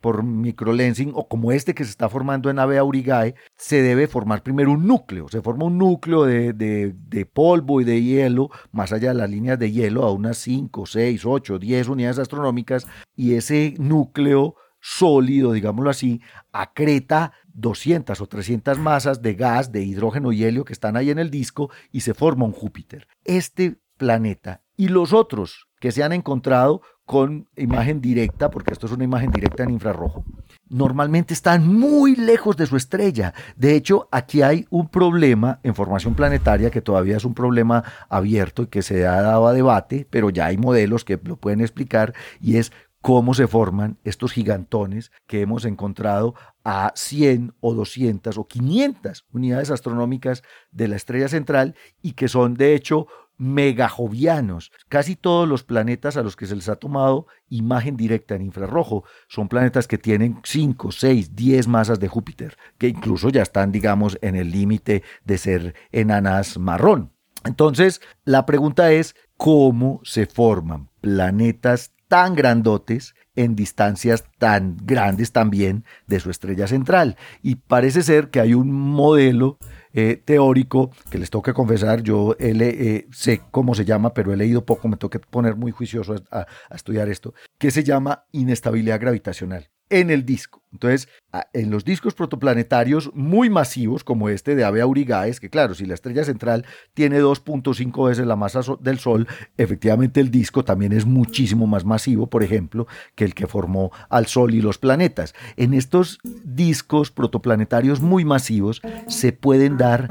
por 0.00 0.24
microlensing, 0.24 1.12
o 1.14 1.28
como 1.28 1.52
este 1.52 1.76
que 1.76 1.84
se 1.84 1.90
está 1.90 2.08
formando 2.08 2.50
en 2.50 2.58
Ave 2.58 2.76
Aurigae, 2.76 3.36
se 3.56 3.80
debe 3.80 4.08
formar 4.08 4.42
primero 4.42 4.72
un 4.72 4.88
núcleo. 4.88 5.28
Se 5.28 5.42
forma 5.42 5.66
un 5.66 5.78
núcleo 5.78 6.24
de, 6.24 6.52
de, 6.52 7.26
polvo 7.26 7.80
y 7.80 7.84
de 7.84 8.02
hielo, 8.02 8.50
más 8.72 8.92
allá 8.92 9.10
de 9.10 9.14
las 9.14 9.30
líneas 9.30 9.56
de 9.56 9.70
hielo, 9.70 10.02
a 10.02 10.10
unas 10.10 10.38
5, 10.38 10.86
6, 10.86 11.24
8, 11.24 11.60
10 11.60 11.86
unidades 11.88 12.18
astronómicas, 12.18 12.88
y 13.14 13.34
ese 13.34 13.74
núcleo 13.78 14.56
sólido, 14.80 15.52
digámoslo 15.52 15.88
así, 15.88 16.20
acreta 16.50 17.30
200 17.52 18.20
o 18.20 18.26
300 18.26 18.76
masas 18.80 19.22
de 19.22 19.34
gas, 19.34 19.70
de 19.70 19.84
hidrógeno 19.84 20.32
y 20.32 20.42
helio 20.42 20.64
que 20.64 20.72
están 20.72 20.96
ahí 20.96 21.10
en 21.10 21.20
el 21.20 21.30
disco 21.30 21.70
y 21.92 22.00
se 22.00 22.12
forma 22.12 22.44
un 22.44 22.50
Júpiter. 22.50 23.06
Este 23.22 23.76
planeta 23.96 24.63
y 24.76 24.88
los 24.88 25.12
otros 25.12 25.68
que 25.80 25.92
se 25.92 26.02
han 26.02 26.12
encontrado 26.12 26.82
con 27.04 27.48
imagen 27.56 28.00
directa, 28.00 28.50
porque 28.50 28.72
esto 28.72 28.86
es 28.86 28.92
una 28.92 29.04
imagen 29.04 29.30
directa 29.30 29.62
en 29.62 29.70
infrarrojo, 29.70 30.24
normalmente 30.70 31.34
están 31.34 31.66
muy 31.70 32.16
lejos 32.16 32.56
de 32.56 32.66
su 32.66 32.76
estrella. 32.76 33.34
De 33.56 33.74
hecho, 33.74 34.08
aquí 34.10 34.40
hay 34.40 34.66
un 34.70 34.88
problema 34.88 35.60
en 35.62 35.74
formación 35.74 36.14
planetaria 36.14 36.70
que 36.70 36.80
todavía 36.80 37.18
es 37.18 37.24
un 37.26 37.34
problema 37.34 37.84
abierto 38.08 38.62
y 38.62 38.68
que 38.68 38.80
se 38.80 39.06
ha 39.06 39.20
dado 39.20 39.46
a 39.46 39.52
debate, 39.52 40.06
pero 40.08 40.30
ya 40.30 40.46
hay 40.46 40.56
modelos 40.56 41.04
que 41.04 41.20
lo 41.22 41.36
pueden 41.36 41.60
explicar, 41.60 42.14
y 42.40 42.56
es 42.56 42.72
cómo 43.04 43.34
se 43.34 43.46
forman 43.46 43.98
estos 44.02 44.32
gigantones 44.32 45.12
que 45.26 45.42
hemos 45.42 45.66
encontrado 45.66 46.34
a 46.64 46.90
100 46.96 47.52
o 47.60 47.74
200 47.74 48.38
o 48.38 48.48
500 48.48 49.26
unidades 49.30 49.70
astronómicas 49.70 50.42
de 50.70 50.88
la 50.88 50.96
estrella 50.96 51.28
central 51.28 51.74
y 52.00 52.12
que 52.12 52.28
son 52.28 52.54
de 52.54 52.74
hecho 52.74 53.06
megajovianos. 53.36 54.72
Casi 54.88 55.16
todos 55.16 55.48
los 55.48 55.64
planetas 55.64 56.16
a 56.16 56.22
los 56.22 56.36
que 56.36 56.46
se 56.46 56.56
les 56.56 56.68
ha 56.68 56.76
tomado 56.76 57.26
imagen 57.48 57.96
directa 57.96 58.34
en 58.34 58.42
infrarrojo 58.42 59.04
son 59.28 59.48
planetas 59.48 59.86
que 59.86 59.98
tienen 59.98 60.40
5, 60.44 60.92
6, 60.92 61.34
10 61.34 61.68
masas 61.68 62.00
de 62.00 62.08
Júpiter, 62.08 62.56
que 62.78 62.88
incluso 62.88 63.28
ya 63.28 63.42
están, 63.42 63.72
digamos, 63.72 64.18
en 64.22 64.36
el 64.36 64.50
límite 64.50 65.02
de 65.24 65.38
ser 65.38 65.74
enanas 65.92 66.58
marrón. 66.58 67.12
Entonces, 67.44 68.00
la 68.24 68.46
pregunta 68.46 68.92
es, 68.92 69.14
¿cómo 69.36 70.00
se 70.04 70.26
forman 70.26 70.88
planetas 71.00 71.92
tan 72.08 72.34
grandotes 72.34 73.14
en 73.36 73.56
distancias 73.56 74.24
tan 74.38 74.76
grandes 74.82 75.32
también 75.32 75.84
de 76.06 76.20
su 76.20 76.30
estrella 76.30 76.66
central. 76.66 77.16
Y 77.42 77.56
parece 77.56 78.02
ser 78.02 78.30
que 78.30 78.40
hay 78.40 78.54
un 78.54 78.72
modelo 78.72 79.58
eh, 79.94 80.20
teórico 80.24 80.90
que 81.10 81.18
les 81.18 81.30
tengo 81.30 81.42
que 81.42 81.54
confesar, 81.54 82.02
yo 82.02 82.36
eh, 82.38 83.06
sé 83.12 83.40
cómo 83.50 83.74
se 83.74 83.84
llama, 83.84 84.12
pero 84.12 84.32
he 84.32 84.36
leído 84.36 84.64
poco, 84.64 84.88
me 84.88 84.96
tengo 84.96 85.10
que 85.10 85.20
poner 85.20 85.56
muy 85.56 85.70
juicioso 85.70 86.16
a 86.30 86.46
estudiar 86.74 87.08
esto, 87.08 87.32
que 87.58 87.70
se 87.70 87.84
llama 87.84 88.24
inestabilidad 88.32 89.00
gravitacional 89.00 89.70
en 90.00 90.10
el 90.10 90.26
disco. 90.26 90.64
Entonces, 90.72 91.08
en 91.52 91.70
los 91.70 91.84
discos 91.84 92.14
protoplanetarios 92.14 93.12
muy 93.14 93.48
masivos, 93.48 94.02
como 94.02 94.28
este 94.28 94.56
de 94.56 94.64
Ave 94.64 94.80
Aurigaes, 94.80 95.38
que 95.38 95.48
claro, 95.48 95.74
si 95.74 95.86
la 95.86 95.94
estrella 95.94 96.24
central 96.24 96.66
tiene 96.94 97.20
2.5 97.20 98.08
veces 98.08 98.26
la 98.26 98.34
masa 98.34 98.60
del 98.80 98.98
Sol, 98.98 99.28
efectivamente 99.56 100.20
el 100.20 100.32
disco 100.32 100.64
también 100.64 100.92
es 100.92 101.06
muchísimo 101.06 101.68
más 101.68 101.84
masivo, 101.84 102.28
por 102.28 102.42
ejemplo, 102.42 102.88
que 103.14 103.24
el 103.24 103.34
que 103.34 103.46
formó 103.46 103.92
al 104.08 104.26
Sol 104.26 104.52
y 104.52 104.60
los 104.60 104.78
planetas. 104.78 105.32
En 105.56 105.74
estos 105.74 106.18
discos 106.42 107.12
protoplanetarios 107.12 108.00
muy 108.00 108.24
masivos 108.24 108.82
se 109.06 109.32
pueden 109.32 109.76
dar 109.76 110.10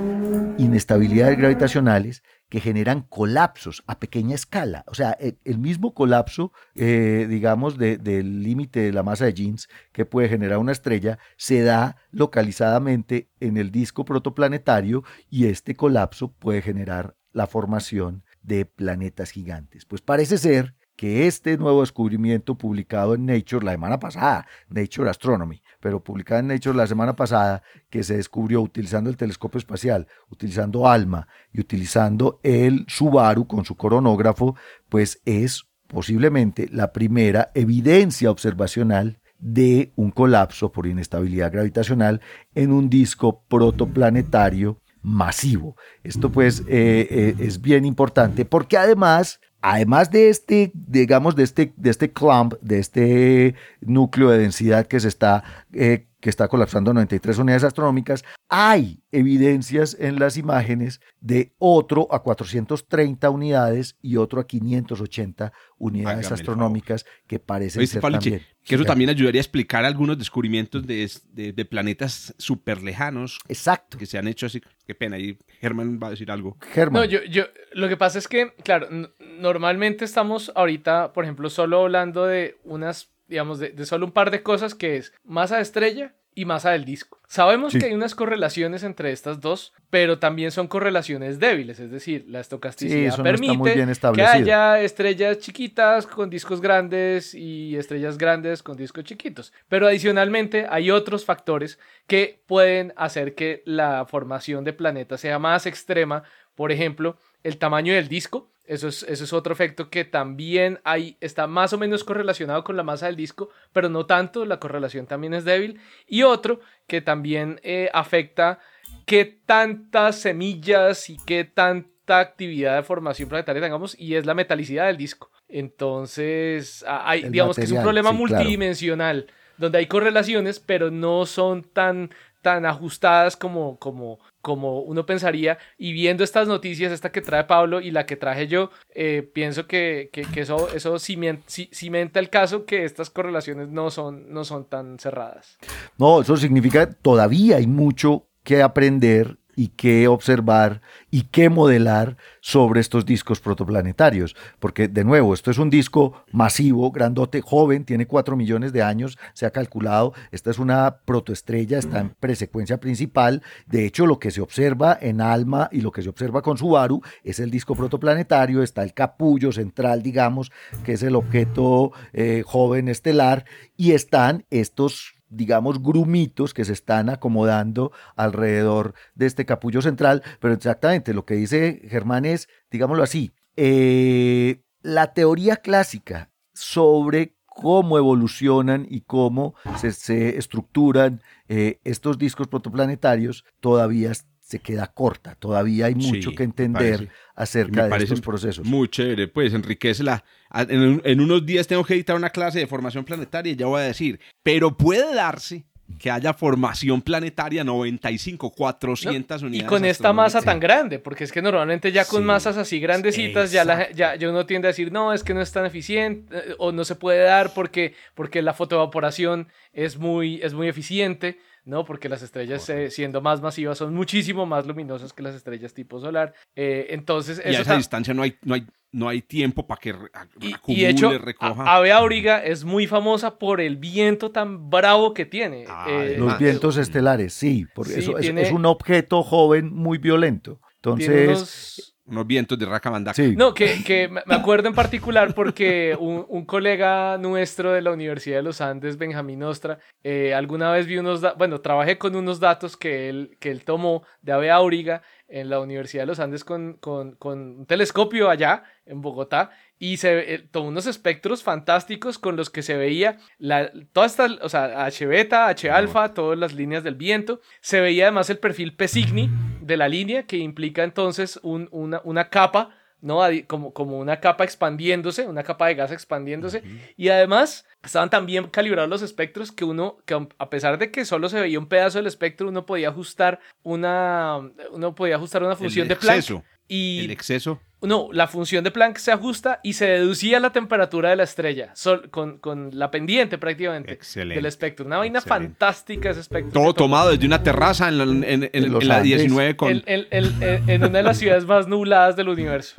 inestabilidades 0.57 1.37
gravitacionales 1.37 2.23
que 2.53 2.61
generan 2.61 3.01
colapsos 3.01 3.83
a 3.87 3.99
pequeña 3.99 4.35
escala. 4.35 4.83
O 4.85 4.93
sea, 4.93 5.17
e, 5.19 5.39
el, 5.43 5.57
mismo 5.57 5.95
colapso, 5.95 6.51
eh, 6.75 7.25
digamos, 7.27 7.79
del 7.79 8.43
límite 8.43 8.81
de 8.81 8.93
la 8.93 9.01
masa 9.01 9.25
de 9.25 9.33
jeans 9.33 9.69
que 9.91 10.05
puede 10.05 10.29
generar 10.29 10.59
una 10.59 10.71
estrella, 10.71 11.17
se 11.35 11.63
da 11.63 11.97
localizadamente 12.11 13.31
en 13.39 13.57
el 13.57 13.71
disco 13.71 14.05
protoplanetario 14.05 15.03
y 15.31 15.47
este 15.47 15.73
colapso 15.75 16.31
puede 16.31 16.61
generar 16.61 17.15
la 17.31 17.47
formación 17.47 18.23
de 18.43 18.67
planetas 18.67 19.31
gigantes. 19.31 19.85
Pues 19.85 20.03
parece 20.03 20.37
ser 20.37 20.75
que 21.03 21.27
este 21.27 21.57
nuevo 21.57 21.81
descubrimiento 21.81 22.55
publicado 22.55 23.13
en 23.13 23.25
Nature 23.25 23.65
la 23.65 23.73
semana 23.73 23.99
pasada, 23.99 24.47
Nature 24.69 25.09
Astronomy, 25.09 25.61
pero 25.81 26.01
publicado 26.01 26.39
en 26.39 26.47
Nature 26.47 26.77
la 26.77 26.87
semana 26.87 27.13
pasada, 27.13 27.61
que 27.89 28.03
se 28.03 28.15
descubrió 28.15 28.61
utilizando 28.61 29.09
el 29.09 29.17
telescopio 29.17 29.57
espacial, 29.57 30.07
utilizando 30.29 30.87
ALMA 30.87 31.27
y 31.51 31.59
utilizando 31.59 32.39
el 32.41 32.85
Subaru 32.87 33.47
con 33.47 33.65
su 33.65 33.75
coronógrafo, 33.75 34.55
pues 34.87 35.21
es 35.25 35.65
posiblemente 35.89 36.69
la 36.71 36.93
primera 36.93 37.51
evidencia 37.53 38.31
observacional 38.31 39.19
de 39.39 39.91
un 39.97 40.09
colapso 40.09 40.71
por 40.71 40.87
inestabilidad 40.87 41.51
gravitacional 41.51 42.21
en 42.55 42.71
un 42.71 42.89
disco 42.89 43.43
protoplanetario 43.49 44.79
masivo. 45.01 45.75
Esto 46.01 46.31
pues 46.31 46.61
eh, 46.61 47.07
eh, 47.09 47.35
es 47.39 47.59
bien 47.59 47.83
importante 47.83 48.45
porque 48.45 48.77
además 48.77 49.41
además 49.63 50.11
de 50.11 50.29
este, 50.29 50.71
digamos, 50.73 51.37
de 51.37 51.43
este, 51.43 51.73
de 51.77 51.89
este 51.89 52.11
clump, 52.11 52.55
de 52.61 52.79
este 52.79 53.55
núcleo 53.79 54.29
de 54.29 54.37
densidad 54.37 54.85
que 54.87 54.99
se 54.99 55.07
está 55.07 55.43
eh, 55.71 56.05
que 56.23 56.29
está 56.29 56.47
colapsando 56.47 56.93
93 56.93 57.37
unidades 57.37 57.65
astronómicas, 57.65 58.23
hay 58.47 59.03
evidencias 59.11 59.97
en 59.99 60.19
las 60.19 60.37
imágenes 60.37 61.01
de 61.19 61.53
otro 61.57 62.07
a 62.11 62.23
430 62.23 63.29
unidades 63.29 63.97
y 64.01 64.15
otro 64.15 64.39
a 64.39 64.47
580 64.47 65.51
unidades 65.77 66.31
astronómicas 66.31 67.05
que 67.27 67.39
parecen 67.39 67.85
ser 67.85 68.01
también. 68.01 68.41
Que 68.63 68.75
eso 68.75 68.85
también 68.85 69.09
ayudaría 69.09 69.39
a 69.39 69.43
explicar 69.43 69.83
algunos 69.83 70.17
descubrimientos 70.17 70.87
de, 70.87 71.11
de, 71.33 71.65
planetas 71.65 72.33
súper 72.37 72.81
lejanos. 72.81 73.39
Exacto. 73.49 73.97
Que 73.97 74.05
se 74.05 74.17
han 74.17 74.29
hecho 74.29 74.45
así. 74.45 74.61
Qué 74.87 74.95
pena, 74.95 75.17
ahí 75.17 75.37
Germán 75.59 75.99
va 76.01 76.07
a 76.07 76.11
decir 76.11 76.31
algo. 76.31 76.57
Germán. 76.71 77.01
No, 77.01 77.05
yo, 77.05 77.21
yo, 77.25 77.43
lo 77.73 77.89
que 77.89 77.97
pasa 77.97 78.17
es 78.17 78.29
que, 78.29 78.53
claro, 78.63 78.87
normalmente 79.19 80.05
estamos 80.05 80.53
ahorita, 80.55 81.11
por 81.11 81.25
ejemplo, 81.25 81.49
solo 81.49 81.81
hablando 81.81 82.25
de 82.25 82.55
unas 82.63 83.12
digamos, 83.27 83.59
de, 83.59 83.85
solo 83.85 84.05
un 84.05 84.11
par 84.11 84.31
de 84.31 84.43
cosas 84.43 84.75
que 84.75 84.97
es 84.97 85.13
masa 85.23 85.57
de 85.57 85.63
estrella 85.63 86.15
y 86.35 86.45
masa 86.45 86.71
del 86.71 86.83
disco. 86.83 87.19
Sabemos 87.27 87.73
que 87.73 87.85
hay 87.85 87.93
unas 87.93 88.15
correlaciones 88.15 88.83
entre 88.83 89.11
estas 89.11 89.39
dos, 89.39 89.73
pero 89.89 90.19
también 90.19 90.51
son 90.51 90.67
correlaciones 90.67 91.39
débiles, 91.39 91.79
es 91.79 91.91
decir, 91.91 92.25
la 92.27 92.39
estocasticidad 92.39 93.21
permite 93.21 93.85
que 94.13 94.23
haya 94.23 94.81
estrellas 94.81 95.39
chiquitas 95.39 96.07
con 96.07 96.29
discos 96.29 96.61
grandes 96.61 97.35
y 97.35 97.75
estrellas 97.75 98.17
grandes 98.17 98.63
con 98.63 98.77
discos 98.77 99.03
chiquitos. 99.03 99.53
Pero 99.67 99.87
adicionalmente 99.87 100.65
hay 100.69 100.91
otros 100.91 101.25
factores 101.25 101.79
que 102.07 102.41
pueden 102.47 102.93
hacer 102.95 103.35
que 103.35 103.61
la 103.65 104.05
formación 104.05 104.63
de 104.63 104.73
planetas 104.73 105.21
sea 105.21 105.39
más 105.39 105.65
extrema, 105.65 106.23
por 106.55 106.71
ejemplo, 106.71 107.17
el 107.43 107.57
tamaño 107.57 107.93
del 107.93 108.07
disco 108.07 108.53
eso 108.65 108.87
es, 108.87 109.03
eso 109.03 109.25
es 109.25 109.33
otro 109.33 109.51
efecto 109.51 109.89
que 109.89 110.05
también 110.05 110.79
hay, 110.85 111.17
está 111.19 111.47
más 111.47 111.73
o 111.73 111.77
menos 111.77 112.05
correlacionado 112.05 112.63
con 112.63 112.77
la 112.77 112.83
masa 112.83 113.07
del 113.07 113.17
disco, 113.17 113.49
pero 113.73 113.89
no 113.89 114.05
tanto, 114.05 114.45
la 114.45 114.59
correlación 114.59 115.05
también 115.05 115.33
es 115.33 115.43
débil. 115.43 115.81
Y 116.07 116.23
otro 116.23 116.61
que 116.87 117.01
también 117.01 117.59
eh, 117.63 117.89
afecta 117.93 118.59
qué 119.05 119.25
tantas 119.25 120.17
semillas 120.17 121.09
y 121.09 121.17
qué 121.25 121.43
tanta 121.43 122.19
actividad 122.19 122.77
de 122.77 122.83
formación 122.83 123.27
planetaria 123.27 123.61
tengamos, 123.61 123.99
y 123.99 124.15
es 124.15 124.25
la 124.25 124.33
metalicidad 124.33 124.87
del 124.87 124.97
disco. 124.97 125.29
Entonces, 125.49 126.85
hay, 126.87 127.23
digamos 127.29 127.57
que 127.57 127.63
es 127.63 127.71
un 127.71 127.81
problema 127.81 128.13
multidimensional, 128.13 129.27
donde 129.57 129.79
hay 129.79 129.87
correlaciones, 129.87 130.61
pero 130.61 130.89
no 130.89 131.25
son 131.25 131.63
tan 131.63 132.11
tan 132.43 132.65
ajustadas 132.65 133.37
como, 133.37 133.79
como, 133.79 134.19
como 134.43 134.81
uno 134.81 135.05
pensaría. 135.05 135.57
Y 135.77 135.93
viendo 135.93 136.23
estas 136.23 136.49
noticias, 136.49 136.91
esta 136.91 137.13
que 137.13 137.21
trae 137.21 137.45
Pablo 137.45 137.79
y 137.79 137.91
la 137.91 138.05
que 138.05 138.17
traje 138.17 138.47
yo, 138.47 138.69
eh, 138.93 139.27
pienso 139.33 139.67
que, 139.67 140.11
eso, 140.35 140.67
eso 140.75 140.99
cimenta, 140.99 142.19
el 142.19 142.29
caso 142.29 142.65
que 142.65 142.83
estas 142.83 143.09
correlaciones 143.09 143.69
no 143.69 143.89
son, 143.89 144.31
no 144.31 144.43
son 144.43 144.65
tan 144.65 144.99
cerradas. 144.99 145.57
No, 145.97 146.21
eso 146.21 146.35
significa 146.35 146.91
todavía 146.91 147.55
hay 147.55 147.67
mucho 147.67 148.27
que 148.43 148.61
aprender 148.61 149.37
y 149.55 149.69
qué 149.69 150.07
observar 150.07 150.81
y 151.11 151.23
qué 151.23 151.49
modelar 151.49 152.17
sobre 152.41 152.81
estos 152.81 153.05
discos 153.05 153.39
protoplanetarios. 153.39 154.35
Porque, 154.59 154.87
de 154.87 155.03
nuevo, 155.03 155.33
esto 155.33 155.51
es 155.51 155.57
un 155.57 155.69
disco 155.69 156.23
masivo, 156.31 156.91
grandote, 156.91 157.41
joven, 157.41 157.85
tiene 157.85 158.07
4 158.07 158.35
millones 158.35 158.73
de 158.73 158.81
años, 158.81 159.17
se 159.33 159.45
ha 159.45 159.51
calculado. 159.51 160.13
Esta 160.31 160.51
es 160.51 160.59
una 160.59 160.97
protoestrella, 161.05 161.77
está 161.77 161.99
en 161.99 162.09
presecuencia 162.09 162.79
principal. 162.79 163.41
De 163.67 163.85
hecho, 163.85 164.05
lo 164.05 164.19
que 164.19 164.31
se 164.31 164.41
observa 164.41 164.97
en 164.99 165.21
ALMA 165.21 165.69
y 165.71 165.81
lo 165.81 165.91
que 165.91 166.01
se 166.01 166.09
observa 166.09 166.41
con 166.41 166.57
Subaru 166.57 167.01
es 167.23 167.39
el 167.39 167.51
disco 167.51 167.75
protoplanetario, 167.75 168.63
está 168.63 168.83
el 168.83 168.93
capullo 168.93 169.51
central, 169.51 170.01
digamos, 170.01 170.51
que 170.83 170.93
es 170.93 171.03
el 171.03 171.15
objeto 171.15 171.91
eh, 172.13 172.43
joven 172.45 172.87
estelar, 172.87 173.45
y 173.77 173.91
están 173.91 174.45
estos 174.49 175.15
digamos, 175.35 175.81
grumitos 175.81 176.53
que 176.53 176.65
se 176.65 176.73
están 176.73 177.09
acomodando 177.09 177.91
alrededor 178.15 178.93
de 179.15 179.25
este 179.25 179.45
capullo 179.45 179.81
central, 179.81 180.23
pero 180.39 180.53
exactamente 180.53 181.13
lo 181.13 181.25
que 181.25 181.35
dice 181.35 181.81
Germán 181.89 182.25
es, 182.25 182.47
digámoslo 182.71 183.03
así, 183.03 183.31
eh, 183.55 184.61
la 184.81 185.13
teoría 185.13 185.57
clásica 185.57 186.29
sobre 186.53 187.35
cómo 187.45 187.97
evolucionan 187.97 188.87
y 188.89 189.01
cómo 189.01 189.55
se, 189.77 190.37
estructuran 190.37 191.21
eh, 191.47 191.79
estos 191.83 192.17
discos 192.17 192.47
protoplanetarios 192.47 193.45
todavía 193.59 194.11
se 194.39 194.59
queda 194.59 194.87
corta. 194.87 195.35
Todavía 195.35 195.85
hay 195.85 195.95
mucho 195.95 196.31
que 196.31 196.43
entender 196.43 197.09
acerca 197.35 197.87
de 197.87 198.03
estos 198.03 198.21
procesos. 198.21 198.67
Muy 198.67 198.87
chévere, 198.87 199.27
pues 199.27 199.53
enriquece 199.53 200.03
la... 200.03 200.23
En, 200.53 201.19
unos 201.19 201.45
días 201.45 201.67
tengo 201.67 201.83
que 201.83 201.95
editar 201.95 202.15
una 202.15 202.29
clase 202.29 202.59
de 202.59 202.67
formación 202.67 203.03
planetaria 203.03 203.53
y 203.53 203.55
ya 203.55 203.65
voy 203.65 203.81
a 203.81 203.85
decir, 203.85 204.19
pero 204.43 204.77
puede 204.77 205.13
darse 205.15 205.63
que 205.99 206.11
haya 206.11 206.33
formación 206.33 207.01
planetaria 207.01 207.63
95, 207.63 208.51
400 208.51 209.41
unidades. 209.41 209.65
Y 209.65 209.67
con 209.67 209.85
esta 209.85 210.13
masa 210.13 210.41
tan 210.41 210.59
grande, 210.59 210.99
porque 210.99 211.23
es 211.23 211.31
que 211.31 211.41
normalmente 211.41 211.91
ya 211.91 212.05
con 212.05 212.23
masas 212.23 212.57
así 212.57 212.79
grandecitas 212.79 213.51
ya, 213.51 213.65
la, 213.65 213.91
ya, 213.91 214.15
uno 214.29 214.45
tiende 214.45 214.67
a 214.67 214.71
decir, 214.71 214.91
no, 214.91 215.13
es 215.13 215.23
que 215.23 215.33
no 215.33 215.41
es 215.41 215.51
tan 215.51 215.65
eficiente 215.65 216.35
eh, 216.35 216.55
o 216.57 216.71
no 216.71 216.85
se 216.85 216.95
puede 216.95 217.23
dar 217.23 217.53
porque, 217.53 217.95
porque 218.15 218.41
la 218.41 218.53
fotoevaporación 218.53 219.47
es 219.73 219.97
muy, 219.97 220.39
es 220.41 220.53
muy 220.53 220.67
eficiente. 220.67 221.39
¿No? 221.65 221.85
Porque 221.85 222.09
las 222.09 222.21
estrellas, 222.21 222.67
eh, 222.69 222.91
siendo 222.91 223.21
más 223.21 223.41
masivas, 223.41 223.77
son 223.77 223.93
muchísimo 223.93 224.45
más 224.45 224.65
luminosas 224.65 225.13
que 225.13 225.23
las 225.23 225.35
estrellas 225.35 225.73
tipo 225.73 225.99
solar. 225.99 226.33
Eh, 226.55 226.87
entonces, 226.89 227.41
y 227.43 227.55
a 227.55 227.61
esa 227.61 227.77
distancia 227.77 228.13
no 228.13 228.21
hay, 228.21 228.35
no 228.43 228.55
hay, 228.55 228.67
no 228.91 229.09
hay 229.09 229.21
tiempo 229.21 229.65
para 229.65 229.79
que 229.79 229.89
acumule, 229.89 230.57
y, 230.67 230.81
y 230.81 230.85
hecho, 230.85 231.17
recoja. 231.17 231.75
Ave 231.75 231.91
Auriga 231.91 232.43
es 232.43 232.63
muy 232.63 232.87
famosa 232.87 233.37
por 233.37 233.61
el 233.61 233.77
viento 233.77 234.31
tan 234.31 234.69
bravo 234.69 235.13
que 235.13 235.25
tiene. 235.25 235.65
Eh, 235.87 236.15
los 236.17 236.37
vientos 236.37 236.77
estelares, 236.77 237.33
sí, 237.33 237.65
porque 237.73 237.99
eso 237.99 238.17
es, 238.17 238.51
un 238.51 238.65
objeto 238.65 239.23
joven 239.23 239.73
muy 239.73 239.97
violento. 239.97 240.59
Entonces, 240.75 241.92
unos 242.05 242.27
vientos 242.27 242.59
de 242.59 242.65
Racamandaca. 242.65 243.15
Sí. 243.15 243.35
No, 243.35 243.53
que, 243.53 244.09
me 244.09 244.35
acuerdo 244.35 244.67
en 244.67 244.75
particular 244.75 245.33
porque 245.33 245.95
un, 245.99 246.45
colega 246.45 247.17
nuestro 247.17 247.71
de 247.71 247.81
la 247.81 247.91
Universidad 247.91 248.37
de 248.37 248.43
los 248.43 248.61
Andes, 248.61 248.97
Benjamín 248.97 249.43
Ostra, 249.43 249.79
eh, 250.03 250.33
alguna 250.33 250.71
vez 250.71 250.85
vi 250.85 250.97
unos, 250.97 251.21
bueno, 251.37 251.61
trabajé 251.61 251.97
con 251.97 252.15
unos 252.15 252.39
datos 252.39 252.75
que 252.75 253.09
él, 253.09 253.37
que 253.39 253.51
él 253.51 253.63
tomó 253.63 254.03
de 254.21 254.33
Ave 254.33 254.51
Auriga 254.51 255.01
en 255.27 255.49
la 255.49 255.59
Universidad 255.59 256.03
de 256.03 256.07
los 256.07 256.19
Andes 256.19 256.43
con, 256.43 256.73
con, 256.73 257.15
con 257.15 257.59
un 257.59 257.65
telescopio 257.65 258.29
allá 258.29 258.63
en 258.85 259.01
Bogotá 259.01 259.51
y 259.83 259.97
se 259.97 260.35
eh, 260.35 260.39
tomó 260.39 260.69
unos 260.69 260.87
espectros 260.87 261.43
fantásticos 261.43 262.17
con 262.17 262.37
los 262.37 262.49
que 262.49 262.61
se 262.61 262.77
veía 262.77 263.17
la, 263.37 263.69
todas 263.91 264.11
estas, 264.11 264.31
o 264.41 264.47
sea, 264.47 264.85
H 264.85 265.05
beta, 265.05 265.49
H 265.49 265.69
alfa, 265.69 266.13
todas 266.13 266.39
las 266.39 266.53
líneas 266.53 266.85
del 266.85 266.95
viento. 266.95 267.41
Se 267.59 267.81
veía 267.81 268.05
además 268.05 268.29
el 268.29 268.37
perfil 268.37 268.77
P 268.77 268.87
Cygni 268.87 269.29
de 269.59 269.75
la 269.75 269.89
línea, 269.89 270.23
que 270.23 270.37
implica 270.37 270.85
entonces 270.85 271.37
una, 271.43 271.99
una 272.05 272.29
capa 272.29 272.77
¿no? 273.01 273.19
Como, 273.47 273.73
como 273.73 273.99
una 273.99 274.21
capa 274.21 274.45
expandiéndose, 274.45 275.27
una 275.27 275.43
capa 275.43 275.67
de 275.67 275.75
gas 275.75 275.91
expandiéndose. 275.91 276.63
Y 276.95 277.09
además 277.09 277.65
estaban 277.83 278.09
tan 278.09 278.25
bien 278.25 278.47
calibrados 278.47 278.89
los 278.89 279.01
espectros 279.01 279.51
que 279.51 279.65
uno, 279.65 279.97
que 280.05 280.13
a 280.37 280.49
pesar 280.49 280.79
de 280.79 280.91
que 280.91 281.03
solo 281.03 281.27
se 281.27 281.41
veía 281.41 281.59
un 281.59 281.67
pedazo 281.67 281.97
del 281.97 282.07
espectro, 282.07 282.47
uno 282.47 282.65
podía 282.65 282.87
ajustar 282.87 283.41
una, 283.63 284.39
uno 284.71 284.95
podía 284.95 285.17
ajustar 285.17 285.43
una 285.43 285.57
función 285.57 285.89
de 285.89 285.97
Planck. 285.97 286.41
Y, 286.69 287.03
¿El 287.03 287.11
exceso? 287.11 287.59
No, 287.83 288.09
la 288.11 288.27
función 288.27 288.63
de 288.63 288.71
Planck 288.71 288.97
se 288.97 289.11
ajusta 289.11 289.59
y 289.61 289.73
se 289.73 289.85
deducía 289.85 290.39
la 290.39 290.51
temperatura 290.51 291.09
de 291.09 291.17
la 291.17 291.23
estrella 291.23 291.73
con, 292.11 292.37
con, 292.37 292.69
la 292.73 292.89
pendiente 292.89 293.37
prácticamente 293.37 293.99
del 294.15 294.45
espectro. 294.45 294.85
Una 294.85 294.97
vaina 294.97 295.21
fantástica 295.21 296.09
ese 296.09 296.21
espectro. 296.21 296.51
Todo 296.53 296.73
tomado 296.73 297.11
desde 297.11 297.25
una 297.25 297.43
terraza 297.43 297.89
en, 297.89 298.23
en, 298.23 298.49
en, 298.51 298.87
la 298.87 299.01
19 299.01 299.55
con... 299.57 299.83
en 299.85 300.83
una 300.83 300.97
de 300.97 301.03
las 301.03 301.17
ciudades 301.17 301.45
más 301.45 301.67
nubladas 301.67 302.15
del 302.15 302.29
universo. 302.29 302.75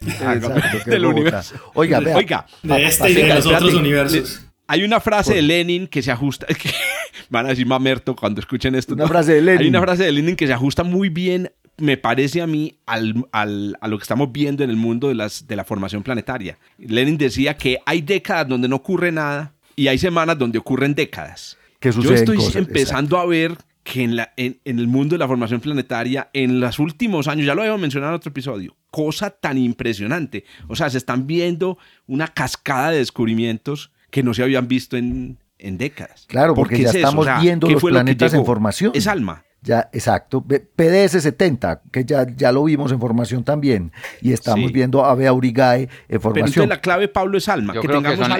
Exacto, 0.00 0.50
del 0.86 1.04
universo. 1.04 1.56
Oiga, 1.74 2.00
vea, 2.00 2.16
Oiga, 2.16 2.46
de 2.62 2.86
este 2.86 3.10
y 3.10 3.14
de 3.14 3.28
los 3.28 3.46
otros 3.46 3.74
universos. 3.74 4.46
Hay 4.66 4.84
una 4.84 5.00
frase 5.00 5.34
de 5.34 5.42
Lenin 5.42 5.88
que 5.88 6.00
se 6.00 6.10
ajusta, 6.10 6.46
que 6.62 6.70
van 7.28 7.46
a 7.46 7.50
decir 7.50 7.66
mamerto 7.66 8.16
cuando 8.16 8.40
escuchen 8.40 8.74
esto. 8.74 8.94
Una 8.94 9.08
frase 9.08 9.34
de 9.34 9.42
Lenin. 9.42 9.62
Hay 9.62 9.68
una 9.68 9.82
frase 9.82 10.04
de 10.04 10.12
Lenin 10.12 10.36
que 10.36 10.46
se 10.46 10.52
ajusta 10.52 10.84
muy 10.84 11.08
bien 11.08 11.52
me 11.80 11.96
parece 11.96 12.42
a 12.42 12.46
mí 12.46 12.76
al, 12.86 13.26
al, 13.32 13.76
a 13.80 13.88
lo 13.88 13.98
que 13.98 14.02
estamos 14.02 14.30
viendo 14.32 14.62
en 14.62 14.70
el 14.70 14.76
mundo 14.76 15.08
de, 15.08 15.14
las, 15.14 15.46
de 15.46 15.56
la 15.56 15.64
formación 15.64 16.02
planetaria. 16.02 16.58
Lenin 16.78 17.18
decía 17.18 17.56
que 17.56 17.78
hay 17.86 18.02
décadas 18.02 18.48
donde 18.48 18.68
no 18.68 18.76
ocurre 18.76 19.12
nada 19.12 19.52
y 19.76 19.88
hay 19.88 19.98
semanas 19.98 20.38
donde 20.38 20.58
ocurren 20.58 20.94
décadas. 20.94 21.56
Yo 21.80 22.14
estoy 22.14 22.38
empezando 22.54 23.18
a 23.18 23.26
ver 23.26 23.56
que 23.82 24.02
en, 24.02 24.16
la, 24.16 24.32
en, 24.36 24.60
en, 24.64 24.78
el 24.78 24.86
mundo 24.86 25.14
de 25.14 25.18
la 25.18 25.26
formación 25.26 25.60
planetaria, 25.60 26.28
en 26.34 26.60
los 26.60 26.78
últimos 26.78 27.26
años, 27.28 27.46
ya 27.46 27.54
lo 27.54 27.62
habíamos 27.62 27.80
mencionado 27.80 28.12
en 28.12 28.16
otro 28.16 28.30
episodio, 28.30 28.76
cosa 28.90 29.30
tan 29.30 29.56
impresionante. 29.56 30.44
O 30.68 30.76
sea, 30.76 30.90
se 30.90 30.98
están 30.98 31.26
viendo 31.26 31.78
una 32.06 32.28
cascada 32.28 32.90
de 32.90 32.98
descubrimientos 32.98 33.90
que 34.10 34.22
no 34.22 34.34
se 34.34 34.42
habían 34.42 34.68
visto 34.68 34.96
en, 34.98 35.38
en 35.58 35.78
décadas. 35.78 36.26
Claro, 36.28 36.54
porque, 36.54 36.82
ya 36.82 36.90
estamos 36.90 37.26
viendo 37.40 37.68
los 37.68 37.82
planetas 37.82 38.34
en 38.34 38.44
formación. 38.44 38.92
Es 38.94 39.06
alma. 39.06 39.44
Ya, 39.62 39.90
exacto. 39.92 40.42
PDS 40.42 41.22
70, 41.22 41.82
que 41.92 42.04
ya, 42.04 42.26
ya 42.34 42.50
lo 42.50 42.64
vimos 42.64 42.92
en 42.92 43.00
formación 43.00 43.44
también. 43.44 43.92
Y 44.22 44.32
estamos 44.32 44.72
viendo 44.72 45.04
a 45.04 45.10
Aurigae 45.10 45.88
en 46.08 46.20
formación. 46.20 46.64
Pero 46.64 46.66
la 46.66 46.80
clave, 46.80 47.08
Pablo, 47.08 47.36
es 47.36 47.48
alma. 47.48 47.74
Yo, 47.74 47.82
creo, 47.82 48.02
que 48.02 48.16
son, 48.16 48.30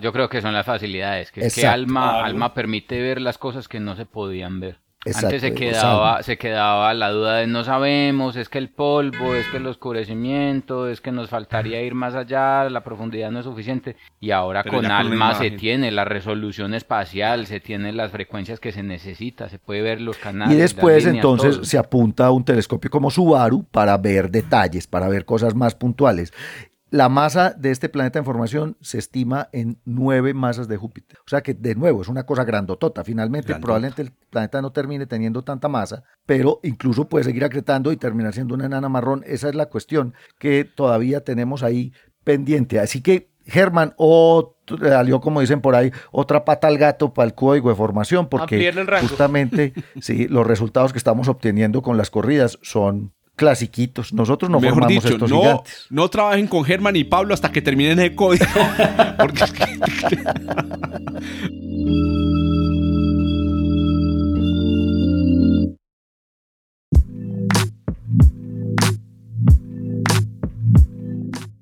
yo 0.00 0.12
creo 0.12 0.28
que 0.28 0.40
son 0.40 0.52
las 0.52 0.66
facilidades. 0.66 1.30
Que, 1.30 1.46
es 1.46 1.54
que 1.54 1.66
alma, 1.66 2.24
alma 2.24 2.54
permite 2.54 3.00
ver 3.00 3.20
las 3.20 3.38
cosas 3.38 3.68
que 3.68 3.78
no 3.78 3.94
se 3.94 4.04
podían 4.04 4.58
ver. 4.58 4.78
Antes 5.06 5.40
se 5.40 5.54
quedaba, 5.54 6.22
se 6.24 6.36
quedaba 6.36 6.92
la 6.92 7.10
duda 7.10 7.36
de 7.36 7.46
no 7.46 7.62
sabemos, 7.62 8.34
es 8.34 8.48
que 8.48 8.58
el 8.58 8.68
polvo, 8.68 9.34
es 9.36 9.46
que 9.46 9.58
el 9.58 9.66
oscurecimiento, 9.68 10.88
es 10.88 11.00
que 11.00 11.12
nos 11.12 11.30
faltaría 11.30 11.80
ir 11.82 11.94
más 11.94 12.16
allá, 12.16 12.68
la 12.68 12.82
profundidad 12.82 13.30
no 13.30 13.38
es 13.38 13.44
suficiente. 13.44 13.94
Y 14.18 14.32
ahora 14.32 14.64
con 14.64 14.84
ALMA 14.84 15.34
se 15.34 15.52
tiene 15.52 15.92
la 15.92 16.04
resolución 16.04 16.74
espacial, 16.74 17.46
se 17.46 17.60
tiene 17.60 17.92
las 17.92 18.10
frecuencias 18.10 18.58
que 18.58 18.72
se 18.72 18.82
necesita, 18.82 19.48
se 19.48 19.60
puede 19.60 19.82
ver 19.82 20.00
los 20.00 20.18
canales. 20.18 20.56
Y 20.56 20.60
después 20.60 21.06
entonces 21.06 21.60
se 21.62 21.78
apunta 21.78 22.26
a 22.26 22.32
un 22.32 22.44
telescopio 22.44 22.90
como 22.90 23.10
Subaru 23.12 23.64
para 23.70 23.96
ver 23.98 24.30
detalles, 24.30 24.88
para 24.88 25.08
ver 25.08 25.24
cosas 25.24 25.54
más 25.54 25.76
puntuales. 25.76 26.32
La 26.90 27.10
masa 27.10 27.50
de 27.50 27.70
este 27.70 27.90
planeta 27.90 28.18
en 28.18 28.24
formación 28.24 28.76
se 28.80 28.98
estima 28.98 29.50
en 29.52 29.78
nueve 29.84 30.32
masas 30.32 30.68
de 30.68 30.78
Júpiter. 30.78 31.18
O 31.18 31.28
sea 31.28 31.42
que, 31.42 31.52
de 31.52 31.74
nuevo, 31.74 32.00
es 32.00 32.08
una 32.08 32.24
cosa 32.24 32.44
grandotota. 32.44 33.04
Finalmente, 33.04 33.54
probablemente 33.56 34.00
el 34.02 34.12
planeta 34.30 34.62
no 34.62 34.72
termine 34.72 35.06
teniendo 35.06 35.42
tanta 35.42 35.68
masa, 35.68 36.04
pero 36.24 36.60
incluso 36.62 37.08
puede 37.08 37.24
seguir 37.24 37.44
acretando 37.44 37.92
y 37.92 37.98
terminar 37.98 38.32
siendo 38.32 38.54
una 38.54 38.66
enana 38.66 38.88
marrón. 38.88 39.22
Esa 39.26 39.50
es 39.50 39.54
la 39.54 39.66
cuestión 39.66 40.14
que 40.38 40.64
todavía 40.64 41.22
tenemos 41.22 41.62
ahí 41.62 41.92
pendiente. 42.24 42.80
Así 42.80 43.02
que, 43.02 43.30
Germán, 43.44 43.94
o 43.96 44.56
salió, 44.80 45.20
como 45.20 45.40
dicen 45.40 45.60
por 45.60 45.74
ahí, 45.74 45.92
otra 46.10 46.44
pata 46.44 46.68
al 46.68 46.78
gato 46.78 47.12
para 47.12 47.26
el 47.26 47.34
código 47.34 47.68
de 47.68 47.76
formación, 47.76 48.28
porque 48.28 48.72
justamente 49.00 49.72
sí, 50.00 50.26
los 50.28 50.46
resultados 50.46 50.92
que 50.92 50.98
estamos 50.98 51.28
obteniendo 51.28 51.82
con 51.82 51.96
las 51.96 52.10
corridas 52.10 52.58
son 52.62 53.12
clasiquitos. 53.38 54.12
Nosotros 54.12 54.50
no 54.50 54.60
Mejor 54.60 54.80
formamos 54.80 55.04
estos 55.06 55.30
no, 55.30 55.40
gigantes. 55.40 55.86
No 55.88 56.10
trabajen 56.10 56.46
con 56.48 56.64
Germán 56.64 56.96
y 56.96 57.04
Pablo 57.04 57.32
hasta 57.32 57.50
que 57.50 57.62
terminen 57.62 57.98
el 58.00 58.14
código. 58.14 58.44
Porque 59.18 59.44
es 59.44 59.52
que... 59.52 59.64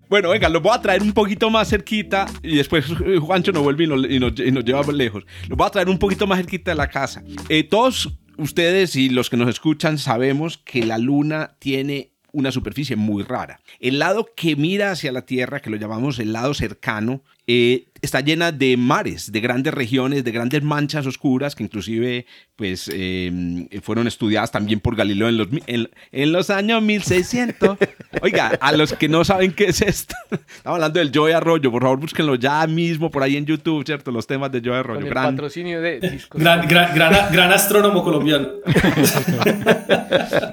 Bueno, 0.09 0.31
venga, 0.31 0.49
los 0.49 0.63
voy 0.63 0.73
a 0.73 0.81
traer 0.81 1.03
un 1.03 1.13
poquito 1.13 1.51
más 1.51 1.69
cerquita 1.69 2.27
y 2.43 2.57
después 2.57 2.87
Juancho 3.21 3.53
nos 3.53 3.63
vuelve 3.63 3.85
y 3.85 3.87
nos, 3.87 4.41
y 4.41 4.51
nos, 4.53 4.65
lleva 4.65 4.83
lejos. 4.93 5.25
Los 5.49 5.59
voy 5.59 5.67
a 5.67 5.71
traer 5.71 5.89
un 5.89 5.99
poquito 5.99 6.27
más 6.27 6.39
cerquita 6.39 6.71
de 6.71 6.77
la 6.77 6.89
casa. 6.89 7.23
Eh, 7.49 7.65
todos 7.65 8.17
ustedes 8.39 8.97
y 8.97 9.09
los 9.09 9.31
que 9.31 9.37
nos 9.37 9.49
escuchan 9.49 9.99
sabemos 9.99 10.59
que 10.59 10.85
la 10.85 10.99
luna 10.99 11.57
tiene 11.59 12.11
una 12.33 12.53
superficie 12.53 12.97
muy 12.97 13.23
rara. 13.23 13.61
El 13.81 13.99
lado 13.99 14.29
que 14.37 14.57
mira 14.57 14.91
hacia 14.91 15.11
la 15.11 15.23
Tierra, 15.23 15.61
que 15.61 15.71
lo 15.71 15.77
llamamos 15.77 16.19
el 16.19 16.35
lado 16.35 16.53
cercano, 16.53 17.23
eh, 17.47 17.87
está 18.07 18.21
llena 18.21 18.53
de 18.53 18.77
mares, 18.77 19.31
de 19.31 19.41
grandes 19.41 19.75
regiones, 19.75 20.25
de 20.25 20.33
grandes 20.33 20.63
manchas 20.63 21.07
oscuras 21.07 21.55
que 21.55 21.65
inclusive 21.65 22.25
pues, 22.57 22.91
em, 22.93 23.69
fueron 23.83 24.07
estudiadas 24.07 24.51
también 24.51 24.81
por 24.81 24.97
Galileo 24.97 25.29
en 25.29 25.37
los, 25.37 25.49
en, 25.67 26.33
los 26.33 26.49
años 26.51 26.83
1600. 26.83 27.77
Oiga, 28.23 28.49
a 28.61 28.73
los 28.73 28.95
que 28.95 29.09
no 29.09 29.25
saben 29.25 29.53
qué 29.53 29.67
es 29.67 29.83
esto, 29.83 30.15
estamos 30.31 30.77
hablando 30.77 31.01
del 31.01 31.11
Joe 31.15 31.35
Arroyo, 31.35 31.71
por 31.71 31.83
favor 31.83 31.99
búsquenlo 31.99 32.37
ya 32.37 32.67
mismo 32.67 33.11
por 33.11 33.23
ahí 33.23 33.37
en 33.37 33.45
YouTube, 33.45 33.85
¿cierto? 33.85 34.11
Los 34.11 34.27
temas 34.27 34.51
de 34.53 34.63
Joe 34.65 34.79
Arroyo. 34.79 35.07
gran, 35.07 35.35
patrocinio 35.35 35.81
de 35.81 35.97
Gran, 36.35 36.67
gran, 36.69 37.53
astrónomo 37.53 38.03
colombiano. 38.03 38.49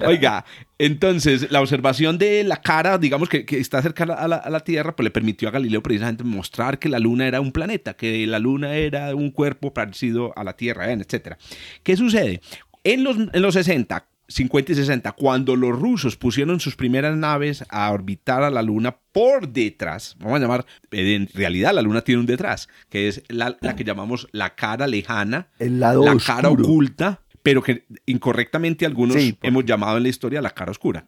Oiga, 0.05 0.43
entonces 0.77 1.51
la 1.51 1.61
observación 1.61 2.17
de 2.17 2.43
la 2.43 2.57
cara, 2.57 2.97
digamos 2.97 3.29
que, 3.29 3.45
está 3.51 3.81
cerca 3.81 4.03
a 4.05 4.27
la, 4.27 4.35
a 4.37 4.49
la 4.49 4.59
Tierra, 4.61 4.95
pues 4.95 5.03
le 5.03 5.11
permitió 5.11 5.47
a 5.47 5.51
Galileo 5.51 5.83
precisamente 5.83 6.23
mostrar 6.23 6.79
que 6.79 6.89
la 6.89 6.99
Luna 6.99 7.27
era 7.27 7.39
un 7.43 7.51
planeta, 7.51 7.95
que 7.95 8.25
la 8.27 8.39
Luna 8.39 8.75
era 8.75 9.13
un 9.15 9.31
cuerpo 9.31 9.73
parecido 9.73 10.33
a 10.35 10.43
la 10.43 10.53
Tierra, 10.53 10.91
etc. 10.91 11.35
¿Qué 11.83 11.95
sucede? 11.95 12.41
En 12.83 13.03
los, 13.03 13.17
en 13.17 13.41
los 13.41 13.53
60, 13.53 14.05
50 14.27 14.71
y 14.71 14.75
60, 14.75 15.11
cuando 15.13 15.55
los 15.55 15.77
rusos 15.77 16.15
pusieron 16.15 16.59
sus 16.59 16.75
primeras 16.75 17.15
naves 17.15 17.63
a 17.69 17.91
orbitar 17.91 18.43
a 18.43 18.49
la 18.49 18.61
Luna 18.61 18.97
por 19.11 19.49
detrás, 19.49 20.15
vamos 20.19 20.37
a 20.37 20.39
llamar, 20.39 20.65
en 20.91 21.29
realidad 21.33 21.73
la 21.73 21.81
Luna 21.81 22.01
tiene 22.01 22.21
un 22.21 22.25
detrás, 22.25 22.69
que 22.89 23.07
es 23.07 23.23
la, 23.27 23.55
que 23.75 23.83
llamamos 23.83 24.27
la 24.31 24.55
cara 24.55 24.87
lejana, 24.87 25.49
El 25.59 25.79
lado 25.79 26.03
la 26.03 26.17
cara 26.17 26.49
oculta, 26.49 27.21
pero 27.43 27.61
que 27.61 27.85
incorrectamente 28.05 28.85
algunos 28.85 29.17
hemos 29.41 29.65
llamado 29.65 29.97
en 29.97 30.03
la 30.03 30.09
historia 30.09 30.41
la 30.41 30.51
cara 30.51 30.71
oscura 30.71 31.05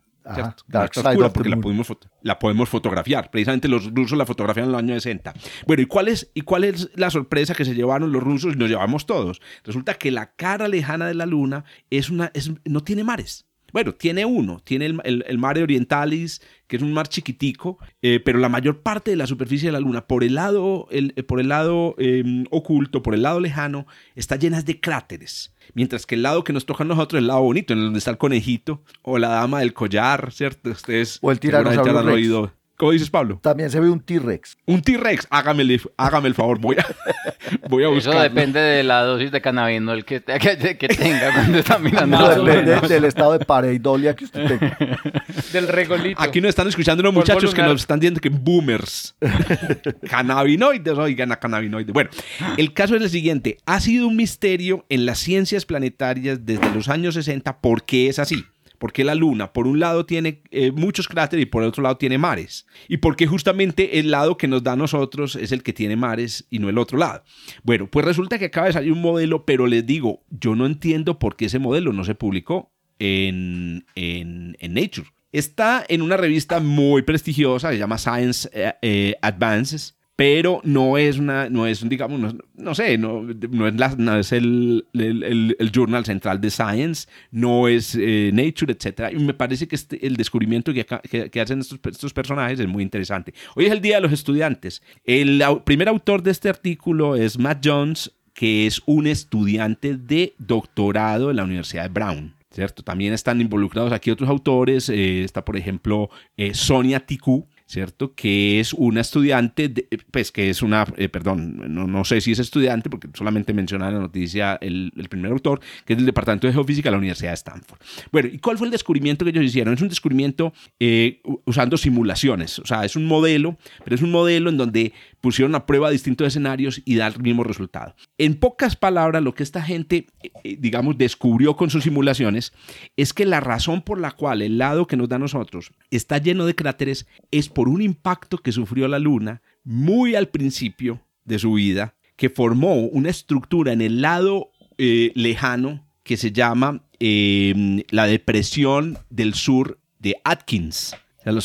porque 1.33 1.49
la 1.49 1.57
podemos, 1.57 1.87
la 2.21 2.39
podemos 2.39 2.69
fotografiar. 2.69 3.29
Precisamente 3.29 3.67
los 3.67 3.93
rusos 3.93 4.17
la 4.17 4.25
fotografiaron 4.25 4.69
en 4.69 4.71
los 4.73 4.79
años 4.79 5.03
60. 5.03 5.33
Bueno, 5.67 5.83
¿y 5.83 5.85
cuál, 5.85 6.07
es, 6.07 6.31
¿y 6.33 6.41
cuál 6.41 6.63
es 6.63 6.89
la 6.95 7.09
sorpresa 7.09 7.53
que 7.53 7.65
se 7.65 7.75
llevaron 7.75 8.11
los 8.11 8.23
rusos 8.23 8.55
y 8.55 8.57
nos 8.57 8.69
llevamos 8.69 9.05
todos? 9.05 9.41
Resulta 9.63 9.93
que 9.95 10.11
la 10.11 10.35
cara 10.35 10.67
lejana 10.67 11.07
de 11.07 11.13
la 11.13 11.25
Luna 11.25 11.65
es 11.89 12.09
una, 12.09 12.31
es, 12.33 12.51
no 12.65 12.83
tiene 12.83 13.03
mares. 13.03 13.45
Bueno, 13.75 13.93
tiene 13.93 14.23
uno, 14.23 14.61
tiene 14.63 14.85
el, 14.85 15.25
el, 15.27 15.37
mar 15.37 15.59
Orientalis, 15.59 16.41
que 16.65 16.77
es 16.77 16.81
un 16.81 16.93
mar 16.93 17.09
chiquitico, 17.09 17.77
eh, 18.01 18.21
pero 18.23 18.39
la 18.39 18.47
mayor 18.47 18.79
parte 18.79 19.11
de 19.11 19.17
la 19.17 19.27
superficie 19.27 19.67
de 19.67 19.73
la 19.73 19.81
Luna, 19.81 20.07
por 20.07 20.23
el 20.23 20.35
lado, 20.35 20.87
el, 20.91 21.11
eh, 21.17 21.23
por 21.23 21.41
el 21.41 21.49
lado 21.49 21.93
em, 21.97 22.45
oculto, 22.51 23.03
por 23.03 23.13
el 23.13 23.23
lado 23.23 23.41
lejano, 23.41 23.85
está 24.15 24.37
llena 24.37 24.61
de 24.61 24.79
cráteres. 24.79 25.53
Mientras 25.73 26.05
que 26.05 26.15
el 26.15 26.23
lado 26.23 26.45
que 26.45 26.53
nos 26.53 26.65
toca 26.65 26.85
a 26.85 26.87
nosotros 26.87 27.17
es 27.17 27.23
el 27.23 27.27
lado 27.27 27.41
bonito, 27.41 27.73
en 27.73 27.81
donde 27.81 27.99
está 27.99 28.11
el 28.11 28.17
conejito 28.17 28.81
o 29.01 29.17
la 29.17 29.27
dama 29.27 29.59
del 29.59 29.73
collar, 29.73 30.31
¿cierto? 30.31 30.69
Ustedes 30.69 31.19
o 31.21 31.29
el 31.29 31.41
tiranosaurio 31.41 32.53
¿Cómo 32.77 32.91
dices, 32.91 33.09
Pablo? 33.09 33.39
También 33.41 33.69
se 33.69 33.79
ve 33.79 33.89
un 33.89 34.01
T-Rex. 34.01 34.57
Un 34.65 34.81
T-Rex, 34.81 35.27
hágame, 35.29 35.79
hágame 35.95 36.27
el 36.27 36.35
favor, 36.35 36.59
voy 36.59 36.75
a, 36.77 36.85
voy 37.69 37.85
a 37.85 37.87
buscar. 37.87 38.15
Eso 38.15 38.21
depende 38.21 38.59
de 38.59 38.83
la 38.83 39.03
dosis 39.03 39.31
de 39.31 39.39
cannabinol 39.39 40.03
que, 40.03 40.21
que, 40.21 40.77
que 40.77 40.87
tenga 40.89 41.33
cuando 41.33 41.59
está 41.59 41.79
mirando. 41.79 42.17
No, 42.17 42.43
depende 42.43 42.87
del 42.87 43.05
estado 43.05 43.37
de 43.37 43.45
pareidolia 43.45 44.13
que 44.13 44.25
usted 44.25 44.45
tenga. 44.45 44.77
Del 45.53 45.69
regolito. 45.69 46.21
Aquí 46.21 46.41
nos 46.41 46.49
están 46.49 46.67
escuchando 46.67 47.01
unos 47.01 47.13
muchachos 47.13 47.53
que 47.53 47.61
nos 47.61 47.81
están 47.81 47.99
diciendo 47.99 48.19
que 48.19 48.29
boomers. 48.29 49.15
cannabinoides, 50.09 50.97
oigan 50.97 51.31
a 51.31 51.37
cannabinoides. 51.37 51.93
Bueno, 51.93 52.09
el 52.57 52.73
caso 52.73 52.97
es 52.97 53.01
el 53.01 53.09
siguiente. 53.09 53.57
Ha 53.65 53.79
sido 53.79 54.07
un 54.07 54.17
misterio 54.17 54.85
en 54.89 55.05
las 55.05 55.19
ciencias 55.19 55.65
planetarias 55.65 56.45
desde 56.45 56.69
los 56.73 56.89
años 56.89 57.13
60 57.13 57.61
¿Por 57.61 57.83
qué 57.83 58.09
es 58.09 58.19
así. 58.19 58.45
¿Por 58.77 58.97
la 59.03 59.15
Luna, 59.15 59.53
por 59.53 59.67
un 59.67 59.79
lado, 59.79 60.05
tiene 60.05 60.41
eh, 60.51 60.71
muchos 60.71 61.07
cráteres 61.07 61.43
y 61.43 61.45
por 61.45 61.63
el 61.63 61.69
otro 61.69 61.83
lado 61.83 61.97
tiene 61.97 62.17
mares? 62.17 62.65
¿Y 62.87 62.97
por 62.97 63.15
qué 63.15 63.27
justamente 63.27 63.99
el 63.99 64.11
lado 64.11 64.37
que 64.37 64.47
nos 64.47 64.63
da 64.63 64.73
a 64.73 64.75
nosotros 64.75 65.35
es 65.35 65.51
el 65.51 65.63
que 65.63 65.73
tiene 65.73 65.95
mares 65.95 66.47
y 66.49 66.59
no 66.59 66.69
el 66.69 66.77
otro 66.77 66.97
lado? 66.97 67.23
Bueno, 67.63 67.87
pues 67.87 68.05
resulta 68.05 68.39
que 68.39 68.45
acaba 68.45 68.67
de 68.67 68.73
salir 68.73 68.91
un 68.91 69.01
modelo, 69.01 69.45
pero 69.45 69.67
les 69.67 69.85
digo, 69.85 70.23
yo 70.29 70.55
no 70.55 70.65
entiendo 70.65 71.19
por 71.19 71.35
qué 71.35 71.45
ese 71.45 71.59
modelo 71.59 71.93
no 71.93 72.03
se 72.03 72.15
publicó 72.15 72.71
en, 72.99 73.85
en, 73.95 74.55
Nature. 74.73 75.07
Está 75.31 75.85
en 75.87 76.01
una 76.01 76.17
revista 76.17 76.59
muy 76.59 77.01
prestigiosa, 77.01 77.71
se 77.71 77.77
llama 77.77 77.97
Science 77.97 78.49
eh, 78.53 78.73
eh, 78.81 79.15
Advances, 79.21 79.97
pero 80.15 80.61
no 80.63 80.97
es 80.97 81.17
una, 81.19 81.49
no 81.49 81.67
es, 81.67 81.87
digamos, 81.87 82.35
no, 82.55 82.75
sé, 82.75 82.97
no, 82.97 83.23
no, 83.23 83.67
es, 83.67 83.75
la, 83.75 84.19
es 84.19 84.31
el, 84.31 84.85
el, 84.93 85.55
el, 85.59 85.71
journal 85.71 86.05
central 86.05 86.39
de 86.39 86.49
Science, 86.49 87.07
no 87.31 87.67
es 87.67 87.97
eh, 87.99 88.31
Nature, 88.33 88.73
etc. 88.73 89.13
Y 89.13 89.19
me 89.19 89.33
parece 89.33 89.67
que 89.67 89.75
este, 89.75 90.05
el 90.07 90.15
descubrimiento 90.15 90.73
que, 90.73 90.85
que, 90.85 91.41
hacen 91.41 91.59
estos, 91.59 91.79
estos, 91.83 92.13
personajes 92.13 92.59
es 92.59 92.67
muy 92.67 92.81
interesante. 92.81 93.33
Hoy 93.55 93.65
es 93.65 93.73
el 93.73 93.81
Día 93.81 93.95
de 93.95 94.01
los 94.01 94.13
Estudiantes. 94.13 94.81
El 95.03 95.43
primer 95.65 95.89
autor 95.89 96.23
de 96.23 96.31
este 96.31 96.47
artículo 96.47 97.17
es 97.17 97.37
Matt 97.37 97.65
Jones, 97.65 98.11
que 98.33 98.67
es 98.67 98.81
un 98.85 99.07
estudiante 99.07 99.97
de 99.97 100.33
doctorado 100.37 101.29
en 101.29 101.37
la 101.37 101.43
Universidad 101.43 101.83
de 101.83 101.89
Brown. 101.89 102.35
¿Cierto? 102.51 102.83
También 102.83 103.11
están 103.11 103.41
involucrados 103.41 103.91
aquí 103.91 104.11
otros 104.11 104.29
autores. 104.29 104.87
Eh, 104.87 105.25
está, 105.25 105.43
por 105.43 105.57
ejemplo, 105.57 106.09
eh, 106.37 106.53
Sonia 106.53 107.01
Tiku, 107.01 107.49
¿cierto? 107.65 108.13
Que 108.13 108.59
es 108.59 108.73
una 108.73 109.01
estudiante, 109.01 109.71
pues 110.11 110.31
que 110.31 110.49
es 110.49 110.61
una, 110.61 110.85
eh, 110.97 111.09
perdón, 111.09 111.73
no, 111.73 112.05
sé 112.05 112.21
si 112.21 112.31
es 112.31 112.39
estudiante, 112.39 112.89
porque 112.89 113.07
solamente 113.13 113.53
menciona 113.53 113.87
en 113.87 113.95
la 113.95 113.99
noticia 114.01 114.57
el, 114.61 114.91
primer 115.09 115.31
autor, 115.31 115.59
que 115.85 115.93
es 115.93 115.97
del 115.97 116.05
Departamento 116.05 116.47
de 116.47 116.53
Geofísica 116.53 116.89
de 116.89 116.91
la 116.91 116.97
Universidad 116.99 117.31
de 117.31 117.35
Stanford. 117.35 117.79
Bueno, 118.11 118.29
¿y 118.31 118.37
cuál 118.37 118.57
fue 118.57 118.67
el 118.67 118.71
descubrimiento 118.71 119.25
que 119.25 119.31
ellos 119.31 119.45
hicieron? 119.45 119.73
Es 119.73 119.81
un 119.81 119.89
descubrimiento 119.89 120.53
eh, 120.79 121.21
usando 121.45 121.77
simulaciones, 121.77 122.59
o 122.59 122.65
sea, 122.65 122.85
es 122.85 122.95
un 122.95 123.05
modelo, 123.05 123.57
pero 123.83 123.95
es 123.95 124.01
un 124.01 124.11
modelo 124.11 124.49
en 124.49 124.57
donde 124.57 124.93
pusieron 125.25 125.55
a 125.55 125.65
prueba 125.65 125.89
distintos 125.89 126.27
escenarios 126.27 126.83
y 126.85 126.97
da 126.97 127.07
el 127.07 127.19
mismo 127.19 127.43
resultado. 127.43 127.95
En 128.19 128.35
pocas 128.35 128.75
palabras, 128.75 129.23
lo 129.23 129.33
que 129.33 129.41
esta 129.41 129.59
gente, 129.59 130.05
eh, 130.21 130.55
digamos, 130.59 130.99
descubrió 130.99 131.55
con 131.55 131.71
sus 131.71 131.83
simulaciones 131.83 132.53
es 132.95 133.11
que 133.11 133.25
la 133.25 133.39
razón 133.39 133.81
por 133.81 133.99
la 133.99 134.11
cual 134.11 134.43
el 134.43 134.59
lado 134.59 134.85
que 134.85 134.95
nos 134.95 135.09
da 135.09 135.15
a 135.15 135.19
nosotros 135.19 135.71
está 135.89 136.19
lleno 136.19 136.45
de 136.45 136.53
cráteres 136.53 137.07
es 137.31 137.49
por 137.49 137.69
un 137.69 137.81
impacto 137.81 138.37
que 138.37 138.51
sufrió 138.51 138.87
la 138.87 138.99
Luna 138.99 139.41
muy 139.63 140.13
al 140.13 140.27
principio 140.27 141.01
de 141.23 141.39
su 141.39 141.53
vida, 141.53 141.95
que 142.17 142.29
formó 142.29 142.75
una 142.75 143.09
estructura 143.09 143.73
en 143.73 143.81
el 143.81 144.01
lado 144.01 144.51
eh, 144.77 145.11
lejano 145.15 145.87
que 146.03 146.17
se 146.17 146.33
llama 146.33 146.83
la 146.99 148.05
depresión 148.05 148.99
del 149.09 149.33
sur 149.33 149.79
de 149.97 150.17
Atkins. 150.23 150.95
El, 151.25 151.41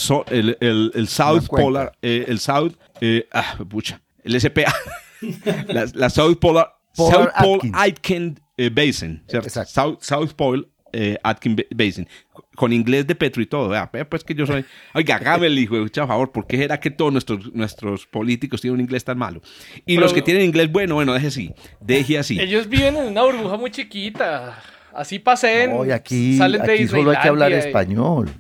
South 1.09 1.47
Polar, 1.49 1.93
eh, 2.03 2.27
el 2.29 2.39
South, 2.39 2.75
eh, 3.01 3.27
ah, 3.33 3.57
pucha, 3.69 4.01
el 4.23 4.41
SPA, 4.41 4.73
la, 5.95 6.11
South 6.11 6.37
Polar, 6.39 6.75
South 6.93 7.31
Pole 7.43 7.73
Atkins 7.73 8.41
Basin, 8.73 9.23
South, 9.67 9.99
South 10.03 10.35
Pole 10.35 10.65
Atkins 11.23 11.63
Basin 11.75 12.07
con 12.61 12.75
inglés 12.75 13.07
de 13.07 13.15
Petro 13.15 13.43
y 13.43 13.47
todo. 13.47 13.71
Vea, 13.71 13.91
pues 13.91 14.23
que 14.23 14.35
yo 14.35 14.47
soy. 14.47 14.67
Oiga, 14.95 15.17
hágame 15.17 15.47
el 15.47 15.59
hijo, 15.59 15.77
por 15.77 15.91
favor, 15.91 16.31
¿por 16.31 16.47
qué 16.47 16.63
era 16.63 16.79
que 16.79 16.91
todos 16.91 17.11
nuestros, 17.11 17.55
nuestros 17.55 18.07
políticos 18.07 18.61
tienen 18.61 18.75
un 18.75 18.81
inglés 18.83 19.03
tan 19.03 19.17
malo? 19.17 19.41
Y 19.87 19.97
los 19.97 20.13
que 20.13 20.21
tienen 20.21 20.45
inglés 20.45 20.71
bueno, 20.71 20.97
bueno, 20.97 21.15
deje 21.15 21.29
así. 21.29 21.55
Deje 21.81 22.19
así. 22.19 22.39
Ellos 22.39 22.69
viven 22.69 22.97
en 22.97 23.07
una 23.07 23.23
burbuja 23.23 23.57
muy 23.57 23.71
chiquita. 23.71 24.63
Así 24.93 25.19
pasen. 25.19 25.71
No, 25.71 25.83
aquí, 25.91 26.37
salen 26.37 26.61
de 26.61 26.75
aquí 26.75 26.87
solo 26.87 27.13
hay 27.13 27.17
que 27.23 27.29
hablar 27.29 27.51
español. 27.53 28.31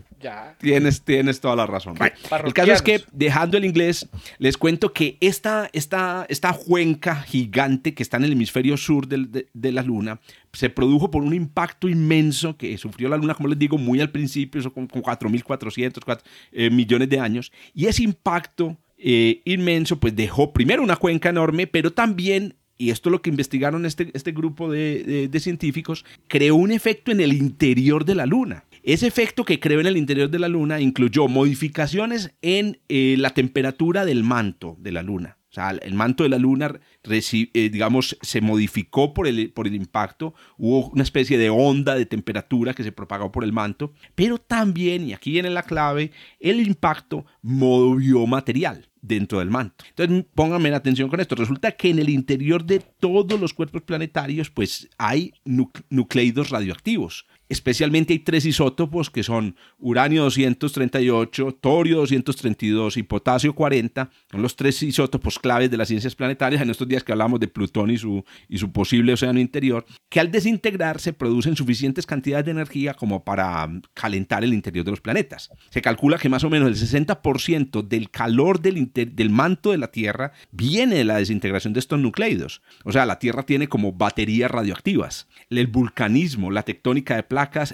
Tienes, 0.58 1.02
tienes 1.02 1.40
toda 1.40 1.56
la 1.56 1.66
razón. 1.66 1.96
El 2.44 2.52
caso 2.52 2.72
es 2.72 2.82
que, 2.82 3.02
dejando 3.12 3.56
el 3.56 3.64
inglés, 3.64 4.08
les 4.38 4.56
cuento 4.56 4.92
que 4.92 5.16
esta, 5.20 5.70
esta, 5.72 6.26
esta 6.28 6.52
cuenca 6.52 7.16
gigante 7.22 7.94
que 7.94 8.02
está 8.02 8.16
en 8.16 8.24
el 8.24 8.32
hemisferio 8.32 8.76
sur 8.76 9.06
de, 9.06 9.72
la 9.72 9.82
Luna 9.82 10.20
se 10.52 10.68
produjo 10.68 11.10
por 11.10 11.22
un 11.22 11.32
impacto 11.32 11.88
inmenso 11.88 12.56
que 12.56 12.76
sufrió 12.76 13.08
la 13.08 13.16
Luna, 13.16 13.34
como 13.34 13.48
les 13.48 13.58
digo, 13.58 13.78
muy 13.78 14.00
al 14.00 14.10
principio, 14.10 14.60
eso 14.60 14.72
con, 14.72 14.88
con 14.88 15.02
4.400 15.02 16.20
eh, 16.52 16.70
millones 16.70 17.08
de 17.08 17.20
años. 17.20 17.52
Y 17.72 17.86
ese 17.86 18.02
impacto 18.02 18.76
eh, 18.98 19.40
inmenso, 19.44 19.98
pues 19.98 20.14
dejó 20.16 20.52
primero 20.52 20.82
una 20.82 20.96
cuenca 20.96 21.28
enorme, 21.28 21.66
pero 21.66 21.92
también 21.92 22.56
y 22.80 22.90
esto 22.90 23.10
es 23.10 23.12
lo 23.12 23.20
que 23.20 23.28
investigaron 23.28 23.84
este, 23.84 24.10
este 24.14 24.32
grupo 24.32 24.72
de, 24.72 25.30
científicos, 25.38 26.06
creó 26.28 26.54
un 26.54 26.72
efecto 26.72 27.12
en 27.12 27.20
el 27.20 27.34
interior 27.34 28.06
de 28.06 28.14
la 28.14 28.24
Luna. 28.24 28.64
Ese 28.82 29.06
efecto 29.06 29.44
que 29.44 29.60
creó 29.60 29.80
en 29.80 29.86
el 29.86 29.96
interior 29.96 30.30
de 30.30 30.38
la 30.38 30.48
Luna 30.48 30.80
incluyó 30.80 31.28
modificaciones 31.28 32.34
en 32.42 32.80
eh, 32.88 33.16
la 33.18 33.30
temperatura 33.30 34.04
del 34.04 34.24
manto 34.24 34.76
de 34.78 34.92
la 34.92 35.02
Luna. 35.02 35.38
O 35.50 35.52
sea, 35.52 35.70
el 35.70 35.94
manto 35.94 36.22
de 36.22 36.28
la 36.28 36.38
Luna, 36.38 36.80
eh, 37.02 37.70
digamos, 37.70 38.16
se 38.22 38.40
modificó 38.40 39.12
por 39.12 39.26
el, 39.26 39.50
por 39.50 39.66
el 39.66 39.74
impacto, 39.74 40.32
hubo 40.56 40.90
una 40.90 41.02
especie 41.02 41.38
de 41.38 41.50
onda 41.50 41.96
de 41.96 42.06
temperatura 42.06 42.72
que 42.72 42.84
se 42.84 42.92
propagó 42.92 43.32
por 43.32 43.42
el 43.42 43.52
manto, 43.52 43.92
pero 44.14 44.38
también, 44.38 45.08
y 45.08 45.12
aquí 45.12 45.32
viene 45.32 45.50
la 45.50 45.64
clave, 45.64 46.12
el 46.38 46.64
impacto 46.64 47.26
movió 47.42 48.28
material 48.28 48.88
dentro 49.02 49.40
del 49.40 49.50
manto. 49.50 49.84
Entonces, 49.88 50.24
pónganme 50.36 50.72
atención 50.72 51.08
con 51.08 51.18
esto. 51.18 51.34
Resulta 51.34 51.72
que 51.72 51.90
en 51.90 51.98
el 51.98 52.10
interior 52.10 52.64
de 52.64 52.78
todos 52.78 53.40
los 53.40 53.52
cuerpos 53.52 53.82
planetarios, 53.82 54.50
pues 54.50 54.88
hay 54.98 55.32
nucleidos 55.44 56.50
radioactivos. 56.50 57.26
Especialmente 57.50 58.12
hay 58.12 58.20
tres 58.20 58.46
isótopos 58.46 59.10
que 59.10 59.24
son 59.24 59.56
uranio 59.80 60.22
238, 60.22 61.58
torio 61.60 61.96
232 61.96 62.96
y 62.96 63.02
potasio 63.02 63.56
40. 63.56 64.08
Son 64.30 64.40
los 64.40 64.54
tres 64.54 64.80
isótopos 64.84 65.36
claves 65.40 65.68
de 65.68 65.76
las 65.76 65.88
ciencias 65.88 66.14
planetarias 66.14 66.62
en 66.62 66.70
estos 66.70 66.86
días 66.86 67.02
que 67.02 67.10
hablamos 67.10 67.40
de 67.40 67.48
Plutón 67.48 67.90
y 67.90 67.98
su, 67.98 68.24
y 68.48 68.58
su 68.58 68.70
posible 68.70 69.14
océano 69.14 69.40
interior, 69.40 69.84
que 70.08 70.20
al 70.20 70.30
desintegrarse 70.30 71.12
producen 71.12 71.56
suficientes 71.56 72.06
cantidades 72.06 72.44
de 72.44 72.52
energía 72.52 72.94
como 72.94 73.24
para 73.24 73.64
um, 73.64 73.82
calentar 73.94 74.44
el 74.44 74.54
interior 74.54 74.84
de 74.84 74.92
los 74.92 75.00
planetas. 75.00 75.50
Se 75.70 75.82
calcula 75.82 76.18
que 76.18 76.28
más 76.28 76.44
o 76.44 76.50
menos 76.50 76.68
el 76.68 76.76
60% 76.76 77.82
del 77.82 78.10
calor 78.10 78.60
del, 78.60 78.92
del 78.94 79.30
manto 79.30 79.72
de 79.72 79.78
la 79.78 79.90
Tierra 79.90 80.30
viene 80.52 80.94
de 80.94 81.04
la 81.04 81.16
desintegración 81.16 81.72
de 81.72 81.80
estos 81.80 81.98
nucleidos. 81.98 82.62
O 82.84 82.92
sea, 82.92 83.06
la 83.06 83.18
Tierra 83.18 83.42
tiene 83.42 83.66
como 83.66 83.92
baterías 83.92 84.52
radioactivas. 84.52 85.26
El 85.48 85.66
vulcanismo, 85.66 86.52
la 86.52 86.62
tectónica 86.62 87.16
de 87.16 87.24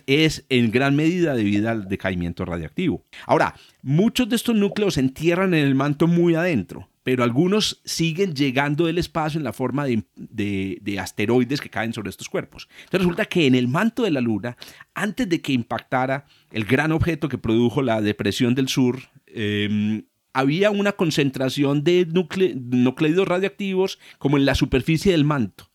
es 0.06 0.44
en 0.48 0.70
gran 0.70 0.96
medida 0.96 1.34
debido 1.34 1.70
al 1.70 1.88
decaimiento 1.88 2.44
radiactivo. 2.44 3.02
Ahora, 3.26 3.54
muchos 3.82 4.28
de 4.28 4.36
estos 4.36 4.54
núcleos 4.54 4.94
se 4.94 5.00
entierran 5.00 5.54
en 5.54 5.66
el 5.66 5.74
manto 5.74 6.06
muy 6.06 6.34
adentro, 6.34 6.88
pero 7.02 7.22
algunos 7.22 7.80
siguen 7.84 8.34
llegando 8.34 8.86
del 8.86 8.98
espacio 8.98 9.38
en 9.38 9.44
la 9.44 9.52
forma 9.52 9.86
de, 9.86 10.98
asteroides 11.00 11.60
que 11.60 11.70
caen 11.70 11.92
sobre 11.92 12.10
estos 12.10 12.28
cuerpos. 12.28 12.68
Entonces 12.84 13.00
resulta 13.00 13.26
que 13.26 13.46
en 13.46 13.54
el 13.54 13.68
manto 13.68 14.02
de 14.02 14.10
la 14.10 14.20
Luna, 14.20 14.56
antes 14.94 15.28
de 15.28 15.40
que 15.40 15.52
impactara 15.52 16.26
el 16.50 16.64
gran 16.64 16.92
objeto 16.92 17.28
que 17.28 17.38
produjo 17.38 17.82
la 17.82 18.00
depresión 18.00 18.54
del 18.54 18.68
sur, 18.68 18.98
em, 19.26 20.02
había 20.32 20.70
una 20.70 20.92
concentración 20.92 21.82
de 21.82 22.06
nucleidos 22.06 23.26
radiactivos 23.26 23.98
como 24.18 24.36
en 24.36 24.44
la 24.44 24.54
superficie 24.54 25.12
del 25.12 25.24
manto. 25.24 25.70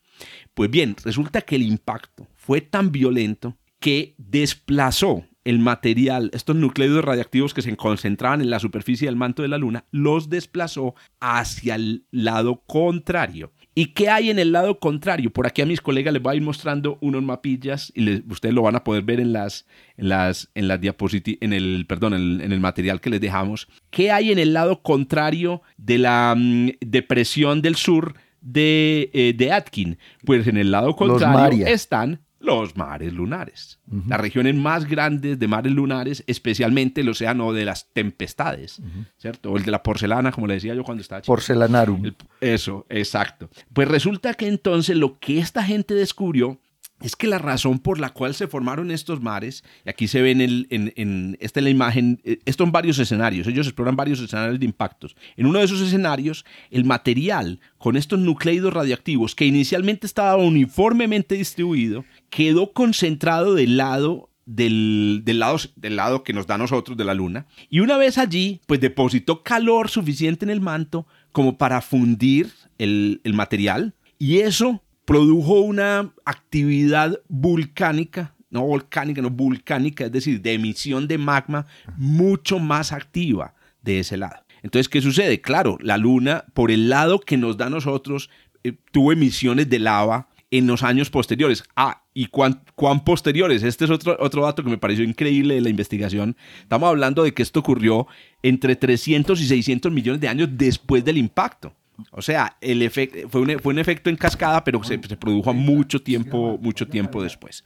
Pues 0.53 0.69
bien, 0.69 0.95
resulta 1.03 1.41
que 1.41 1.55
el 1.55 1.63
impacto 1.63 2.27
fue 2.35 2.61
tan 2.61 2.91
violento 2.91 3.57
que 3.81 4.13
desplazó 4.19 5.25
el 5.43 5.57
material, 5.57 6.29
estos 6.33 6.55
núcleos 6.55 7.03
radiactivos 7.03 7.55
que 7.55 7.63
se 7.63 7.75
concentraban 7.75 8.41
en 8.41 8.51
la 8.51 8.59
superficie 8.59 9.07
del 9.07 9.15
manto 9.15 9.41
de 9.41 9.47
la 9.47 9.57
Luna, 9.57 9.85
los 9.91 10.29
desplazó 10.29 10.93
hacia 11.19 11.75
el 11.75 12.05
lado 12.11 12.61
contrario. 12.67 13.51
¿Y 13.73 13.87
qué 13.87 14.09
hay 14.09 14.29
en 14.29 14.37
el 14.37 14.51
lado 14.51 14.79
contrario? 14.79 15.31
Por 15.31 15.47
aquí 15.47 15.63
a 15.63 15.65
mis 15.65 15.81
colegas 15.81 16.13
les 16.13 16.21
voy 16.21 16.33
a 16.33 16.35
ir 16.35 16.43
mostrando 16.43 16.99
unos 17.01 17.23
mapillas 17.23 17.91
y 17.95 18.23
ustedes 18.31 18.53
lo 18.53 18.61
van 18.61 18.75
a 18.75 18.83
poder 18.83 19.01
ver 19.01 19.19
en 19.19 19.33
las, 19.33 19.65
en 19.97 20.09
las, 20.09 20.51
en 20.53 20.67
las 20.67 20.79
diapositivas, 20.79 21.39
en 21.41 21.53
el, 21.53 21.85
perdón, 21.87 22.13
en, 22.13 22.51
el 22.51 22.59
material 22.59 23.01
que 23.01 23.09
les 23.09 23.19
dejamos. 23.21 23.67
¿Qué 23.89 24.11
hay 24.11 24.31
en 24.31 24.37
el 24.37 24.53
lado 24.53 24.83
contrario 24.83 25.63
de 25.77 25.97
la 25.97 26.35
mm, 26.37 26.69
depresión 26.81 27.63
del 27.63 27.77
sur 27.77 28.13
de, 28.41 29.09
eh, 29.13 29.33
de 29.35 29.51
Atkin? 29.51 29.97
Pues 30.23 30.45
en 30.45 30.57
el 30.57 30.69
lado 30.69 30.95
contrario 30.95 31.65
están 31.65 32.19
los 32.41 32.75
mares 32.75 33.13
lunares. 33.13 33.79
Las 34.07 34.19
regiones 34.19 34.55
más 34.55 34.85
grandes 34.85 35.37
de 35.37 35.47
mares 35.47 35.73
lunares, 35.73 36.23
especialmente 36.27 37.01
el 37.01 37.09
océano 37.09 37.53
de 37.53 37.65
las 37.65 37.91
tempestades, 37.93 38.81
¿cierto? 39.17 39.51
O 39.51 39.57
el 39.57 39.63
de 39.63 39.71
la 39.71 39.83
porcelana, 39.83 40.31
como 40.31 40.47
le 40.47 40.55
decía 40.55 40.73
yo 40.73 40.83
cuando 40.83 41.01
estaba 41.01 41.21
chico. 41.21 41.33
Porcelanarum. 41.33 42.11
eso, 42.39 42.85
exacto. 42.89 43.49
Pues 43.73 43.87
resulta 43.87 44.33
que 44.33 44.47
entonces 44.47 44.97
lo 44.97 45.19
que 45.19 45.39
esta 45.39 45.63
gente 45.63 45.93
descubrió 45.93 46.59
es 47.01 47.15
que 47.15 47.27
la 47.27 47.37
razón 47.37 47.79
por 47.79 47.99
la 47.99 48.11
cual 48.11 48.33
se 48.35 48.47
formaron 48.47 48.91
estos 48.91 49.21
mares, 49.21 49.63
y 49.85 49.89
aquí 49.89 50.07
se 50.07 50.21
ven 50.21 50.41
en, 50.41 50.67
en, 50.69 50.93
en 50.95 51.37
esta 51.39 51.59
es 51.59 51.63
la 51.63 51.69
imagen, 51.69 52.21
eh, 52.23 52.39
esto 52.45 52.63
en 52.63 52.71
varios 52.71 52.99
escenarios, 52.99 53.47
ellos 53.47 53.67
exploran 53.67 53.95
varios 53.95 54.19
escenarios 54.19 54.59
de 54.59 54.65
impactos. 54.65 55.15
En 55.35 55.45
uno 55.45 55.59
de 55.59 55.65
esos 55.65 55.81
escenarios, 55.81 56.45
el 56.69 56.85
material 56.85 57.59
con 57.77 57.97
estos 57.97 58.19
nucleidos 58.19 58.73
radioactivos, 58.73 59.35
que 59.35 59.45
inicialmente 59.45 60.05
estaba 60.05 60.35
uniformemente 60.35 61.35
distribuido, 61.35 62.05
quedó 62.31 62.73
concentrado 62.73 63.53
del 63.53 63.77
lado 63.77 64.31
del, 64.45 65.23
lado, 65.25 65.57
del 65.75 65.95
lado 65.95 66.23
que 66.23 66.33
nos 66.33 66.47
da 66.47 66.55
a 66.55 66.57
nosotros 66.57 66.97
de 66.97 67.05
la 67.05 67.13
luna. 67.13 67.45
Y 67.69 67.79
una 67.79 67.97
vez 67.97 68.17
allí, 68.17 68.59
pues 68.65 68.79
depositó 68.79 69.43
calor 69.43 69.89
suficiente 69.89 70.45
en 70.45 70.49
el 70.49 70.61
manto 70.61 71.05
como 71.31 71.57
para 71.57 71.81
fundir 71.81 72.51
el, 72.77 73.21
el 73.23 73.33
material. 73.33 73.93
Y 74.17 74.39
eso 74.39 74.81
produjo 75.05 75.61
una 75.61 76.13
actividad 76.25 77.19
volcánica, 77.27 78.33
no 78.49 78.63
volcánica, 78.63 79.21
no 79.21 79.29
volcánica, 79.29 80.05
es 80.05 80.11
decir, 80.11 80.41
de 80.41 80.53
emisión 80.53 81.07
de 81.07 81.17
magma 81.17 81.67
mucho 81.97 82.59
más 82.59 82.91
activa 82.91 83.53
de 83.81 83.99
ese 83.99 84.17
lado. 84.17 84.43
Entonces, 84.63 84.89
¿qué 84.89 85.01
sucede? 85.01 85.41
Claro, 85.41 85.77
la 85.81 85.97
Luna, 85.97 86.45
por 86.53 86.71
el 86.71 86.89
lado 86.89 87.19
que 87.19 87.37
nos 87.37 87.57
da 87.57 87.67
a 87.67 87.71
nosotros, 87.71 88.29
eh, 88.63 88.73
tuvo 88.91 89.11
emisiones 89.11 89.69
de 89.69 89.79
lava 89.79 90.27
en 90.51 90.67
los 90.67 90.83
años 90.83 91.09
posteriores. 91.09 91.63
Ah, 91.75 92.03
¿y 92.13 92.27
cuán, 92.27 92.63
cuán, 92.75 93.03
posteriores? 93.03 93.63
Este 93.63 93.85
es 93.85 93.91
otro, 93.91 94.17
otro 94.19 94.43
dato 94.43 94.63
que 94.63 94.69
me 94.69 94.77
pareció 94.77 95.03
increíble 95.03 95.55
de 95.55 95.61
la 95.61 95.69
investigación. 95.69 96.35
Estamos 96.61 96.89
hablando 96.89 97.23
de 97.23 97.33
que 97.33 97.41
esto 97.41 97.61
ocurrió 97.61 98.07
entre 98.43 98.75
300 98.75 99.39
y 99.41 99.47
600 99.47 99.91
millones 99.91 100.21
de 100.21 100.27
años 100.27 100.49
después 100.51 101.03
del 101.03 101.17
impacto. 101.17 101.73
O 102.11 102.21
sea, 102.21 102.57
el 102.61 102.81
efecto, 102.81 103.29
fue, 103.29 103.41
un, 103.41 103.59
fue 103.59 103.73
un 103.73 103.79
efecto 103.79 104.09
en 104.09 104.15
cascada, 104.15 104.63
pero 104.63 104.83
se, 104.83 104.97
produjo 104.97 105.53
mucho 105.53 106.01
tiempo, 106.01 106.57
mucho 106.61 106.87
tiempo 106.87 107.21
después. 107.21 107.63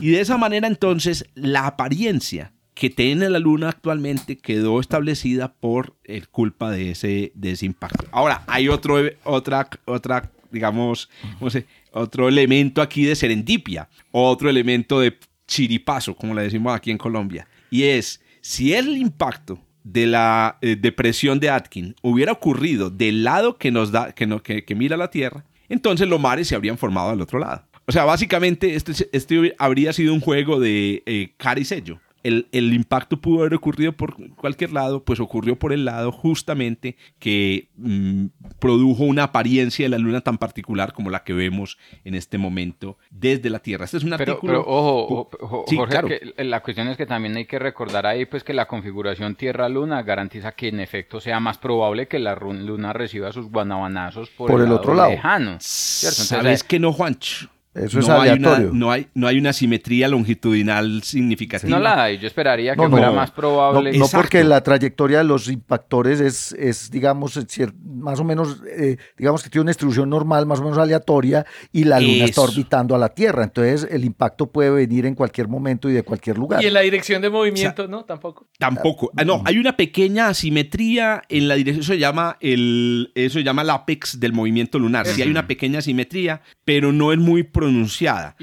Y 0.00 0.10
de 0.10 0.20
esa 0.20 0.36
manera 0.36 0.68
entonces 0.68 1.24
la 1.34 1.66
apariencia 1.66 2.52
que 2.74 2.90
tiene 2.90 3.30
la 3.30 3.38
Luna 3.38 3.70
actualmente 3.70 4.36
quedó 4.36 4.80
establecida 4.80 5.54
por 5.54 5.96
el 6.04 6.24
eh, 6.24 6.26
culpa 6.30 6.70
de 6.70 6.90
ese, 6.90 7.32
de 7.34 7.56
impacto. 7.62 8.04
Ahora, 8.12 8.42
hay 8.46 8.68
otro, 8.68 8.96
otra, 9.24 9.70
otra, 9.86 10.30
digamos, 10.50 11.08
no 11.40 11.48
sé, 11.48 11.66
otro 11.96 12.28
elemento 12.28 12.82
aquí 12.82 13.04
de 13.04 13.16
serendipia, 13.16 13.88
otro 14.10 14.48
elemento 14.48 15.00
de 15.00 15.16
chiripazo, 15.46 16.14
como 16.14 16.34
le 16.34 16.42
decimos 16.42 16.74
aquí 16.74 16.90
en 16.90 16.98
Colombia, 16.98 17.48
y 17.70 17.84
es 17.84 18.20
si 18.40 18.74
el 18.74 18.96
impacto 18.96 19.58
de 19.82 20.06
la 20.06 20.58
eh, 20.62 20.76
depresión 20.76 21.38
de 21.38 21.50
Atkin 21.50 21.94
hubiera 22.02 22.32
ocurrido 22.32 22.90
del 22.90 23.22
lado 23.22 23.56
que 23.56 23.70
nos 23.70 23.92
da, 23.92 24.12
que, 24.12 24.26
no, 24.26 24.42
que, 24.42 24.64
mira 24.76 24.96
la 24.96 25.10
Tierra, 25.10 25.44
entonces 25.68 26.08
los 26.08 26.20
mares 26.20 26.48
se 26.48 26.56
habrían 26.56 26.76
formado 26.76 27.10
al 27.10 27.20
otro 27.20 27.38
lado. 27.38 27.64
O 27.86 27.92
sea, 27.92 28.04
básicamente 28.04 28.74
este, 28.74 28.92
este 29.12 29.54
habría 29.58 29.92
sido 29.92 30.12
un 30.12 30.20
juego 30.20 30.58
de 30.58 31.04
eh, 31.06 31.34
cara 31.36 31.60
y 31.60 31.64
sello. 31.64 32.00
El, 32.26 32.48
el, 32.52 32.72
impacto 32.72 33.20
pudo 33.20 33.40
haber 33.40 33.54
ocurrido 33.54 33.92
por 33.92 34.16
cualquier 34.34 34.72
lado, 34.72 35.04
pues 35.04 35.20
ocurrió 35.20 35.56
por 35.56 35.72
el 35.72 35.84
lado 35.84 36.10
justamente 36.10 36.96
que 37.18 37.68
mm, 37.76 38.26
produjo 38.58 39.04
una 39.04 39.24
apariencia 39.24 39.84
de 39.84 39.90
la 39.90 39.98
Luna 39.98 40.20
tan 40.20 40.38
particular 40.38 40.92
como 40.92 41.10
la 41.10 41.22
que 41.22 41.32
vemos 41.32 41.78
en 42.04 42.14
este 42.14 42.36
momento 42.36 42.98
desde 43.10 43.48
la 43.48 43.60
Tierra. 43.60 43.84
Este 43.84 43.98
es 43.98 44.04
un 44.04 44.12
artículo... 44.12 44.40
Pero, 44.40 44.60
ojo, 44.66 45.30
ojo 45.40 45.64
Jorge, 45.68 46.34
la 46.38 46.62
cuestión 46.62 46.88
es 46.88 46.96
que 46.96 47.06
también 47.06 47.36
hay 47.36 47.46
que 47.46 47.58
recordar 47.58 48.06
ahí 48.06 48.26
pues 48.26 48.42
que 48.42 48.54
la 48.54 48.66
configuración 48.66 49.36
Tierra-Luna 49.36 50.02
garantiza 50.02 50.52
que 50.52 50.68
en 50.68 50.80
efecto 50.80 51.20
sea 51.20 51.38
más 51.38 51.58
probable 51.58 52.08
que 52.08 52.18
la 52.18 52.34
Luna 52.34 52.92
reciba 52.92 53.30
sus 53.32 53.50
guanabanazos 53.50 54.30
por, 54.30 54.60
el, 54.60 54.72
otro 54.72 54.94
lado 54.94 55.10
lejano. 55.10 55.58
¿Sabes 55.60 56.64
que 56.64 56.80
no, 56.80 56.92
Juancho? 56.92 57.48
Eso 57.76 58.00
no 58.00 58.20
Hay 58.20 58.30
una, 58.38 58.58
no, 58.58 58.90
hay, 58.90 59.08
no 59.14 59.26
hay 59.26 59.38
una 59.38 59.52
simetría 59.52 60.08
longitudinal 60.08 61.02
significativa. 61.02 61.76
No 61.76 61.82
la 61.82 62.04
hay. 62.04 62.18
Yo 62.18 62.26
esperaría 62.26 62.74
que 62.74 62.88
fuera 62.88 63.10
más 63.10 63.30
probable. 63.30 63.96
No, 63.96 64.06
porque 64.08 64.42
la 64.44 64.62
trayectoria 64.62 65.18
de 65.18 65.24
los 65.24 65.48
impactores 65.48 66.20
es, 66.20 66.52
es 66.52 66.90
digamos, 66.90 67.38
más 67.84 68.18
o 68.20 68.24
menos, 68.24 68.62
eh, 68.70 68.96
digamos 69.16 69.42
que 69.42 69.50
tiene 69.50 69.62
una 69.62 69.70
distribución 69.70 70.08
normal, 70.08 70.46
más 70.46 70.60
o 70.60 70.62
menos 70.62 70.78
aleatoria, 70.78 71.44
y 71.72 71.84
la 71.84 72.00
Luna 72.00 72.24
está 72.24 72.42
orbitando 72.42 72.94
a 72.94 72.98
la 72.98 73.10
Tierra. 73.10 73.44
Entonces, 73.44 73.86
el 73.90 74.04
impacto 74.04 74.50
puede 74.50 74.70
venir 74.70 75.06
en 75.06 75.14
cualquier 75.14 75.48
momento 75.48 75.90
y 75.90 75.92
de 75.92 76.02
cualquier 76.02 76.38
lugar. 76.38 76.62
Y 76.62 76.66
en 76.66 76.74
la 76.74 76.80
dirección 76.80 77.22
de 77.22 77.30
movimiento, 77.30 77.88
¿no? 77.88 78.04
Tampoco. 78.04 78.48
Tampoco. 78.58 79.10
Ah, 79.16 79.24
no, 79.24 79.42
hay 79.44 79.58
una 79.58 79.76
pequeña 79.76 80.28
asimetría 80.28 81.22
en 81.28 81.48
la 81.48 81.54
dirección. 81.54 81.82
Eso 81.82 81.92
se 81.92 81.98
llama 81.98 82.36
el, 82.40 83.12
eso 83.14 83.38
se 83.38 83.44
llama 83.44 83.62
el 83.62 83.70
apex 83.70 84.18
del 84.18 84.32
movimiento 84.32 84.78
lunar. 84.78 85.06
Sí 85.06 85.22
hay 85.22 85.28
una 85.28 85.46
pequeña 85.46 85.80
asimetría, 85.80 86.40
pero 86.64 86.92
no 86.92 87.12
es 87.12 87.18
muy 87.18 87.42
pronunciada. 87.66 88.36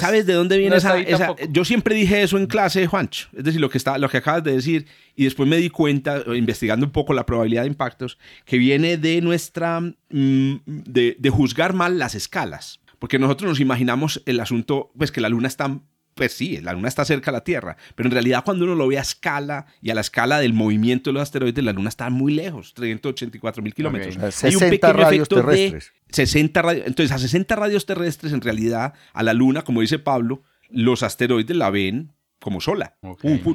¿Sabes 0.00 0.26
de 0.26 0.34
dónde 0.34 0.58
viene 0.58 0.76
esa, 0.76 0.96
Yo 1.50 1.64
siempre 1.64 1.94
dije 1.94 2.22
eso 2.22 2.38
en 2.38 2.46
clase, 2.46 2.86
Juancho. 2.86 3.28
Es 3.36 3.44
decir, 3.44 3.60
lo 3.60 3.70
que, 3.70 3.78
está, 3.78 3.98
lo 3.98 4.08
que 4.08 4.18
acabas 4.18 4.44
de 4.44 4.52
decir. 4.52 4.86
Y 5.14 5.24
después 5.24 5.48
me 5.48 5.56
di 5.56 5.68
cuenta, 5.68 6.22
investigando 6.34 6.86
un 6.86 6.92
poco 6.92 7.12
la 7.12 7.26
probabilidad 7.26 7.62
de 7.62 7.68
impactos, 7.68 8.18
que 8.44 8.58
viene 8.58 8.96
de 8.96 9.20
nuestra. 9.20 9.80
Mm, 9.80 10.56
de, 10.66 11.16
de 11.18 11.30
juzgar 11.30 11.74
mal 11.74 11.98
las 11.98 12.14
escalas. 12.14 12.80
Porque 12.98 13.18
nosotros 13.18 13.48
nos 13.48 13.60
imaginamos 13.60 14.22
el 14.26 14.40
asunto, 14.40 14.90
pues 14.96 15.12
que 15.12 15.20
la 15.20 15.28
luna 15.28 15.48
está 15.48 15.80
pues 16.18 16.32
sí, 16.32 16.60
la 16.60 16.72
Luna 16.72 16.88
está 16.88 17.04
cerca 17.04 17.30
a 17.30 17.32
la 17.32 17.44
Tierra, 17.44 17.76
pero 17.94 18.08
en 18.08 18.10
realidad 18.10 18.42
cuando 18.44 18.64
uno 18.64 18.74
lo 18.74 18.88
ve 18.88 18.98
a 18.98 19.02
escala 19.02 19.66
y 19.80 19.90
a 19.90 19.94
la 19.94 20.00
escala 20.00 20.40
del 20.40 20.52
movimiento 20.52 21.10
de 21.10 21.14
los 21.14 21.22
asteroides, 21.22 21.64
la 21.64 21.72
Luna 21.72 21.88
está 21.88 22.10
muy 22.10 22.34
lejos, 22.34 22.74
384 22.74 23.62
mil 23.62 23.72
kilómetros. 23.72 24.34
60 24.34 24.92
radios 24.92 25.28
terrestres. 25.28 25.92
60 26.10 26.62
radios, 26.62 26.86
entonces 26.88 27.14
a 27.14 27.18
60 27.18 27.54
radios 27.54 27.86
terrestres, 27.86 28.32
en 28.32 28.40
realidad, 28.40 28.94
a 29.12 29.22
la 29.22 29.32
Luna, 29.32 29.62
como 29.62 29.80
dice 29.80 30.00
Pablo, 30.00 30.42
los 30.68 31.04
asteroides 31.04 31.56
la 31.56 31.70
ven 31.70 32.12
como 32.40 32.60
sola. 32.60 32.96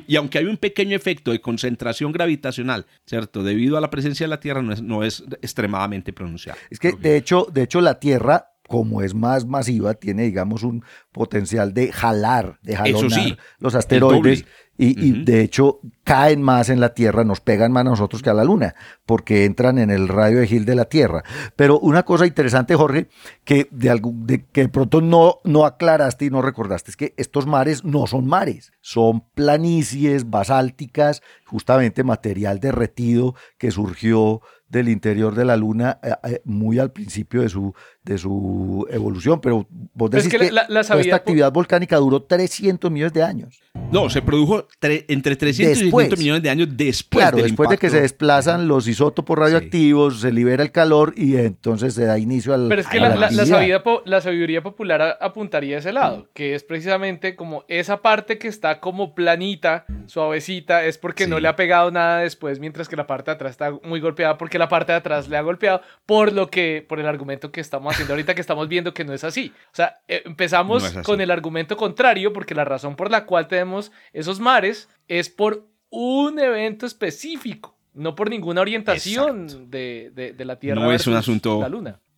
y 0.07 0.16
aunque 0.16 0.38
hay 0.38 0.45
un 0.45 0.57
pequeño 0.57 0.95
efecto 0.95 1.32
de 1.32 1.41
concentración 1.41 2.14
gravitacional, 2.14 2.86
¿cierto? 3.05 3.43
Debido 3.43 3.78
a 3.78 3.82
la 3.82 3.89
presencia 3.89 4.24
de 4.26 4.30
la 4.30 4.39
Tierra, 4.39 4.61
no 4.61 4.72
es, 4.72 4.82
no 4.82 5.03
es 5.03 5.24
extremadamente 5.41 6.14
pronunciado. 6.14 6.57
Es 6.70 6.80
que, 6.80 6.93
de 6.93 7.18
hecho, 7.18 7.47
de 7.51 7.64
hecho, 7.64 7.82
la 7.82 7.99
Tierra 7.99 8.52
como 8.74 9.03
es 9.03 9.13
más 9.13 9.45
masiva, 9.45 9.93
tiene, 9.93 10.24
digamos, 10.24 10.63
un 10.63 10.84
potencial 11.11 11.76
de 11.76 11.91
jalar, 11.91 12.57
de 12.63 12.76
jalonar 12.76 13.38
los 13.59 13.76
asteroides 13.76 14.45
y, 14.80 15.24
de 15.26 15.41
hecho 15.41 15.80
caen 16.03 16.41
más 16.41 16.69
en 16.69 16.80
la 16.80 16.95
Tierra, 16.95 17.24
nos 17.24 17.39
pegan 17.39 17.71
más 17.71 17.82
a 17.82 17.91
nosotros 17.91 18.24
que 18.24 18.32
a 18.32 18.34
la 18.34 18.43
Luna, 18.43 18.74
porque 19.05 19.45
entran 19.45 19.78
en 19.78 19.91
el 19.91 20.07
radio 20.07 20.39
de 20.39 20.47
Gil 20.47 20.65
de 20.65 20.74
la 20.74 20.86
Tierra. 20.86 21.24
Pero 21.55 21.80
una 21.80 22.01
cosa 22.01 22.26
interesante, 22.26 22.74
Jorge, 22.76 23.09
que 23.43 23.67
de, 23.69 24.01
de, 24.01 24.45
que 24.47 24.61
de 24.61 24.69
pronto 24.69 25.01
no, 25.01 25.38
no 25.43 25.67
aclaraste 25.67 26.26
y 26.26 26.32
no 26.32 26.41
recordaste, 26.41 26.89
es 26.89 26.97
que 26.97 27.13
estos 27.15 27.45
mares 27.45 27.84
no 27.84 28.07
son 28.07 28.26
mares, 28.26 28.71
son 28.82 29.24
planicies 29.36 30.32
basálticas, 30.32 31.21
justamente 31.45 32.03
material 32.03 32.59
derretido 32.59 33.36
que 33.59 33.69
surgió 33.69 34.41
del 34.74 34.89
interior 34.89 35.36
de 35.36 35.45
la 35.45 35.55
Luna 35.55 35.99
eh, 36.03 36.15
eh, 36.24 36.41
muy 36.43 36.80
al 36.80 36.91
principio 36.91 37.41
de 37.41 37.49
su, 37.49 37.74
de 38.03 38.17
su 38.17 38.85
evolución. 38.89 39.39
Pero 39.41 39.67
vos 39.93 40.11
decís 40.11 40.29
que, 40.29 40.51
esta 40.99 41.15
actividad 41.15 41.51
volcánica 41.51 41.97
duró 41.97 42.21
300 42.21 42.91
millones 42.91 43.13
de 43.13 43.23
años. 43.23 43.61
No, 43.91 44.09
se 44.09 44.21
produjo 44.21 44.67
entre 44.81 45.35
300 45.35 45.81
y 45.81 45.91
500 45.91 46.19
millones 46.19 46.43
de 46.43 46.49
años 46.49 46.67
después 46.71 47.23
Claro, 47.23 47.37
después 47.37 47.69
de 47.69 47.77
que 47.77 47.89
se 47.89 48.01
desplazan 48.01 48.67
los 48.67 48.87
isótopos 48.87 49.37
radioactivos, 49.37 50.21
se 50.21 50.31
libera 50.31 50.63
el 50.63 50.71
calor 50.71 51.13
y 51.15 51.37
entonces 51.37 51.93
se 51.93 52.05
da 52.05 52.17
inicio 52.17 52.53
al 52.53 52.67
Pero 52.69 52.81
es 52.81 52.87
que 52.87 52.99
la, 52.99 53.15
la, 53.15 54.21
sabiduría, 54.21 54.63
popular 54.63 55.17
apuntaría 55.21 55.75
a 55.75 55.79
ese 55.79 55.93
lado, 55.93 56.27
que 56.33 56.55
es 56.55 56.63
precisamente 56.63 57.35
como 57.35 57.65
esa 57.67 58.01
parte 58.01 58.37
que 58.37 58.47
está 58.47 58.79
como 58.79 59.15
planita, 59.15 59.85
suavecita, 60.07 60.85
es 60.85 60.97
porque 60.97 61.27
no 61.27 61.39
le 61.39 61.47
ha 61.47 61.55
pegado 61.55 61.91
nada 61.91 62.19
después, 62.19 62.59
mientras 62.59 62.87
que 62.87 62.95
la 62.95 63.07
parte 63.07 63.31
de 63.31 63.35
atrás 63.35 63.51
está 63.51 63.71
muy 63.83 63.99
golpeada 63.99 64.37
porque 64.37 64.57
la 64.57 64.69
parte 64.69 64.91
de 64.91 64.99
atrás 64.99 65.27
le 65.27 65.37
ha 65.37 65.41
golpeado, 65.41 65.81
por 66.05 66.33
lo 66.33 66.49
que, 66.49 66.85
por 66.87 66.99
el 66.99 67.07
argumento 67.07 67.51
que 67.51 67.61
estamos 67.61 67.92
haciendo 67.93 68.13
ahorita, 68.13 68.35
que 68.35 68.41
estamos 68.41 68.67
viendo 68.67 68.93
que 68.93 69.05
no 69.05 69.13
es 69.13 69.23
así. 69.23 69.53
O 69.67 69.75
sea, 69.75 69.97
eh, 70.07 70.21
empezamos 70.25 70.91
con 71.03 71.21
el 71.21 71.31
argumento 71.31 71.77
contrario, 71.77 72.33
porque 72.33 72.55
la 72.55 72.65
razón 72.65 72.95
por 72.95 73.09
la 73.09 73.25
cual 73.25 73.47
tenemos 73.47 73.91
esos 74.11 74.39
mares 74.39 74.89
es 75.07 75.29
por 75.29 75.67
un 75.89 76.39
evento 76.39 76.85
específico, 76.85 77.77
no 77.93 78.15
por 78.15 78.29
ninguna 78.29 78.61
orientación 78.61 79.69
de, 79.69 80.35
la 80.39 80.59
Tierra. 80.59 80.81
No 80.81 80.91
es 80.91 81.07
un 81.07 81.15
asunto 81.15 81.65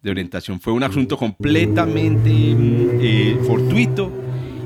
de 0.01 0.11
orientación, 0.11 0.59
fue 0.59 0.73
un 0.73 0.83
asunto 0.83 1.17
completamente 1.17 2.29
mm, 2.29 2.99
eh, 3.01 3.37
fortuito 3.45 4.24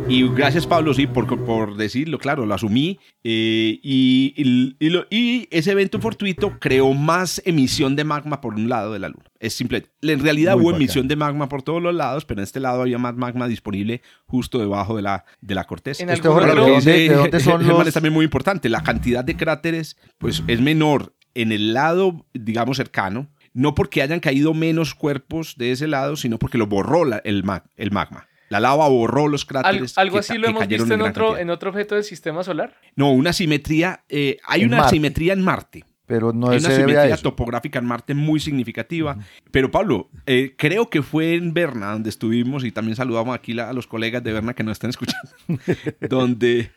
y 0.09 0.27
gracias, 0.27 0.65
Pablo, 0.65 0.93
sí, 0.93 1.05
por, 1.05 1.27
por 1.45 1.77
decirlo, 1.77 2.17
claro, 2.17 2.45
lo 2.45 2.55
asumí. 2.55 2.99
Eh, 3.23 3.79
y, 3.83 4.33
y, 4.79 5.47
ese 5.51 5.71
evento 5.71 5.99
fortuito 5.99 6.57
creó 6.59 6.93
más 6.93 7.41
emisión 7.45 7.95
de 7.95 8.03
magma 8.03 8.41
por 8.41 8.55
un 8.55 8.69
lado 8.69 8.93
de 8.93 8.99
la 8.99 9.09
Luna. 9.09 9.25
Es 9.39 9.53
simple. 9.53 9.85
En 10.01 10.19
realidad 10.21 10.57
hubo 10.57 10.71
emisión 10.71 11.07
de 11.07 11.15
magma 11.15 11.47
por 11.47 11.61
todos 11.61 11.81
los 11.81 11.93
lados, 11.93 12.25
pero 12.25 12.41
en 12.41 12.43
este 12.43 12.59
lado 12.59 12.81
había 12.81 12.97
más 12.97 13.15
magma 13.15 13.47
disponible 13.47 14.01
justo 14.25 14.57
debajo 14.57 14.95
de 14.95 15.03
la, 15.03 15.25
de 15.41 15.53
la 15.53 15.65
corteza. 15.65 16.01
En 16.01 16.09
Esto 16.09 16.33
¿de 16.39 17.09
dónde, 17.09 17.39
son 17.39 17.67
los... 17.67 17.87
es 17.87 17.93
también 17.93 18.13
muy 18.13 18.25
importante. 18.25 18.67
La 18.67 18.81
cantidad 18.81 19.23
de 19.23 19.37
cráteres 19.37 19.95
pues, 20.17 20.43
es 20.47 20.59
menor 20.59 21.13
en 21.35 21.51
el 21.51 21.73
lado, 21.73 22.25
digamos, 22.33 22.77
cercano. 22.77 23.27
No 23.53 23.75
porque 23.75 24.01
hayan 24.01 24.19
caído 24.19 24.53
menos 24.53 24.95
cuerpos 24.95 25.55
de 25.57 25.71
ese 25.71 25.87
lado, 25.87 26.15
sino 26.15 26.39
porque 26.39 26.57
lo 26.57 26.67
borró 26.67 27.03
el, 27.03 27.43
el 27.77 27.91
magma. 27.91 28.28
La 28.49 28.59
lava 28.59 28.87
borró 28.87 29.27
los 29.27 29.45
cráteres. 29.45 29.97
¿Algo 29.97 30.17
así 30.17 30.37
lo 30.37 30.47
hemos 30.47 30.67
visto 30.67 30.93
en, 30.93 31.01
otro, 31.01 31.37
en 31.37 31.49
otro 31.49 31.69
objeto 31.69 31.95
del 31.95 32.03
sistema 32.03 32.43
solar? 32.43 32.75
No, 32.95 33.11
una 33.11 33.31
simetría. 33.31 34.03
Eh, 34.09 34.37
hay 34.45 34.65
una 34.65 34.89
simetría 34.89 35.33
en 35.33 35.41
Marte. 35.41 35.85
Pero 36.07 36.33
no 36.33 36.49
hay 36.49 36.57
una 36.57 36.71
simetría 36.71 37.17
topográfica 37.17 37.77
en 37.77 37.85
Marte 37.85 38.15
muy 38.15 38.39
significativa. 38.39 39.15
Pero 39.51 39.69
Pablo, 39.69 40.09
eh, 40.25 40.55
creo 40.57 40.89
que 40.89 41.03
fue 41.03 41.35
en 41.35 41.53
Berna 41.53 41.91
donde 41.91 42.09
estuvimos 42.09 42.65
y 42.65 42.71
también 42.71 42.95
saludamos 42.95 43.35
aquí 43.35 43.57
a 43.59 43.71
los 43.73 43.85
colegas 43.85 44.23
de 44.23 44.33
Berna 44.33 44.55
que 44.55 44.63
nos 44.63 44.71
están 44.71 44.89
escuchando, 44.89 45.29
donde 46.09 46.71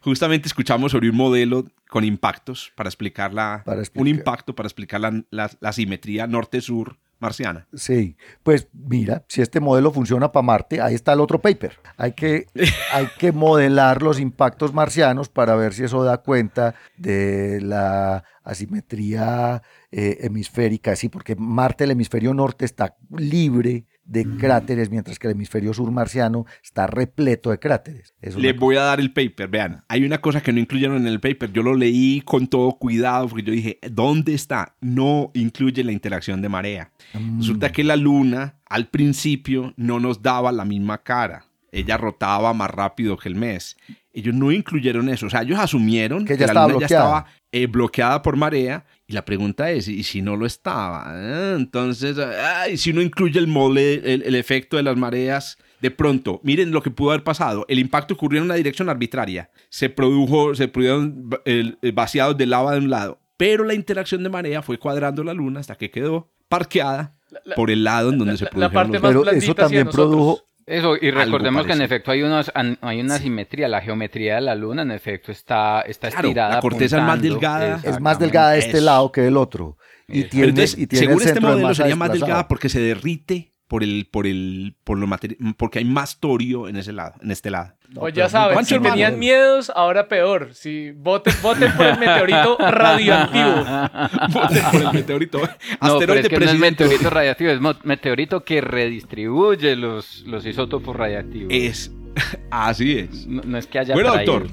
justamente 0.00 0.48
escuchamos 0.48 0.92
sobre 0.92 1.10
un 1.10 1.16
modelo 1.16 1.66
con 1.90 2.02
impactos 2.04 2.72
para 2.74 2.88
explicar, 2.88 3.34
la, 3.34 3.62
un 3.92 4.08
impacto 4.08 4.54
para 4.54 4.66
explicar 4.66 5.02
la, 5.02 5.50
la 5.60 5.72
simetría 5.74 6.26
norte-sur 6.26 6.96
marciana. 7.22 7.66
Sí, 7.72 8.16
pues 8.42 8.68
mira, 8.72 9.24
si 9.28 9.40
este 9.40 9.60
modelo 9.60 9.92
funciona 9.92 10.30
para 10.30 10.42
Marte, 10.42 10.82
ahí 10.82 10.94
está 10.94 11.14
el 11.14 11.20
otro 11.20 11.40
paper. 11.40 11.78
Hay 11.96 12.12
que, 12.12 12.46
hay 12.92 13.06
que 13.18 13.32
modelar 13.32 14.02
los 14.02 14.20
impactos 14.20 14.74
marcianos 14.74 15.30
para 15.30 15.54
ver 15.54 15.72
si 15.72 15.84
eso 15.84 16.04
da 16.04 16.18
cuenta 16.18 16.74
de 16.98 17.60
la 17.62 18.24
asimetría 18.44 19.62
eh, 19.90 20.18
hemisférica, 20.22 20.96
sí, 20.96 21.08
porque 21.08 21.36
Marte, 21.36 21.84
el 21.84 21.92
hemisferio 21.92 22.34
norte, 22.34 22.64
está 22.64 22.96
libre 23.16 23.86
de 24.12 24.26
mm. 24.26 24.36
cráteres, 24.36 24.90
mientras 24.90 25.18
que 25.18 25.26
el 25.26 25.32
hemisferio 25.32 25.72
sur 25.72 25.90
marciano 25.90 26.44
está 26.62 26.86
repleto 26.86 27.50
de 27.50 27.58
cráteres. 27.58 28.14
Les 28.20 28.36
voy 28.58 28.76
a 28.76 28.82
dar 28.82 29.00
el 29.00 29.10
paper, 29.10 29.48
vean, 29.48 29.84
hay 29.88 30.04
una 30.04 30.20
cosa 30.20 30.42
que 30.42 30.52
no 30.52 30.60
incluyeron 30.60 30.98
en 30.98 31.06
el 31.06 31.18
paper, 31.18 31.50
yo 31.50 31.62
lo 31.62 31.74
leí 31.74 32.20
con 32.20 32.46
todo 32.46 32.72
cuidado 32.72 33.26
porque 33.28 33.42
yo 33.42 33.52
dije, 33.52 33.78
¿dónde 33.90 34.34
está? 34.34 34.76
No 34.82 35.30
incluye 35.32 35.82
la 35.82 35.92
interacción 35.92 36.42
de 36.42 36.50
marea. 36.50 36.90
Mm. 37.14 37.38
Resulta 37.38 37.72
que 37.72 37.84
la 37.84 37.96
luna 37.96 38.56
al 38.66 38.88
principio 38.88 39.72
no 39.78 39.98
nos 39.98 40.20
daba 40.20 40.52
la 40.52 40.66
misma 40.66 40.98
cara, 40.98 41.46
ella 41.70 41.96
rotaba 41.96 42.52
más 42.52 42.70
rápido 42.70 43.16
que 43.16 43.30
el 43.30 43.34
mes. 43.34 43.78
Ellos 44.12 44.34
no 44.34 44.52
incluyeron 44.52 45.08
eso, 45.08 45.24
o 45.24 45.30
sea, 45.30 45.40
ellos 45.40 45.58
asumieron 45.58 46.26
que, 46.26 46.36
la 46.36 46.68
luna 46.68 46.80
ya 46.80 46.84
estaba 46.86 47.26
eh, 47.50 47.66
bloqueada 47.66 48.20
por 48.20 48.36
marea 48.36 48.84
y 49.06 49.12
la 49.12 49.24
pregunta 49.24 49.70
es, 49.70 49.88
¿y 49.88 50.02
si 50.04 50.22
no 50.22 50.36
lo 50.36 50.46
estaba? 50.46 51.02
Ah, 51.06 51.54
entonces, 51.56 52.18
ay, 52.18 52.76
si 52.76 52.90
uno 52.90 53.02
incluye 53.02 53.38
el 53.38 53.46
mole, 53.46 54.14
el, 54.14 54.34
efecto 54.34 54.76
de 54.76 54.82
las 54.82 54.96
mareas, 54.96 55.58
de 55.80 55.90
pronto, 55.90 56.40
miren 56.44 56.70
lo 56.70 56.82
que 56.82 56.90
pudo 56.90 57.10
haber 57.10 57.24
pasado. 57.24 57.66
El 57.68 57.78
impacto 57.78 58.14
ocurrió 58.14 58.38
en 58.38 58.44
una 58.44 58.54
dirección 58.54 58.88
arbitraria. 58.88 59.50
Se 59.68 59.90
produjo, 59.90 60.54
se 60.54 60.68
produjeron 60.68 61.30
vaciados 61.94 62.36
de 62.38 62.46
lava 62.46 62.72
de 62.72 62.78
un 62.78 62.90
lado, 62.90 63.20
pero 63.36 63.64
la 63.64 63.74
interacción 63.74 64.22
de 64.22 64.28
marea 64.28 64.62
fue 64.62 64.78
cuadrando 64.78 65.24
la 65.24 65.34
luna 65.34 65.60
hasta 65.60 65.76
que 65.76 65.90
quedó 65.90 66.30
parqueada 66.48 67.16
por 67.56 67.70
el 67.70 67.82
lado 67.82 68.10
en 68.10 68.18
donde 68.18 68.36
se 68.36 68.46
produjeron 68.46 68.92
Pero 68.92 69.30
eso 69.30 69.54
también 69.54 69.88
produjo, 69.88 70.42
Eso, 70.66 70.96
y 71.00 71.10
recordemos 71.10 71.66
que 71.66 71.72
en 71.72 71.82
efecto 71.82 72.10
hay, 72.10 72.22
unos, 72.22 72.52
hay 72.54 73.00
una 73.00 73.18
simetría, 73.18 73.68
la 73.68 73.80
geometría 73.80 74.36
de 74.36 74.42
la 74.42 74.54
luna 74.54 74.82
en 74.82 74.92
efecto 74.92 75.32
está, 75.32 75.80
está 75.82 76.08
estirada. 76.08 76.56
La 76.56 76.60
corteza 76.60 76.98
es 76.98 77.02
más 77.02 77.20
delgada. 77.22 77.80
Es 77.82 78.00
más 78.00 78.18
delgada 78.18 78.52
de 78.52 78.58
este 78.60 78.80
lado 78.80 79.10
que 79.10 79.22
del 79.22 79.36
otro. 79.36 79.76
Y 80.08 80.24
tiene, 80.24 80.64
y 80.76 80.86
tiene 80.86 81.06
según 81.06 81.22
este 81.22 81.40
modelo 81.40 81.74
sería 81.74 81.96
más 81.96 82.12
delgada 82.12 82.46
porque 82.48 82.68
se 82.68 82.80
derrite 82.80 83.51
por 83.72 83.82
el, 83.82 84.06
por 84.10 84.26
el, 84.26 84.74
por 84.84 84.98
lo 84.98 85.08
porque 85.56 85.78
hay 85.78 85.86
más 85.86 86.20
torio 86.20 86.68
en 86.68 86.76
ese 86.76 86.92
lado, 86.92 87.14
en 87.22 87.30
este 87.30 87.50
lado. 87.50 87.72
pues 87.94 88.12
ya 88.12 88.28
saben, 88.28 88.62
si 88.66 88.78
tenían 88.78 89.18
miedos, 89.18 89.72
ahora 89.74 90.08
peor. 90.08 90.50
Si 90.52 90.90
voten, 90.90 91.32
voten 91.40 91.72
por 91.72 91.86
el 91.86 91.98
meteorito 91.98 92.58
radioactivo. 92.60 93.64
voten 94.28 94.62
por 94.70 94.82
el 94.82 94.92
meteorito. 94.92 95.40
No, 95.80 95.98
pero 95.98 96.12
es 96.12 96.28
que 96.28 96.38
no 96.38 96.44
es 96.44 96.58
meteorito 96.58 97.08
radioactivo, 97.08 97.50
es 97.50 97.84
meteorito 97.84 98.44
que 98.44 98.60
redistribuye 98.60 99.74
los, 99.74 100.20
los 100.26 100.44
isótopos 100.44 100.94
radiactivos. 100.94 101.48
Es, 101.50 101.90
así 102.50 102.98
es. 102.98 103.26
No, 103.26 103.56
es 103.56 103.66
que 103.66 103.78
haya 103.78 103.94
Bueno, 103.94 104.12
doctor. 104.12 104.48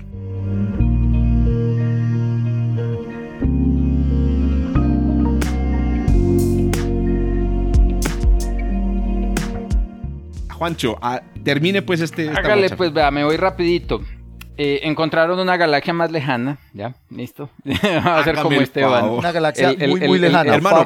Juancho, 10.60 10.98
ah, 11.02 11.22
termine 11.42 11.82
pues 11.82 12.02
este... 12.02 12.30
Hágale 12.30 12.70
pues, 12.72 12.92
vea, 12.92 13.10
me 13.12 13.24
voy 13.24 13.38
rapidito. 13.38 14.02
Eh, 14.58 14.82
encontraron 14.84 15.40
una 15.40 15.56
galaxia 15.56 15.94
más 15.94 16.12
lejana, 16.12 16.60
¿ya? 16.74 16.94
¿Listo? 17.10 17.50
Va 17.66 18.20
a 18.20 18.24
ser 18.24 18.36
como 18.38 18.60
Esteban. 18.62 19.10
Una 19.10 19.32
galaxia 19.32 19.74
muy, 19.88 20.00
muy 20.02 20.20
lejana. 20.20 20.56
hermano, 20.56 20.86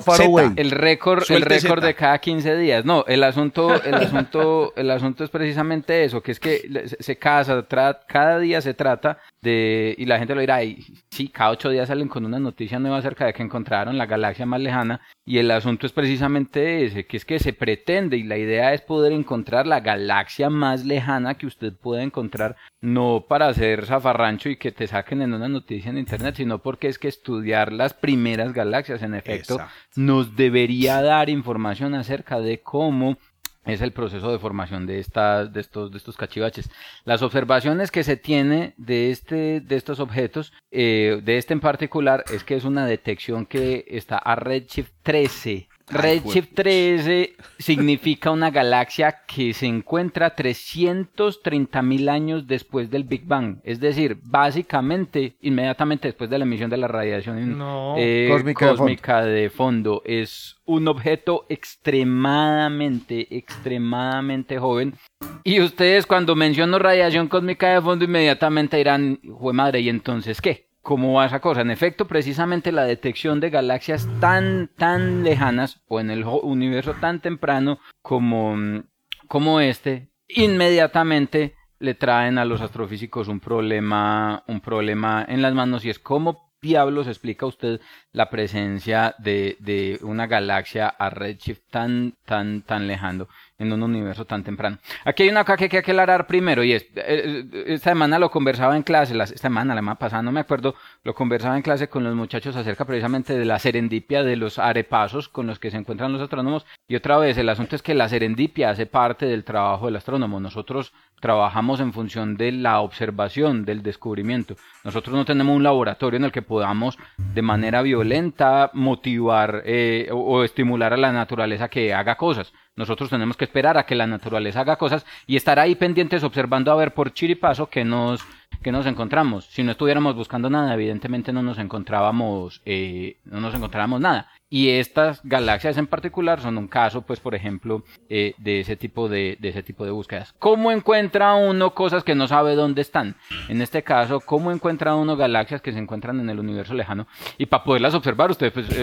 El 0.55 0.71
récord, 0.71 1.23
el 1.29 1.41
récord 1.41 1.83
de 1.83 1.93
cada 1.93 2.17
15 2.19 2.57
días. 2.57 2.85
No, 2.85 3.03
el 3.07 3.23
asunto, 3.23 3.81
el 3.83 3.95
asunto, 3.95 4.73
el 4.75 4.91
asunto 4.91 5.23
es 5.23 5.29
precisamente 5.29 6.03
eso, 6.03 6.21
que 6.21 6.31
es 6.31 6.39
que 6.39 6.87
se 6.99 7.17
casa, 7.17 7.65
cada 8.07 8.39
día 8.39 8.61
se 8.61 8.73
trata 8.73 9.19
de, 9.41 9.95
y 9.97 10.05
la 10.05 10.19
gente 10.19 10.35
lo 10.35 10.41
dirá, 10.41 10.63
y, 10.63 10.83
sí, 11.09 11.27
cada 11.27 11.51
ocho 11.51 11.69
días 11.69 11.87
salen 11.87 12.07
con 12.07 12.25
una 12.25 12.39
noticia 12.39 12.79
nueva 12.79 12.97
acerca 12.97 13.25
de 13.25 13.33
que 13.33 13.43
encontraron 13.43 13.97
la 13.97 14.05
galaxia 14.05 14.45
más 14.45 14.61
lejana, 14.61 15.01
y 15.25 15.37
el 15.37 15.51
asunto 15.51 15.85
es 15.85 15.91
precisamente 15.91 16.85
ese, 16.85 17.05
que 17.05 17.17
es 17.17 17.25
que 17.25 17.39
se 17.39 17.53
pretende, 17.53 18.17
y 18.17 18.23
la 18.23 18.37
idea 18.37 18.73
es 18.73 18.81
poder 18.81 19.11
encontrar 19.11 19.67
la 19.67 19.79
galaxia 19.81 20.49
más 20.49 20.85
lejana 20.85 21.35
que 21.35 21.45
usted 21.45 21.73
pueda 21.73 22.03
encontrar, 22.03 22.55
no 22.81 23.25
para 23.27 23.47
hacer 23.47 23.85
zafarrancho 23.85 24.49
y 24.49 24.57
que 24.57 24.71
te 24.71 24.87
saquen 24.87 25.21
en 25.21 25.33
una 25.33 25.47
noticia 25.47 25.72
en 25.85 25.97
internet, 25.97 26.35
sino 26.35 26.59
porque 26.59 26.87
es 26.87 26.99
que 26.99 27.07
estudiar 27.07 27.71
las 27.71 27.93
primeras 27.93 28.53
galaxias, 28.53 29.01
en 29.01 29.13
efecto, 29.13 29.59
nos 29.95 30.35
debería 30.35 31.01
dar 31.01 31.29
información 31.29 31.95
acerca 31.95 32.39
de 32.39 32.61
cómo 32.61 33.17
es 33.65 33.81
el 33.81 33.93
proceso 33.93 34.31
de 34.31 34.39
formación 34.39 34.85
de, 34.85 34.99
estas, 34.99 35.53
de, 35.53 35.61
estos, 35.61 35.91
de 35.91 35.97
estos 35.97 36.17
cachivaches. 36.17 36.69
Las 37.05 37.21
observaciones 37.21 37.91
que 37.91 38.03
se 38.03 38.17
tiene 38.17 38.73
de, 38.77 39.11
este, 39.11 39.61
de 39.61 39.75
estos 39.75 39.99
objetos, 39.99 40.53
eh, 40.71 41.21
de 41.23 41.37
este 41.37 41.53
en 41.53 41.61
particular, 41.61 42.23
es 42.33 42.43
que 42.43 42.55
es 42.55 42.65
una 42.65 42.85
detección 42.85 43.45
que 43.45 43.85
está 43.87 44.17
a 44.17 44.35
redshift 44.35 44.91
13 45.03 45.69
Redshift 45.89 46.53
13 46.55 47.35
significa 47.59 48.31
una 48.31 48.49
galaxia 48.51 49.21
que 49.27 49.53
se 49.53 49.65
encuentra 49.65 50.33
330 50.35 51.81
mil 51.81 52.09
años 52.09 52.47
después 52.47 52.89
del 52.89 53.03
Big 53.03 53.25
Bang. 53.25 53.57
Es 53.63 53.79
decir, 53.79 54.17
básicamente, 54.23 55.35
inmediatamente 55.41 56.07
después 56.07 56.29
de 56.29 56.37
la 56.37 56.45
emisión 56.45 56.69
de 56.69 56.77
la 56.77 56.87
radiación 56.87 57.61
eh, 57.97 58.27
cósmica, 58.29 59.23
de, 59.23 59.49
fondo. 59.49 60.01
Es 60.05 60.55
un 60.65 60.87
objeto 60.87 61.45
extremadamente, 61.49 63.35
extremadamente 63.35 64.57
joven. 64.57 64.95
Y 65.43 65.59
ustedes 65.61 66.05
cuando 66.05 66.35
menciono 66.35 66.79
radiación 66.79 67.27
cósmica 67.27 67.73
de 67.73 67.81
fondo, 67.81 68.05
inmediatamente 68.05 68.77
dirán, 68.77 69.19
jue 69.27 69.53
madre, 69.53 69.81
¿y 69.81 69.89
entonces 69.89 70.41
qué? 70.41 70.72
Cómo 70.83 71.13
va 71.13 71.25
esa 71.25 71.39
cosa. 71.39 71.61
En 71.61 71.71
efecto, 71.71 72.05
precisamente 72.05 72.71
la 72.71 72.83
detección 72.83 73.39
de 73.39 73.49
galaxias 73.49 74.07
tan, 74.19 74.69
tan 74.77 75.23
lejanas 75.23 75.81
o 75.87 75.99
en 75.99 76.11
el 76.11 76.25
universo 76.25 76.93
tan 76.93 77.21
temprano 77.21 77.79
como, 78.03 78.83
como 79.27 79.59
este, 79.61 80.09
inmediatamente 80.27 81.55
le 81.79 81.95
traen 81.95 82.37
a 82.37 82.45
los 82.45 82.61
astrofísicos 82.61 83.27
un 83.27 83.39
problema, 83.39 84.43
un 84.47 84.61
problema 84.61 85.25
en 85.27 85.41
las 85.41 85.53
manos 85.53 85.83
y 85.83 85.89
es 85.89 85.99
cómo 85.99 86.53
diablos 86.61 87.07
explica 87.07 87.45
usted 87.45 87.81
la 88.13 88.29
presencia 88.29 89.15
de, 89.19 89.57
de, 89.59 89.99
una 90.01 90.27
galaxia 90.27 90.87
a 90.87 91.09
redshift 91.09 91.69
tan, 91.69 92.13
tan, 92.25 92.61
tan 92.61 92.87
lejano 92.87 93.27
en 93.63 93.73
un 93.73 93.83
universo 93.83 94.25
tan 94.25 94.43
temprano. 94.43 94.77
Aquí 95.05 95.23
hay 95.23 95.29
una 95.29 95.43
cosa 95.43 95.57
que 95.57 95.63
hay 95.65 95.69
que 95.69 95.77
aclarar 95.77 96.27
primero 96.27 96.63
y 96.63 96.73
eh, 96.73 96.89
eh, 96.95 97.65
esta 97.67 97.91
semana 97.91 98.19
lo 98.19 98.29
conversaba 98.29 98.75
en 98.75 98.83
clase, 98.83 99.17
esta 99.17 99.37
semana, 99.37 99.73
la 99.73 99.81
semana 99.81 99.99
pasada, 99.99 100.21
no 100.21 100.31
me 100.31 100.39
acuerdo, 100.39 100.75
lo 101.03 101.13
conversaba 101.13 101.55
en 101.55 101.63
clase 101.63 101.87
con 101.87 102.03
los 102.03 102.15
muchachos 102.15 102.55
acerca 102.55 102.85
precisamente 102.85 103.37
de 103.37 103.45
la 103.45 103.59
serendipia 103.59 104.23
de 104.23 104.35
los 104.35 104.59
arepasos 104.59 105.29
con 105.29 105.47
los 105.47 105.59
que 105.59 105.71
se 105.71 105.77
encuentran 105.77 106.13
los 106.13 106.21
astrónomos 106.21 106.65
y 106.87 106.95
otra 106.95 107.17
vez, 107.17 107.37
el 107.37 107.49
asunto 107.49 107.75
es 107.75 107.81
que 107.81 107.93
la 107.93 108.09
serendipia 108.09 108.69
hace 108.69 108.85
parte 108.85 109.25
del 109.25 109.43
trabajo 109.43 109.85
del 109.85 109.95
astrónomo. 109.95 110.39
Nosotros 110.39 110.93
trabajamos 111.19 111.79
en 111.79 111.93
función 111.93 112.35
de 112.35 112.51
la 112.51 112.81
observación, 112.81 113.63
del 113.63 113.81
descubrimiento. 113.81 114.55
Nosotros 114.83 115.15
no 115.15 115.23
tenemos 115.23 115.55
un 115.55 115.63
laboratorio 115.63 116.17
en 116.17 116.25
el 116.25 116.31
que 116.31 116.41
podamos 116.41 116.97
de 117.17 117.41
manera 117.41 117.81
violenta 117.81 118.69
motivar 118.73 119.63
eh, 119.65 120.09
o, 120.11 120.43
estimular 120.43 120.93
a 120.93 120.97
la 120.97 121.13
naturaleza 121.13 121.69
que 121.69 121.93
haga 121.93 122.15
cosas. 122.15 122.53
Nosotros 122.75 123.09
tenemos 123.09 123.37
que 123.37 123.45
esperar 123.45 123.77
a 123.77 123.85
que 123.85 123.95
la 123.95 124.07
naturaleza 124.07 124.61
haga 124.61 124.77
cosas 124.77 125.05
y 125.27 125.35
estar 125.35 125.59
ahí 125.59 125.75
pendientes 125.75 126.23
observando 126.23 126.71
a 126.71 126.75
ver 126.75 126.93
por 126.93 127.13
chiripazo 127.13 127.69
que 127.69 127.85
nos, 127.85 128.25
que 128.63 128.71
nos 128.71 128.87
encontramos. 128.87 129.45
Si 129.45 129.61
no 129.63 129.71
estuviéramos 129.71 130.15
buscando 130.15 130.49
nada, 130.49 130.73
evidentemente 130.73 131.31
no 131.31 131.43
nos 131.43 131.59
encontrábamos, 131.59 132.61
eh, 132.65 133.17
no 133.25 133.39
nos 133.41 133.53
encontrábamos 133.53 134.01
nada. 134.01 134.31
Y 134.53 134.69
estas 134.69 135.19
galaxias 135.23 135.79
en 135.79 135.87
particular 135.87 136.39
son 136.39 136.59
un 136.59 136.67
caso, 136.67 137.01
pues, 137.01 137.19
por 137.19 137.33
ejemplo, 137.33 137.81
eh, 138.07 138.35
de, 138.37 138.59
ese 138.59 138.75
tipo 138.75 139.09
de, 139.09 139.35
de, 139.39 139.49
ese 139.49 139.63
tipo 139.63 139.83
de 139.83 139.89
búsquedas. 139.89 140.35
¿Cómo 140.37 140.71
encuentra 140.71 141.33
uno 141.33 141.73
cosas 141.73 142.03
que 142.03 142.13
no 142.13 142.27
sabe 142.27 142.53
dónde 142.53 142.83
están? 142.83 143.15
En 143.49 143.63
este 143.63 143.81
caso, 143.81 144.19
¿cómo 144.19 144.51
encuentra 144.51 144.93
uno 144.93 145.17
galaxias 145.17 145.59
que 145.59 145.71
se 145.71 145.79
encuentran 145.79 146.19
en 146.19 146.29
el 146.29 146.39
universo 146.39 146.75
lejano? 146.75 147.07
Y 147.39 147.47
para 147.47 147.63
poderlas 147.63 147.95
observar, 147.95 148.29
usted 148.29 148.53
pues, 148.53 148.69
eh, 148.69 148.75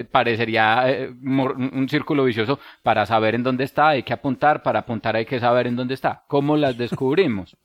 eh, 0.00 0.04
parecería 0.04 0.84
un 1.22 1.88
círculo 1.88 2.24
vicioso 2.24 2.58
para 2.82 3.06
saber 3.06 3.34
en 3.34 3.44
dónde 3.44 3.64
está, 3.64 3.88
hay 3.88 4.02
que 4.02 4.12
apuntar, 4.12 4.62
para 4.62 4.80
apuntar 4.80 5.16
hay 5.16 5.24
que 5.24 5.40
saber 5.40 5.66
en 5.66 5.76
dónde 5.76 5.94
está. 5.94 6.24
¿Cómo 6.28 6.54
las 6.58 6.76
descubrimos? 6.76 7.56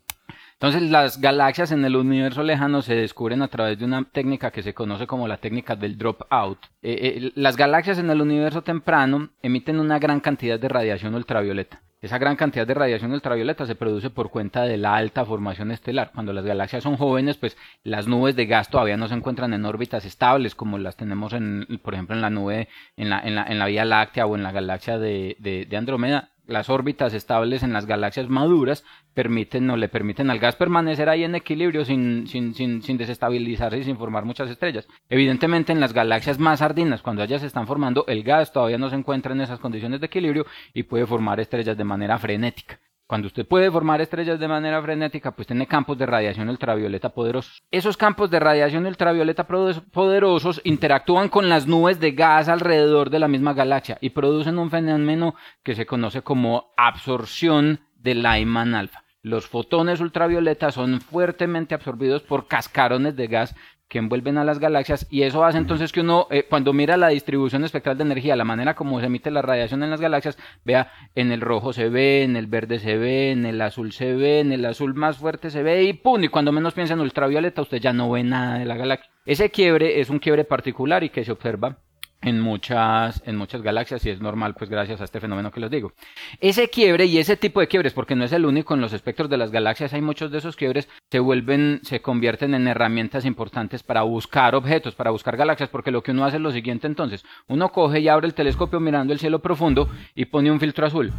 Entonces 0.61 0.91
las 0.91 1.21
galaxias 1.21 1.71
en 1.71 1.85
el 1.85 1.95
universo 1.95 2.43
lejano 2.43 2.81
se 2.81 2.93
descubren 2.93 3.41
a 3.41 3.47
través 3.47 3.79
de 3.79 3.85
una 3.85 4.03
técnica 4.03 4.51
que 4.51 4.61
se 4.61 4.73
conoce 4.73 5.07
como 5.07 5.25
la 5.25 5.37
técnica 5.37 5.77
del 5.77 5.97
dropout. 5.97 6.59
Eh, 6.81 6.99
eh, 7.01 7.31
las 7.35 7.55
galaxias 7.55 7.97
en 7.97 8.09
el 8.09 8.19
universo 8.19 8.61
temprano 8.61 9.29
emiten 9.41 9.79
una 9.79 9.99
gran 9.99 10.19
cantidad 10.19 10.59
de 10.59 10.67
radiación 10.67 11.15
ultravioleta. 11.15 11.81
Esa 12.01 12.17
gran 12.17 12.35
cantidad 12.35 12.67
de 12.67 12.73
radiación 12.73 13.13
ultravioleta 13.13 13.65
se 13.65 13.75
produce 13.75 14.09
por 14.09 14.31
cuenta 14.31 14.63
de 14.63 14.75
la 14.75 14.95
alta 14.95 15.23
formación 15.23 15.71
estelar. 15.71 16.11
Cuando 16.13 16.33
las 16.33 16.43
galaxias 16.43 16.83
son 16.83 16.97
jóvenes, 16.97 17.37
pues 17.37 17.55
las 17.85 18.07
nubes 18.07 18.35
de 18.35 18.45
gas 18.45 18.69
todavía 18.69 18.97
no 18.97 19.07
se 19.07 19.15
encuentran 19.15 19.53
en 19.53 19.63
órbitas 19.63 20.03
estables 20.03 20.55
como 20.55 20.77
las 20.77 20.97
tenemos, 20.97 21.31
en, 21.31 21.67
por 21.81 21.93
ejemplo, 21.93 22.17
en 22.17 22.21
la 22.21 22.29
nube, 22.29 22.67
en 22.97 23.09
la, 23.09 23.21
en 23.21 23.35
la, 23.35 23.43
en 23.45 23.59
la 23.59 23.65
Vía 23.67 23.85
Láctea 23.85 24.25
o 24.25 24.35
en 24.35 24.43
la 24.43 24.51
galaxia 24.51 24.97
de, 24.97 25.37
de, 25.39 25.65
de 25.65 25.77
Andrómeda 25.77 26.31
las 26.49 26.69
órbitas 26.69 27.13
estables 27.13 27.63
en 27.63 27.71
las 27.73 27.85
galaxias 27.85 28.27
maduras 28.27 28.83
permiten 29.13 29.69
o 29.69 29.77
le 29.77 29.87
permiten 29.87 30.29
al 30.29 30.39
gas 30.39 30.55
permanecer 30.55 31.07
ahí 31.07 31.23
en 31.23 31.35
equilibrio 31.35 31.85
sin, 31.85 32.27
sin, 32.27 32.53
sin, 32.53 32.81
sin, 32.81 32.97
desestabilizarse 32.97 33.77
y 33.77 33.83
sin 33.83 33.97
formar 33.97 34.25
muchas 34.25 34.49
estrellas. 34.49 34.87
Evidentemente 35.09 35.71
en 35.71 35.79
las 35.79 35.93
galaxias 35.93 36.39
más 36.39 36.59
sardinas, 36.59 37.01
cuando 37.01 37.23
ellas 37.23 37.41
se 37.41 37.47
están 37.47 37.67
formando, 37.67 38.05
el 38.07 38.23
gas 38.23 38.51
todavía 38.51 38.77
no 38.77 38.89
se 38.89 38.95
encuentra 38.95 39.33
en 39.33 39.41
esas 39.41 39.59
condiciones 39.59 39.99
de 39.99 40.07
equilibrio 40.07 40.45
y 40.73 40.83
puede 40.83 41.05
formar 41.05 41.39
estrellas 41.39 41.77
de 41.77 41.83
manera 41.83 42.17
frenética. 42.17 42.79
Cuando 43.09 43.25
usted 43.25 43.47
puede 43.47 43.71
formar 43.71 44.01
estrellas 44.01 44.39
de 44.39 44.47
manera 44.47 44.79
frenética, 44.83 45.31
pues 45.31 45.47
tiene 45.47 45.65
campos 45.65 45.97
de 45.97 46.05
radiación 46.05 46.47
ultravioleta 46.47 47.09
poderosos. 47.09 47.63
Esos 47.71 47.97
campos 47.97 48.29
de 48.29 48.39
radiación 48.39 48.85
ultravioleta 48.85 49.47
poderosos 49.47 50.61
interactúan 50.63 51.27
con 51.27 51.49
las 51.49 51.65
nubes 51.65 51.99
de 51.99 52.11
gas 52.11 52.47
alrededor 52.49 53.09
de 53.09 53.17
la 53.17 53.27
misma 53.27 53.55
galaxia 53.55 53.97
y 53.99 54.11
producen 54.11 54.59
un 54.59 54.69
fenómeno 54.69 55.33
que 55.63 55.73
se 55.73 55.87
conoce 55.87 56.21
como 56.21 56.71
absorción 56.77 57.79
de 57.95 58.13
Lyman 58.13 58.75
alfa. 58.75 59.03
Los 59.23 59.47
fotones 59.47 60.01
ultravioleta 60.01 60.71
son 60.71 61.01
fuertemente 61.01 61.73
absorbidos 61.73 62.21
por 62.21 62.47
cascarones 62.47 63.15
de 63.15 63.25
gas 63.25 63.55
que 63.89 63.97
envuelven 63.97 64.37
a 64.37 64.45
las 64.45 64.59
galaxias 64.59 65.07
y 65.09 65.23
eso 65.23 65.43
hace 65.43 65.57
entonces 65.57 65.91
que 65.91 66.01
uno 66.01 66.27
eh, 66.29 66.45
cuando 66.47 66.73
mira 66.73 66.95
la 66.95 67.09
distribución 67.09 67.63
espectral 67.65 67.97
de 67.97 68.03
energía, 68.03 68.35
la 68.35 68.45
manera 68.45 68.75
como 68.75 68.99
se 68.99 69.07
emite 69.07 69.31
la 69.31 69.41
radiación 69.41 69.83
en 69.83 69.89
las 69.89 69.99
galaxias, 69.99 70.37
vea 70.63 70.91
en 71.15 71.31
el 71.31 71.41
rojo 71.41 71.73
se 71.73 71.89
ve, 71.89 72.23
en 72.23 72.35
el 72.35 72.47
verde 72.47 72.79
se 72.79 72.97
ve, 72.97 73.31
en 73.31 73.45
el 73.45 73.59
azul 73.61 73.91
se 73.91 74.13
ve, 74.13 74.39
en 74.39 74.51
el 74.51 74.63
azul 74.65 74.93
más 74.93 75.17
fuerte 75.17 75.49
se 75.49 75.63
ve 75.63 75.83
y 75.83 75.93
pum, 75.93 76.23
y 76.23 76.27
cuando 76.29 76.51
menos 76.51 76.75
piensa 76.75 76.93
en 76.93 77.01
ultravioleta 77.01 77.63
usted 77.63 77.79
ya 77.79 77.91
no 77.91 78.11
ve 78.11 78.23
nada 78.23 78.59
de 78.59 78.65
la 78.65 78.77
galaxia. 78.77 79.11
Ese 79.25 79.49
quiebre 79.49 79.99
es 79.99 80.09
un 80.09 80.19
quiebre 80.19 80.45
particular 80.45 81.03
y 81.03 81.09
que 81.09 81.25
se 81.25 81.31
observa 81.31 81.79
en 82.21 82.39
muchas, 82.39 83.21
en 83.25 83.35
muchas 83.35 83.61
galaxias 83.61 84.05
y 84.05 84.09
es 84.09 84.21
normal 84.21 84.55
pues 84.55 84.69
gracias 84.69 85.01
a 85.01 85.05
este 85.05 85.19
fenómeno 85.19 85.51
que 85.51 85.59
les 85.59 85.71
digo. 85.71 85.93
Ese 86.39 86.69
quiebre 86.69 87.05
y 87.05 87.17
ese 87.17 87.37
tipo 87.37 87.59
de 87.59 87.67
quiebres, 87.67 87.93
porque 87.93 88.15
no 88.15 88.25
es 88.25 88.33
el 88.33 88.45
único 88.45 88.73
en 88.73 88.81
los 88.81 88.93
espectros 88.93 89.29
de 89.29 89.37
las 89.37 89.51
galaxias, 89.51 89.93
hay 89.93 90.01
muchos 90.01 90.31
de 90.31 90.39
esos 90.39 90.55
quiebres, 90.55 90.89
se 91.09 91.19
vuelven, 91.19 91.79
se 91.83 92.01
convierten 92.01 92.53
en 92.53 92.67
herramientas 92.67 93.25
importantes 93.25 93.83
para 93.83 94.03
buscar 94.03 94.55
objetos, 94.55 94.95
para 94.95 95.11
buscar 95.11 95.37
galaxias, 95.37 95.69
porque 95.69 95.91
lo 95.91 96.03
que 96.03 96.11
uno 96.11 96.25
hace 96.25 96.37
es 96.37 96.43
lo 96.43 96.51
siguiente 96.51 96.87
entonces, 96.87 97.23
uno 97.47 97.71
coge 97.71 97.99
y 97.99 98.07
abre 98.07 98.27
el 98.27 98.33
telescopio 98.33 98.79
mirando 98.79 99.13
el 99.13 99.19
cielo 99.19 99.39
profundo 99.39 99.89
y 100.15 100.25
pone 100.25 100.51
un 100.51 100.59
filtro 100.59 100.85
azul 100.85 101.13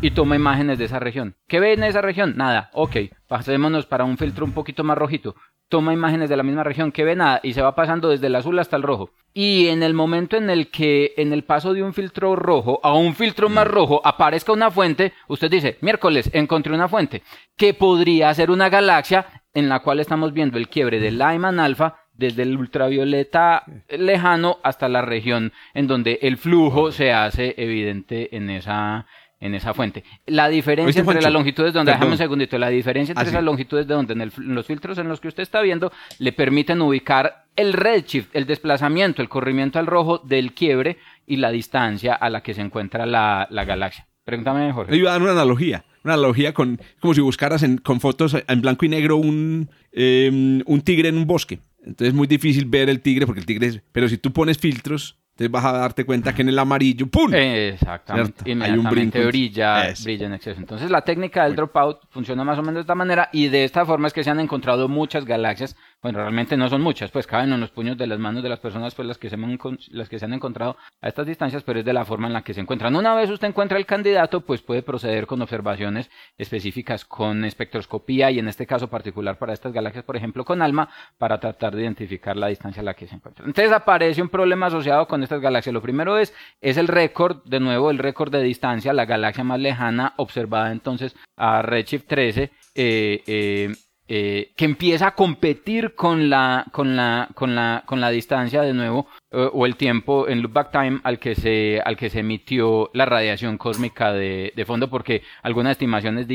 y 0.00 0.12
toma 0.12 0.36
imágenes 0.36 0.78
de 0.78 0.84
esa 0.84 1.00
región. 1.00 1.34
¿Qué 1.48 1.60
ve 1.60 1.72
en 1.72 1.82
esa 1.82 2.00
región? 2.00 2.36
Nada. 2.36 2.70
Ok, 2.72 2.96
pasémonos 3.26 3.86
para 3.86 4.04
un 4.04 4.16
filtro 4.16 4.44
un 4.44 4.52
poquito 4.52 4.84
más 4.84 4.96
rojito. 4.96 5.34
Toma 5.68 5.92
imágenes 5.92 6.28
de 6.28 6.36
la 6.36 6.42
misma 6.42 6.64
región. 6.64 6.92
¿Qué 6.92 7.04
ve? 7.04 7.14
Nada. 7.14 7.40
Y 7.42 7.52
se 7.52 7.62
va 7.62 7.74
pasando 7.74 8.08
desde 8.08 8.28
el 8.28 8.36
azul 8.36 8.58
hasta 8.58 8.76
el 8.76 8.82
rojo. 8.82 9.10
Y 9.34 9.68
en 9.68 9.82
el 9.82 9.94
momento 9.94 10.36
en 10.36 10.50
el 10.50 10.70
que 10.70 11.14
en 11.16 11.32
el 11.32 11.44
paso 11.44 11.74
de 11.74 11.82
un 11.82 11.92
filtro 11.92 12.34
rojo 12.36 12.80
a 12.82 12.94
un 12.94 13.14
filtro 13.14 13.48
más 13.48 13.66
rojo 13.66 14.00
aparezca 14.04 14.52
una 14.52 14.70
fuente, 14.70 15.12
usted 15.28 15.50
dice, 15.50 15.78
miércoles, 15.80 16.30
encontré 16.32 16.74
una 16.74 16.88
fuente 16.88 17.22
que 17.56 17.74
podría 17.74 18.32
ser 18.34 18.50
una 18.50 18.68
galaxia 18.68 19.26
en 19.54 19.68
la 19.68 19.80
cual 19.80 20.00
estamos 20.00 20.32
viendo 20.32 20.58
el 20.58 20.68
quiebre 20.68 21.00
del 21.00 21.18
Lyman 21.18 21.60
alfa 21.60 21.96
desde 22.12 22.42
el 22.42 22.56
ultravioleta 22.56 23.64
lejano 23.88 24.58
hasta 24.62 24.88
la 24.88 25.02
región 25.02 25.52
en 25.72 25.86
donde 25.86 26.18
el 26.22 26.36
flujo 26.36 26.90
se 26.90 27.12
hace 27.12 27.54
evidente 27.56 28.36
en 28.36 28.50
esa, 28.50 29.06
en 29.40 29.54
esa 29.54 29.74
fuente. 29.74 30.04
La 30.26 30.48
diferencia 30.48 31.00
entre 31.00 31.22
las 31.22 31.32
longitudes 31.32 31.72
de 31.72 31.80
onda, 31.80 31.92
déjame 31.92 32.12
un 32.12 32.18
segundito, 32.18 32.58
la 32.58 32.68
diferencia 32.68 33.12
entre 33.12 33.28
esas 33.28 33.42
longitudes 33.42 33.86
de 33.86 33.94
onda 33.94 34.12
en, 34.12 34.32
los 34.54 34.66
filtros 34.66 34.98
en 34.98 35.08
los 35.08 35.20
que 35.20 35.28
usted 35.28 35.42
está 35.42 35.60
viendo 35.62 35.92
le 36.18 36.32
permiten 36.32 36.80
ubicar 36.82 37.44
el 37.56 37.72
redshift, 37.72 38.34
el 38.34 38.46
desplazamiento, 38.46 39.22
el 39.22 39.28
corrimiento 39.28 39.78
al 39.78 39.86
rojo 39.86 40.18
del 40.18 40.54
quiebre 40.54 40.98
y 41.26 41.36
la 41.36 41.50
distancia 41.50 42.14
a 42.14 42.30
la 42.30 42.42
que 42.42 42.54
se 42.54 42.60
encuentra 42.60 43.06
la, 43.06 43.46
galaxia. 43.50 44.06
Pregúntame, 44.24 44.72
Jorge. 44.72 44.92
Yo 44.92 44.98
iba 44.98 45.10
a 45.10 45.12
dar 45.14 45.22
una 45.22 45.32
analogía, 45.32 45.84
una 46.04 46.14
analogía 46.14 46.52
con, 46.52 46.80
como 47.00 47.14
si 47.14 47.20
buscaras 47.20 47.64
con 47.82 48.00
fotos 48.00 48.36
en 48.46 48.60
blanco 48.60 48.84
y 48.84 48.88
negro 48.88 49.16
un, 49.16 49.70
em, 49.92 50.62
un 50.66 50.80
tigre 50.82 51.08
en 51.08 51.16
un 51.16 51.26
bosque. 51.26 51.60
Entonces 51.80 52.08
es 52.08 52.14
muy 52.14 52.26
difícil 52.26 52.66
ver 52.66 52.90
el 52.90 53.00
tigre 53.00 53.24
porque 53.24 53.40
el 53.40 53.46
tigre 53.46 53.66
es... 53.68 53.82
Pero 53.92 54.08
si 54.08 54.18
tú 54.18 54.32
pones 54.32 54.58
filtros, 54.58 55.18
entonces 55.38 55.52
vas 55.52 55.64
a 55.66 55.78
darte 55.78 56.04
cuenta 56.04 56.34
que 56.34 56.42
en 56.42 56.48
el 56.48 56.58
amarillo, 56.58 57.06
¡pum! 57.06 57.32
Exactamente. 57.32 58.42
Hay 58.60 58.72
un 58.72 58.82
brilla, 58.88 59.94
brilla 60.02 60.26
en 60.26 60.32
exceso. 60.32 60.58
Entonces 60.58 60.90
la 60.90 61.02
técnica 61.02 61.44
del 61.44 61.54
dropout 61.54 62.00
funciona 62.10 62.42
más 62.42 62.58
o 62.58 62.62
menos 62.62 62.74
de 62.74 62.80
esta 62.80 62.96
manera 62.96 63.28
y 63.32 63.46
de 63.46 63.62
esta 63.62 63.86
forma 63.86 64.08
es 64.08 64.12
que 64.12 64.24
se 64.24 64.30
han 64.30 64.40
encontrado 64.40 64.88
muchas 64.88 65.24
galaxias 65.24 65.76
bueno, 66.00 66.20
realmente 66.20 66.56
no 66.56 66.68
son 66.68 66.80
muchas, 66.80 67.10
pues 67.10 67.26
caben 67.26 67.52
en 67.52 67.60
los 67.60 67.70
puños 67.70 67.98
de 67.98 68.06
las 68.06 68.20
manos 68.20 68.42
de 68.42 68.48
las 68.48 68.60
personas 68.60 68.94
pues 68.94 69.08
las 69.08 69.18
que, 69.18 69.28
se 69.28 69.34
han, 69.34 69.58
las 69.90 70.08
que 70.08 70.18
se 70.18 70.24
han 70.24 70.32
encontrado 70.32 70.76
a 71.00 71.08
estas 71.08 71.26
distancias, 71.26 71.64
pero 71.64 71.80
es 71.80 71.84
de 71.84 71.92
la 71.92 72.04
forma 72.04 72.28
en 72.28 72.32
la 72.32 72.42
que 72.42 72.54
se 72.54 72.60
encuentran. 72.60 72.94
Una 72.94 73.14
vez 73.14 73.30
usted 73.30 73.48
encuentra 73.48 73.78
el 73.78 73.86
candidato, 73.86 74.42
pues 74.42 74.62
puede 74.62 74.82
proceder 74.82 75.26
con 75.26 75.42
observaciones 75.42 76.10
específicas 76.36 77.04
con 77.04 77.44
espectroscopía 77.44 78.30
y 78.30 78.38
en 78.38 78.46
este 78.46 78.66
caso 78.66 78.88
particular 78.88 79.38
para 79.38 79.52
estas 79.52 79.72
galaxias, 79.72 80.04
por 80.04 80.16
ejemplo, 80.16 80.44
con 80.44 80.62
ALMA, 80.62 80.88
para 81.18 81.40
tratar 81.40 81.74
de 81.74 81.82
identificar 81.82 82.36
la 82.36 82.46
distancia 82.46 82.80
a 82.80 82.84
la 82.84 82.94
que 82.94 83.08
se 83.08 83.16
encuentran. 83.16 83.48
Entonces 83.48 83.72
aparece 83.72 84.22
un 84.22 84.28
problema 84.28 84.66
asociado 84.66 85.08
con 85.08 85.24
estas 85.24 85.40
galaxias. 85.40 85.74
Lo 85.74 85.82
primero 85.82 86.16
es, 86.16 86.32
es 86.60 86.76
el 86.76 86.86
récord, 86.86 87.42
de 87.44 87.58
nuevo, 87.58 87.90
el 87.90 87.98
récord 87.98 88.30
de 88.30 88.42
distancia, 88.42 88.92
la 88.92 89.04
galaxia 89.04 89.42
más 89.42 89.58
lejana 89.58 90.14
observada 90.16 90.70
entonces 90.70 91.16
a 91.36 91.62
Redshift 91.62 92.06
13. 92.06 92.52
Eh, 92.74 93.22
eh, 93.26 93.74
eh, 94.10 94.52
que 94.56 94.64
empieza 94.64 95.08
a 95.08 95.14
competir 95.14 95.94
con 95.94 96.30
la, 96.30 96.64
con 96.72 96.96
la, 96.96 97.28
con 97.34 97.54
la, 97.54 97.82
con 97.84 98.00
la 98.00 98.08
distancia 98.08 98.62
de 98.62 98.72
nuevo 98.72 99.06
eh, 99.30 99.50
o 99.52 99.66
el 99.66 99.76
tiempo 99.76 100.28
en 100.28 100.40
loopback 100.40 100.72
time 100.72 101.00
al 101.04 101.18
que 101.18 101.34
se, 101.34 101.82
al 101.84 101.96
que 101.96 102.08
se 102.08 102.20
emitió 102.20 102.90
la 102.94 103.04
radiación 103.04 103.58
cósmica 103.58 104.12
de, 104.12 104.54
de 104.56 104.64
fondo, 104.64 104.88
porque 104.88 105.22
algunas 105.42 105.72
estimaciones 105.72 106.26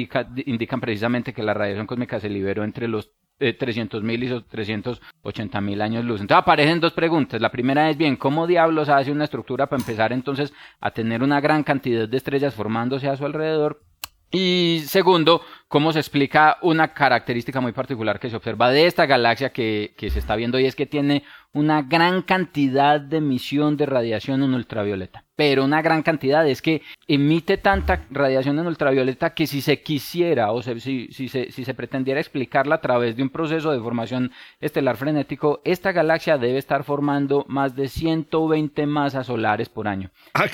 indican 0.46 0.80
precisamente 0.80 1.34
que 1.34 1.42
la 1.42 1.56
radiación 1.56 1.88
cósmica 1.88 2.20
se 2.20 2.30
liberó 2.30 2.64
entre 2.64 2.88
los 2.88 3.12
300.000 3.40 4.10
eh, 4.10 4.14
y 4.14 4.28
los 4.28 4.48
380.000 4.48 5.82
años 5.82 6.06
luz. 6.06 6.22
Entonces 6.22 6.42
aparecen 6.42 6.80
dos 6.80 6.94
preguntas. 6.94 7.42
La 7.42 7.52
primera 7.52 7.90
es, 7.90 7.98
bien, 7.98 8.16
¿cómo 8.16 8.48
diablos 8.48 8.90
hace 8.90 9.12
una 9.12 9.24
estructura 9.24 9.68
para 9.68 9.82
empezar 9.82 10.14
entonces 10.14 10.54
a 10.80 10.92
tener 10.92 11.24
una 11.24 11.42
gran 11.42 11.64
cantidad 11.64 12.08
de 12.08 12.18
estrellas 12.18 12.54
formándose 12.54 13.08
a 13.10 13.18
su 13.18 13.26
alrededor? 13.26 13.82
Y 14.36 14.82
segundo, 14.88 15.42
cómo 15.68 15.94
se 15.94 16.00
explica 16.00 16.58
una 16.64 16.88
característica 16.88 17.62
muy 17.62 17.72
particular 17.72 18.20
que 18.20 18.32
se 18.32 18.36
observa 18.36 18.72
de 18.72 18.88
esta 18.88 19.06
galaxia 19.06 19.52
que, 19.54 19.94
se 19.96 20.18
está 20.18 20.36
viendo 20.36 20.60
y 20.60 20.66
es 20.66 20.76
que 20.76 20.88
tiene 20.88 21.24
una 21.54 21.84
gran 21.84 22.24
cantidad 22.24 23.00
de 23.00 23.18
emisión 23.18 23.78
de 23.78 23.86
radiación 23.86 24.42
en 24.42 24.56
ultravioleta. 24.56 25.24
Pero 25.36 25.64
una 25.64 25.84
gran 25.84 26.02
cantidad 26.02 26.48
es 26.48 26.64
que 26.64 26.82
emite 27.08 27.58
tanta 27.58 28.06
radiación 28.10 28.58
en 28.58 28.66
ultravioleta 28.66 29.36
que 29.36 29.46
si 29.46 29.62
se 29.62 29.84
quisiera 29.84 30.52
o 30.52 30.64
si, 30.64 30.80
si, 31.12 31.30
se, 31.30 31.52
si 31.52 31.64
se 31.64 31.74
pretendiera 31.76 32.20
explicarla 32.20 32.76
a 32.76 32.82
través 32.82 33.16
de 33.16 33.22
un 33.22 33.30
proceso 33.30 33.72
de 33.72 33.80
formación 33.82 34.32
estelar 34.62 34.98
frenético, 34.98 35.62
esta 35.64 35.92
galaxia 35.92 36.40
debe 36.40 36.58
estar 36.58 36.84
formando 36.84 37.46
más 37.48 37.76
de 37.76 37.88
120 37.88 38.88
masas 38.88 39.28
solares 39.28 39.70
por 39.70 39.88
año. 39.88 40.10
Ah, 40.34 40.48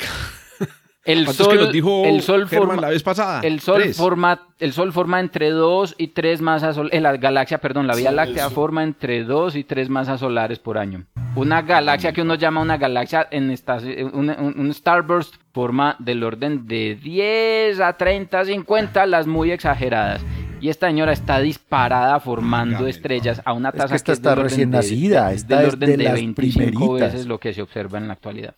el 1.12 1.28
sol, 1.28 1.50
que 1.50 1.64
nos 1.64 1.72
dijo 1.72 2.06
el 2.06 2.22
sol 2.22 2.48
forma, 2.48 2.76
la 2.76 2.90
vez 2.90 3.04
pasada? 3.04 3.42
El 3.42 3.60
sol 3.60 3.94
forma 3.94 4.50
el 4.60 4.74
sol 4.74 4.92
forma 4.92 5.20
entre 5.20 5.52
2 5.52 5.96
y 5.98 6.08
3 6.10 6.42
masas 6.42 6.76
solares, 6.76 6.98
en 6.98 7.04
la 7.04 7.16
galaxia, 7.16 7.60
perdón, 7.60 7.88
la 7.88 7.96
Vía 7.96 8.12
Láctea 8.12 8.50
forma 8.50 8.84
entre 8.84 9.24
2 9.24 9.56
y 9.56 9.64
3 9.64 9.90
masas 9.90 10.20
solares 10.20 10.60
por 10.60 10.78
año. 10.78 11.06
Una 11.36 11.62
galaxia 11.62 12.12
que 12.12 12.22
uno 12.22 12.36
llama 12.36 12.62
una 12.62 12.78
galaxia 12.78 13.28
en 13.32 13.52
esta, 13.52 13.78
un, 13.78 14.30
un, 14.30 14.74
starburst 14.74 15.36
forma 15.54 15.96
del 16.00 16.24
orden 16.24 16.68
de 16.68 16.96
10 17.02 17.80
a 17.80 17.94
30, 17.94 18.46
50, 18.46 19.06
las 19.06 19.28
muy 19.28 19.52
exageradas. 19.52 20.22
Y 20.62 20.68
esta 20.68 20.88
señora 20.88 21.14
está 21.14 21.40
disparada 21.40 22.20
formando 22.20 22.86
estrellas 22.86 23.42
a 23.46 23.54
una 23.54 23.72
tasa 23.72 23.90
que, 23.90 23.96
esta 23.96 24.12
está 24.12 24.36
recién 24.36 24.72
nacida, 24.72 25.32
está 25.32 25.60
del 25.60 25.70
orden 25.70 25.98
de, 25.98 26.12
25 26.12 26.94
veces 26.96 27.26
lo 27.28 27.40
que 27.40 27.54
se 27.54 27.62
observa 27.62 27.98
en 27.98 28.08
la 28.08 28.14
actualidad. 28.14 28.56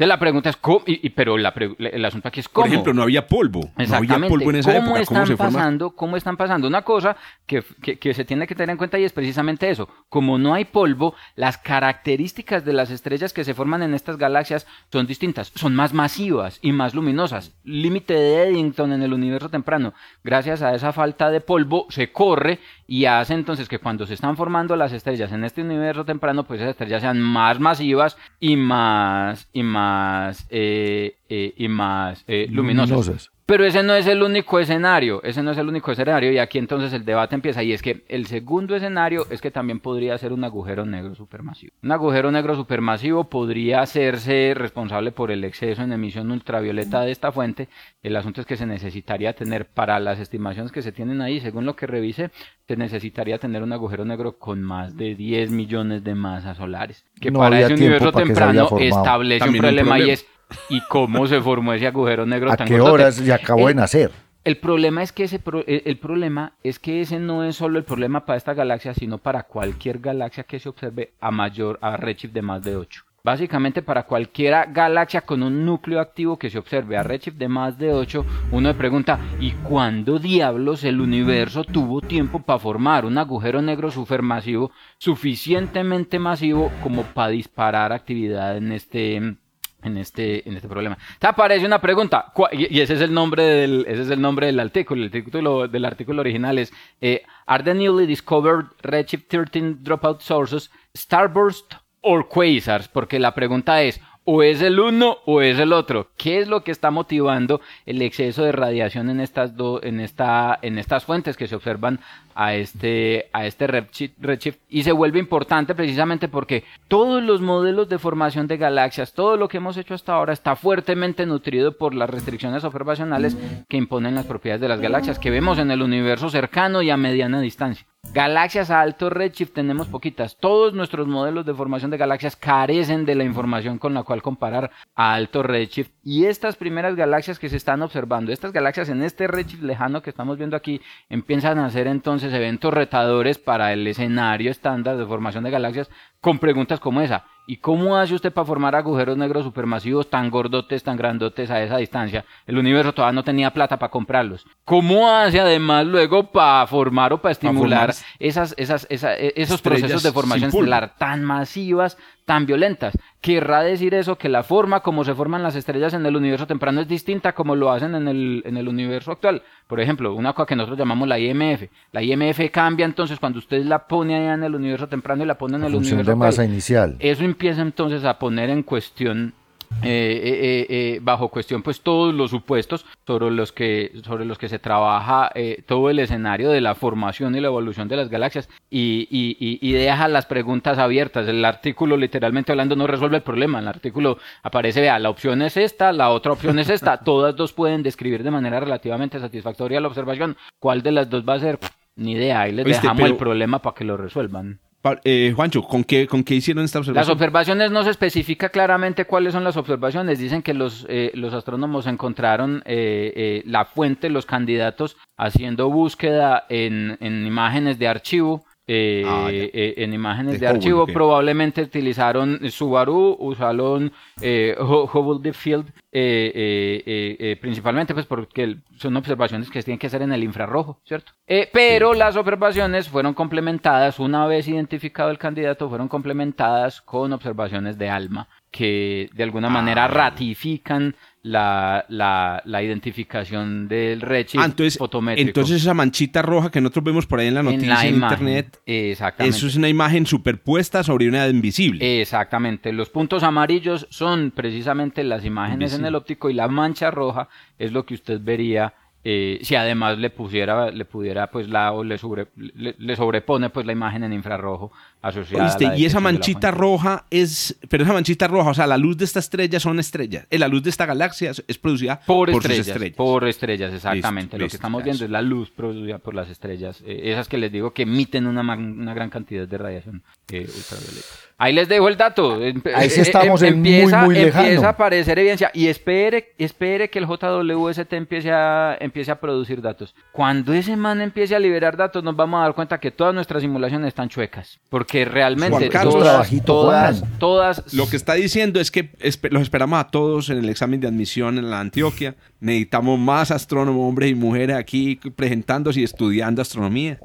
Entonces 0.00 0.14
la 0.14 0.18
pregunta 0.18 0.48
es, 0.48 0.56
¿cómo? 0.56 0.82
Y, 0.86 1.10
pero 1.10 1.36
la 1.36 1.52
el 1.78 2.04
asunto 2.06 2.28
aquí 2.28 2.40
es 2.40 2.48
cómo. 2.48 2.64
Por 2.64 2.72
ejemplo, 2.72 2.94
no 2.94 3.02
había 3.02 3.26
polvo. 3.26 3.70
No 3.76 3.94
había 3.94 4.18
polvo 4.28 4.48
en 4.48 4.56
esa 4.56 4.72
¿Cómo 4.72 4.96
época. 4.96 5.00
Están 5.02 5.26
¿Cómo, 5.26 5.36
pasando, 5.36 5.90
¿Cómo 5.90 6.16
están 6.16 6.36
pasando? 6.38 6.68
Una 6.68 6.80
cosa 6.80 7.18
que, 7.44 7.62
que, 7.82 8.14
se 8.14 8.24
tiene 8.24 8.46
que 8.46 8.54
tener 8.54 8.70
en 8.70 8.78
cuenta 8.78 8.98
y 8.98 9.04
es 9.04 9.12
precisamente 9.12 9.68
eso. 9.68 9.90
Como 10.08 10.38
no 10.38 10.54
hay 10.54 10.64
polvo, 10.64 11.14
las 11.36 11.58
características 11.58 12.64
de 12.64 12.72
las 12.72 12.90
estrellas 12.90 13.34
que 13.34 13.44
se 13.44 13.52
forman 13.52 13.82
en 13.82 13.92
estas 13.92 14.16
galaxias 14.16 14.66
son 14.90 15.06
distintas. 15.06 15.52
Son 15.54 15.74
más 15.74 15.92
masivas 15.92 16.60
y 16.62 16.72
más 16.72 16.94
luminosas. 16.94 17.52
Límite 17.64 18.14
de 18.14 18.44
Eddington 18.44 18.94
en 18.94 19.02
el 19.02 19.12
universo 19.12 19.50
temprano. 19.50 19.92
Gracias 20.24 20.62
a 20.62 20.74
esa 20.74 20.94
falta 20.94 21.30
de 21.30 21.42
polvo 21.42 21.84
se 21.90 22.10
corre 22.10 22.60
y 22.90 23.04
hace 23.04 23.34
entonces 23.34 23.68
que 23.68 23.78
cuando 23.78 24.04
se 24.04 24.14
están 24.14 24.36
formando 24.36 24.74
las 24.74 24.92
estrellas 24.92 25.30
en 25.30 25.44
este 25.44 25.62
universo 25.62 26.04
temprano, 26.04 26.42
pues 26.42 26.60
esas 26.60 26.70
estrellas 26.70 27.02
sean 27.02 27.20
más 27.20 27.60
masivas 27.60 28.16
y 28.40 28.56
más 28.56 29.48
y 29.52 29.62
más 29.62 30.48
eh, 30.50 31.14
eh, 31.28 31.54
y 31.56 31.68
más 31.68 32.24
eh, 32.26 32.48
luminosas. 32.50 33.30
Pero 33.50 33.64
ese 33.64 33.82
no 33.82 33.94
es 33.96 34.06
el 34.06 34.22
único 34.22 34.60
escenario, 34.60 35.20
ese 35.24 35.42
no 35.42 35.50
es 35.50 35.58
el 35.58 35.68
único 35.68 35.90
escenario 35.90 36.30
y 36.30 36.38
aquí 36.38 36.56
entonces 36.56 36.92
el 36.92 37.04
debate 37.04 37.34
empieza 37.34 37.64
y 37.64 37.72
es 37.72 37.82
que 37.82 38.04
el 38.06 38.26
segundo 38.26 38.76
escenario 38.76 39.26
es 39.28 39.40
que 39.40 39.50
también 39.50 39.80
podría 39.80 40.16
ser 40.18 40.32
un 40.32 40.44
agujero 40.44 40.86
negro 40.86 41.16
supermasivo. 41.16 41.72
Un 41.82 41.90
agujero 41.90 42.30
negro 42.30 42.54
supermasivo 42.54 43.24
podría 43.24 43.80
hacerse 43.80 44.52
responsable 44.54 45.10
por 45.10 45.32
el 45.32 45.42
exceso 45.42 45.82
en 45.82 45.92
emisión 45.92 46.30
ultravioleta 46.30 47.00
de 47.00 47.10
esta 47.10 47.32
fuente. 47.32 47.68
El 48.04 48.14
asunto 48.14 48.40
es 48.40 48.46
que 48.46 48.56
se 48.56 48.66
necesitaría 48.66 49.32
tener 49.32 49.66
para 49.66 49.98
las 49.98 50.20
estimaciones 50.20 50.70
que 50.70 50.82
se 50.82 50.92
tienen 50.92 51.20
ahí, 51.20 51.40
según 51.40 51.66
lo 51.66 51.74
que 51.74 51.88
revise, 51.88 52.30
se 52.68 52.76
necesitaría 52.76 53.38
tener 53.38 53.64
un 53.64 53.72
agujero 53.72 54.04
negro 54.04 54.38
con 54.38 54.62
más 54.62 54.96
de 54.96 55.16
10 55.16 55.50
millones 55.50 56.04
de 56.04 56.14
masas 56.14 56.56
solares. 56.56 57.04
Que 57.20 57.32
para 57.32 57.60
ese 57.62 57.74
universo 57.74 58.12
temprano 58.12 58.68
establece 58.78 59.48
un 59.48 59.56
problema, 59.56 59.98
y 59.98 60.10
es 60.10 60.24
y 60.68 60.80
cómo 60.88 61.26
se 61.26 61.40
formó 61.40 61.72
ese 61.72 61.86
agujero 61.86 62.26
negro 62.26 62.52
¿A 62.52 62.56
qué 62.56 62.80
horas 62.80 63.24
ya 63.24 63.36
acabó 63.36 63.68
de 63.68 63.74
nacer? 63.74 64.10
El 64.42 64.56
problema 64.56 65.02
es 65.02 65.12
que 65.12 65.24
ese 65.24 65.38
el 65.66 65.98
problema 65.98 66.54
es 66.62 66.78
que 66.78 67.02
ese 67.02 67.18
no 67.18 67.44
es 67.44 67.56
solo 67.56 67.78
el 67.78 67.84
problema 67.84 68.24
para 68.24 68.38
esta 68.38 68.54
galaxia, 68.54 68.94
sino 68.94 69.18
para 69.18 69.42
cualquier 69.42 69.98
galaxia 69.98 70.44
que 70.44 70.58
se 70.58 70.70
observe 70.70 71.12
a 71.20 71.30
mayor 71.30 71.78
a 71.82 71.98
redshift 71.98 72.32
de 72.32 72.40
más 72.40 72.62
de 72.62 72.76
8. 72.76 73.04
Básicamente 73.22 73.82
para 73.82 74.04
cualquier 74.04 74.72
galaxia 74.72 75.20
con 75.20 75.42
un 75.42 75.66
núcleo 75.66 76.00
activo 76.00 76.38
que 76.38 76.48
se 76.48 76.58
observe 76.58 76.96
a 76.96 77.02
redshift 77.02 77.36
de 77.36 77.48
más 77.48 77.76
de 77.76 77.92
8, 77.92 78.24
uno 78.52 78.70
se 78.70 78.74
pregunta, 78.74 79.18
¿y 79.38 79.50
cuándo 79.50 80.18
diablos 80.18 80.84
el 80.84 81.02
universo 81.02 81.62
tuvo 81.64 82.00
tiempo 82.00 82.40
para 82.40 82.58
formar 82.58 83.04
un 83.04 83.18
agujero 83.18 83.60
negro 83.60 83.90
supermasivo 83.90 84.70
suficientemente 84.96 86.18
masivo 86.18 86.72
como 86.82 87.02
para 87.02 87.28
disparar 87.28 87.92
actividad 87.92 88.56
en 88.56 88.72
este 88.72 89.36
en 89.82 89.96
este, 89.96 90.48
en 90.48 90.56
este 90.56 90.68
problema. 90.68 90.98
Te 91.18 91.26
aparece 91.26 91.66
una 91.66 91.80
pregunta, 91.80 92.32
y 92.52 92.80
ese 92.80 92.94
es 92.94 93.00
el 93.00 93.12
nombre 93.12 93.42
del, 93.42 93.84
ese 93.88 94.02
es 94.02 94.10
el 94.10 94.20
nombre 94.20 94.46
del 94.46 94.60
artículo. 94.60 95.04
El 95.04 95.10
título 95.10 95.68
del 95.68 95.84
artículo 95.84 96.20
original 96.20 96.58
es 96.58 96.72
eh, 97.00 97.22
Are 97.46 97.62
the 97.62 97.74
newly 97.74 98.06
discovered 98.06 98.66
Redshift 98.82 99.28
13 99.28 99.76
dropout 99.80 100.20
sources 100.20 100.70
starburst 100.96 101.74
or 102.00 102.28
quasars? 102.28 102.88
Porque 102.88 103.18
la 103.18 103.34
pregunta 103.34 103.82
es, 103.82 104.00
o 104.24 104.42
es 104.42 104.60
el 104.62 104.78
uno 104.78 105.18
o 105.26 105.40
es 105.40 105.58
el 105.58 105.72
otro. 105.72 106.10
¿Qué 106.16 106.38
es 106.38 106.48
lo 106.48 106.62
que 106.62 106.70
está 106.70 106.90
motivando 106.90 107.60
el 107.86 108.02
exceso 108.02 108.44
de 108.44 108.52
radiación 108.52 109.10
en 109.10 109.20
estas, 109.20 109.52
en 109.82 110.00
esta, 110.00 110.58
en 110.62 110.78
estas 110.78 111.04
fuentes 111.04 111.36
que 111.36 111.48
se 111.48 111.56
observan 111.56 112.00
a 112.34 112.54
este, 112.54 113.28
a 113.32 113.46
este 113.46 113.66
redshift, 113.66 114.58
Y 114.68 114.82
se 114.82 114.92
vuelve 114.92 115.18
importante 115.18 115.74
precisamente 115.74 116.28
porque 116.28 116.64
todos 116.88 117.22
los 117.22 117.40
modelos 117.40 117.88
de 117.88 117.98
formación 117.98 118.46
de 118.46 118.56
galaxias, 118.56 119.12
todo 119.12 119.36
lo 119.36 119.48
que 119.48 119.58
hemos 119.58 119.76
hecho 119.76 119.94
hasta 119.94 120.14
ahora 120.14 120.32
está 120.32 120.56
fuertemente 120.56 121.26
nutrido 121.26 121.76
por 121.76 121.94
las 121.94 122.10
restricciones 122.10 122.64
observacionales 122.64 123.36
que 123.68 123.76
imponen 123.76 124.14
las 124.14 124.26
propiedades 124.26 124.60
de 124.60 124.68
las 124.68 124.80
galaxias 124.80 125.18
que 125.18 125.30
vemos 125.30 125.58
en 125.58 125.70
el 125.70 125.82
universo 125.82 126.30
cercano 126.30 126.82
y 126.82 126.90
a 126.90 126.96
mediana 126.96 127.40
distancia. 127.40 127.86
Galaxias 128.14 128.70
a 128.70 128.80
alto 128.80 129.08
redshift 129.08 129.52
tenemos 129.52 129.86
poquitas. 129.86 130.36
Todos 130.36 130.74
nuestros 130.74 131.06
modelos 131.06 131.46
de 131.46 131.54
formación 131.54 131.92
de 131.92 131.98
galaxias 131.98 132.34
carecen 132.34 133.04
de 133.04 133.14
la 133.14 133.24
información 133.24 133.78
con 133.78 133.94
la 133.94 134.02
cual 134.02 134.20
comparar 134.20 134.72
a 134.96 135.14
alto 135.14 135.44
redshift. 135.44 135.92
Y 136.02 136.24
estas 136.24 136.56
primeras 136.56 136.96
galaxias 136.96 137.38
que 137.38 137.48
se 137.48 137.56
están 137.56 137.82
observando, 137.82 138.32
estas 138.32 138.52
galaxias 138.52 138.88
en 138.88 139.02
este 139.02 139.28
redshift 139.28 139.62
lejano 139.62 140.02
que 140.02 140.10
estamos 140.10 140.38
viendo 140.38 140.56
aquí, 140.56 140.80
empiezan 141.08 141.58
a 141.58 141.70
ser 141.70 141.86
entonces 141.86 142.19
eventos 142.24 142.72
retadores 142.72 143.38
para 143.38 143.72
el 143.72 143.86
escenario 143.86 144.50
estándar 144.50 144.96
de 144.96 145.06
formación 145.06 145.44
de 145.44 145.50
galaxias 145.50 145.90
con 146.20 146.38
preguntas 146.38 146.80
como 146.80 147.00
esa. 147.00 147.24
¿Y 147.46 147.56
cómo 147.56 147.96
hace 147.96 148.14
usted 148.14 148.32
para 148.32 148.44
formar 148.44 148.76
agujeros 148.76 149.16
negros 149.16 149.44
supermasivos 149.44 150.08
tan 150.08 150.30
gordotes, 150.30 150.82
tan 150.82 150.96
grandotes 150.96 151.50
a 151.50 151.62
esa 151.62 151.78
distancia? 151.78 152.24
El 152.46 152.58
universo 152.58 152.92
todavía 152.92 153.14
no 153.14 153.24
tenía 153.24 153.52
plata 153.52 153.78
para 153.78 153.90
comprarlos. 153.90 154.46
¿Cómo 154.64 155.10
hace 155.10 155.40
además 155.40 155.84
luego 155.86 156.30
para 156.30 156.66
formar 156.66 157.12
o 157.12 157.20
para 157.20 157.32
estimular 157.32 157.92
esas, 158.18 158.54
esas, 158.56 158.86
e, 158.88 159.32
esos 159.34 159.60
procesos 159.60 160.02
de 160.02 160.12
formación 160.12 160.50
estelar 160.50 160.94
tan 160.96 161.24
masivas, 161.24 161.98
tan 162.24 162.46
violentas? 162.46 162.96
Querrá 163.20 163.62
decir 163.62 163.94
eso 163.94 164.16
que 164.16 164.28
la 164.28 164.42
forma 164.42 164.80
como 164.80 165.04
se 165.04 165.14
forman 165.14 165.42
las 165.42 165.56
estrellas 165.56 165.92
en 165.92 166.06
el 166.06 166.16
universo 166.16 166.46
temprano 166.46 166.80
es 166.80 166.88
distinta 166.88 167.32
como 167.32 167.56
lo 167.56 167.70
hacen 167.72 167.94
en 167.94 168.06
el, 168.06 168.42
en 168.46 168.56
el 168.56 168.68
universo 168.68 169.12
actual. 169.12 169.42
Por 169.66 169.80
ejemplo, 169.80 170.14
una 170.14 170.32
cosa 170.32 170.46
que 170.46 170.56
nosotros 170.56 170.78
llamamos 170.78 171.06
la 171.08 171.18
IMF. 171.18 171.64
La 171.92 172.02
IMF 172.02 172.50
cambia 172.52 172.86
entonces 172.86 173.18
cuando 173.18 173.40
usted 173.40 173.64
la 173.64 173.86
pone 173.86 174.14
allá 174.14 174.34
en 174.34 174.44
el 174.44 174.54
universo 174.54 174.88
temprano 174.88 175.22
y 175.22 175.26
la 175.26 175.36
pone 175.36 175.56
en 175.56 175.64
el 175.64 175.74
universo 175.74 176.10
de 176.10 176.16
masa 176.16 176.44
inicial. 176.44 176.96
Eso 176.98 177.24
empieza 177.30 177.62
entonces 177.62 178.04
a 178.04 178.18
poner 178.18 178.50
en 178.50 178.62
cuestión 178.62 179.34
eh, 179.82 180.20
eh, 180.22 180.66
eh, 180.68 180.98
bajo 181.00 181.28
cuestión 181.28 181.62
pues 181.62 181.80
todos 181.80 182.12
los 182.12 182.30
supuestos 182.30 182.84
sobre 183.06 183.30
los 183.30 183.52
que 183.52 183.92
sobre 184.04 184.26
los 184.26 184.36
que 184.36 184.48
se 184.48 184.58
trabaja 184.58 185.30
todo 185.64 185.88
el 185.88 186.00
escenario 186.00 186.50
de 186.50 186.60
la 186.60 186.74
formación 186.74 187.34
y 187.34 187.40
la 187.40 187.46
evolución 187.46 187.88
de 187.88 187.96
las 187.96 188.10
galaxias. 188.10 188.48
Y, 188.68 189.06
y, 189.10 189.72
deja 189.72 190.08
las 190.08 190.26
preguntas 190.26 190.78
abiertas. 190.78 191.28
El 191.28 191.44
artículo 191.44 191.96
literalmente 191.96 192.52
hablando 192.52 192.76
no 192.76 192.86
resuelve 192.86 193.18
el 193.18 193.22
problema. 193.22 193.60
El 193.60 193.68
artículo 193.68 194.18
aparece 194.42 194.80
vea 194.80 194.98
la 194.98 195.08
opción 195.08 195.40
es 195.42 195.56
esta 195.56 195.92
la 195.92 196.10
otra 196.10 196.32
opción 196.32 196.58
es 196.58 196.68
esta. 196.68 196.98
Todas 197.04 197.36
dos 197.36 197.52
pueden 197.52 197.82
describir 197.82 198.22
de 198.22 198.30
manera 198.30 198.60
relativamente 198.60 199.18
satisfactoria 199.18 199.80
la 199.80 199.88
observación. 199.88 200.36
Cuál 200.58 200.82
de 200.82 200.92
las 200.92 201.08
dos 201.08 201.24
va 201.26 201.34
a 201.34 201.40
ser 201.40 201.58
ni 201.96 202.12
idea. 202.12 202.42
Ahí 202.42 202.52
les 202.52 202.66
dejamos 202.66 203.08
el 203.08 203.16
problema 203.16 203.60
para 203.60 203.74
que 203.74 203.84
lo 203.84 203.96
resuelvan 203.96 204.60
eh, 205.04 205.32
Juancho, 205.34 205.62
¿con 205.62 205.84
qué, 205.84 206.06
¿con 206.06 206.24
qué 206.24 206.34
hicieron 206.34 206.64
esta 206.64 206.78
observación? 206.78 207.08
Las 207.08 207.12
observaciones 207.14 207.70
no 207.70 207.82
se 207.82 207.90
especifica 207.90 208.48
claramente 208.48 209.04
cuáles 209.04 209.32
son 209.32 209.44
las 209.44 209.56
observaciones. 209.56 210.18
Dicen 210.18 210.42
que 210.42 210.54
los, 210.54 210.86
eh, 210.88 211.10
los 211.14 211.34
astrónomos 211.34 211.86
encontraron 211.86 212.62
eh, 212.64 213.42
la 213.46 213.64
fuente, 213.64 214.10
los 214.10 214.26
candidatos, 214.26 214.96
haciendo 215.16 215.70
búsqueda 215.70 216.44
en, 216.48 216.96
en 217.00 217.26
imágenes 217.26 217.78
de 217.78 217.88
archivo 217.88 218.44
eh, 218.72 219.02
ah, 219.04 219.26
eh, 219.32 219.74
en 219.78 219.92
imágenes 219.92 220.38
de, 220.38 220.46
archivo. 220.46 220.86
Probablemente 220.86 221.60
utilizaron 221.60 222.38
Subaru, 222.52 223.16
usaron 223.18 223.92
eh, 224.20 224.54
Hubble 224.60 225.20
Deep 225.20 225.34
Field, 225.34 225.72
eh, 225.90 227.36
principalmente 227.40 227.94
pues 227.94 228.06
porque 228.06 228.58
son 228.76 228.96
observaciones 228.96 229.50
que 229.50 229.60
tienen 229.64 229.80
que 229.80 229.88
hacer 229.88 230.02
en 230.02 230.12
el 230.12 230.22
infrarrojo, 230.22 230.80
¿cierto? 230.84 231.12
pero 231.52 231.94
las 231.94 232.14
observaciones 232.14 232.88
fueron 232.88 233.12
complementadas, 233.12 233.98
una 233.98 234.28
vez 234.28 234.46
identificado 234.46 235.10
el 235.10 235.18
candidato, 235.18 235.68
fueron 235.68 235.88
complementadas 235.88 236.80
con 236.80 237.12
observaciones 237.12 237.76
de 237.76 237.90
ALMA 237.90 238.28
que 238.50 239.10
de 239.14 239.22
alguna 239.22 239.48
manera 239.48 239.84
ah. 239.84 239.88
ratifican 239.88 240.96
la, 241.22 241.84
la, 241.88 242.42
la, 242.46 242.62
identificación 242.62 243.68
del 243.68 244.00
redshift 244.00 244.40
ah, 244.40 244.46
entonces, 244.46 244.78
fotométrico. 244.78 245.28
Entonces 245.28 245.62
esa 245.62 245.74
manchita 245.74 246.22
roja 246.22 246.50
que 246.50 246.60
nosotros 246.60 246.84
vemos 246.84 247.06
por 247.06 247.20
ahí 247.20 247.28
en 247.28 247.34
la 247.34 247.42
noticia 247.42 247.84
en, 247.84 247.96
internet, 247.96 248.58
exactamente. 248.64 249.36
eso 249.36 249.46
es 249.46 249.56
una 249.56 249.68
imagen 249.68 250.06
superpuesta 250.06 250.82
sobre 250.82 251.08
una 251.08 251.28
invisible. 251.28 252.00
Exactamente, 252.00 252.72
los 252.72 252.88
puntos 252.88 253.22
amarillos 253.22 253.86
son 253.90 254.30
precisamente 254.30 255.04
las 255.04 255.24
imágenes 255.24 255.74
en 255.74 255.84
el 255.84 255.94
óptico 255.94 256.30
y 256.30 256.34
la 256.34 256.48
mancha 256.48 256.90
roja 256.90 257.28
es 257.58 257.72
lo 257.72 257.84
que 257.84 257.94
usted 257.94 258.20
vería 258.22 258.72
eh, 259.02 259.38
si 259.42 259.54
además 259.54 259.98
le 259.98 260.10
pusiera, 260.10 260.70
le 260.70 260.84
pudiera, 260.84 261.30
pues 261.30 261.48
la 261.48 261.72
o 261.72 261.82
le, 261.82 261.96
sobre, 261.96 262.26
le, 262.36 262.96
sobrepone 262.96 263.48
pues 263.48 263.64
la 263.64 263.72
imagen 263.72 264.04
en 264.04 264.12
infrarrojo 264.12 264.72
asociada. 265.00 265.56
A 265.70 265.76
y 265.76 265.86
esa 265.86 266.00
manchita 266.00 266.50
roja 266.50 267.06
es, 267.08 267.58
pero 267.70 267.84
esa 267.84 267.94
manchita 267.94 268.28
roja, 268.28 268.50
o 268.50 268.54
sea, 268.54 268.66
la 268.66 268.76
luz 268.76 268.98
de 268.98 269.06
esta 269.06 269.20
estrella 269.20 269.58
son 269.58 269.78
estrellas, 269.78 270.26
eh, 270.28 270.38
la 270.38 270.48
luz 270.48 270.62
de 270.62 270.70
esta 270.70 270.84
galaxia 270.84 271.30
es 271.30 271.58
producida 271.58 272.00
por, 272.00 272.28
estrellas, 272.28 272.78
Por 272.94 273.26
estrellas, 273.26 273.72
exactamente. 273.72 274.38
Lo 274.38 274.48
que 274.48 274.56
estamos 274.56 274.84
viendo 274.84 275.06
es 275.06 275.10
la 275.10 275.22
luz 275.22 275.50
producida 275.50 275.98
por 275.98 276.14
las 276.14 276.28
estrellas, 276.28 276.82
eh, 276.86 277.00
esas 277.04 277.26
que 277.26 277.38
les 277.38 277.50
digo 277.50 277.72
que 277.72 277.82
emiten 277.82 278.26
una, 278.26 278.42
una 278.42 278.92
gran 278.92 279.08
cantidad 279.08 279.48
de 279.48 279.56
radiación 279.56 280.02
ultravioleta. 280.30 281.29
Ahí 281.40 281.54
les 281.54 281.68
dejo 281.70 281.88
el 281.88 281.96
dato. 281.96 282.38
Ahí 282.74 282.90
sí 282.90 283.00
estamos 283.00 283.40
en 283.40 283.54
empieza, 283.54 284.00
muy, 284.00 284.14
muy 284.14 284.24
lejano. 284.26 284.44
Empieza 284.44 284.66
a 284.66 284.70
aparecer 284.72 285.18
evidencia 285.18 285.50
y 285.54 285.68
espere, 285.68 286.34
espere 286.36 286.90
que 286.90 286.98
el 286.98 287.06
JWST 287.06 287.90
empiece 287.94 288.30
a, 288.30 288.76
empiece 288.78 289.10
a 289.10 289.18
producir 289.18 289.62
datos. 289.62 289.94
Cuando 290.12 290.52
ese 290.52 290.76
man 290.76 291.00
empiece 291.00 291.34
a 291.34 291.38
liberar 291.38 291.78
datos, 291.78 292.04
nos 292.04 292.14
vamos 292.14 292.40
a 292.40 292.42
dar 292.42 292.54
cuenta 292.54 292.78
que 292.78 292.90
todas 292.90 293.14
nuestras 293.14 293.40
simulaciones 293.40 293.88
están 293.88 294.10
chuecas. 294.10 294.60
Porque 294.68 295.06
realmente 295.06 295.70
todas, 295.70 296.30
todas, 296.44 297.04
todas, 297.18 297.72
Lo 297.72 297.88
que 297.88 297.96
está 297.96 298.12
diciendo 298.12 298.60
es 298.60 298.70
que 298.70 298.90
los 299.30 299.40
esperamos 299.40 299.80
a 299.80 299.84
todos 299.84 300.28
en 300.28 300.36
el 300.36 300.48
examen 300.50 300.78
de 300.78 300.88
admisión 300.88 301.38
en 301.38 301.48
la 301.48 301.60
Antioquia. 301.60 302.16
Necesitamos 302.40 302.98
más 302.98 303.30
astrónomos, 303.30 303.88
hombres 303.88 304.10
y 304.10 304.14
mujeres 304.14 304.56
aquí 304.56 305.00
presentándose 305.16 305.80
y 305.80 305.84
estudiando 305.84 306.42
astronomía. 306.42 306.98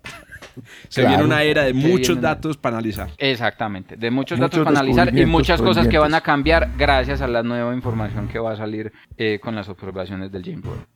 Se 0.88 1.06
viene 1.06 1.24
una 1.24 1.44
era 1.44 1.64
de 1.64 1.74
muchos 1.74 2.20
datos 2.20 2.58
para 2.58 2.78
analizar. 2.78 3.10
Exactamente, 3.18 3.96
de 3.96 4.12
muchos, 4.12 4.40
datos 4.40 4.64
para 4.64 4.80
analizar 4.80 5.18
y 5.18 5.26
muchas 5.26 5.62
cosas 5.62 5.88
que 5.88 5.98
van 5.98 6.14
a 6.14 6.22
cambiar 6.22 6.72
gracias 6.78 7.22
a 7.22 7.28
la 7.28 7.44
nueva 7.44 7.74
información 7.74 8.28
que 8.28 8.40
va 8.40 8.54
a 8.54 8.56
salir 8.56 8.92
eh, 9.18 9.40
con 9.42 9.56
las 9.56 9.70
observaciones 9.70 10.32
del 10.32 10.44
James 10.44 10.66
Webb. 10.66 10.95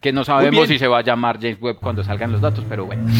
Que 0.00 0.12
no 0.12 0.24
sabemos 0.24 0.68
si 0.68 0.78
se 0.78 0.86
va 0.86 0.98
a 0.98 1.02
llamar 1.02 1.40
James 1.40 1.60
Webb 1.60 1.80
cuando 1.80 2.04
salgan 2.04 2.30
los 2.30 2.40
datos, 2.40 2.64
pero 2.68 2.86
bueno. 2.86 3.04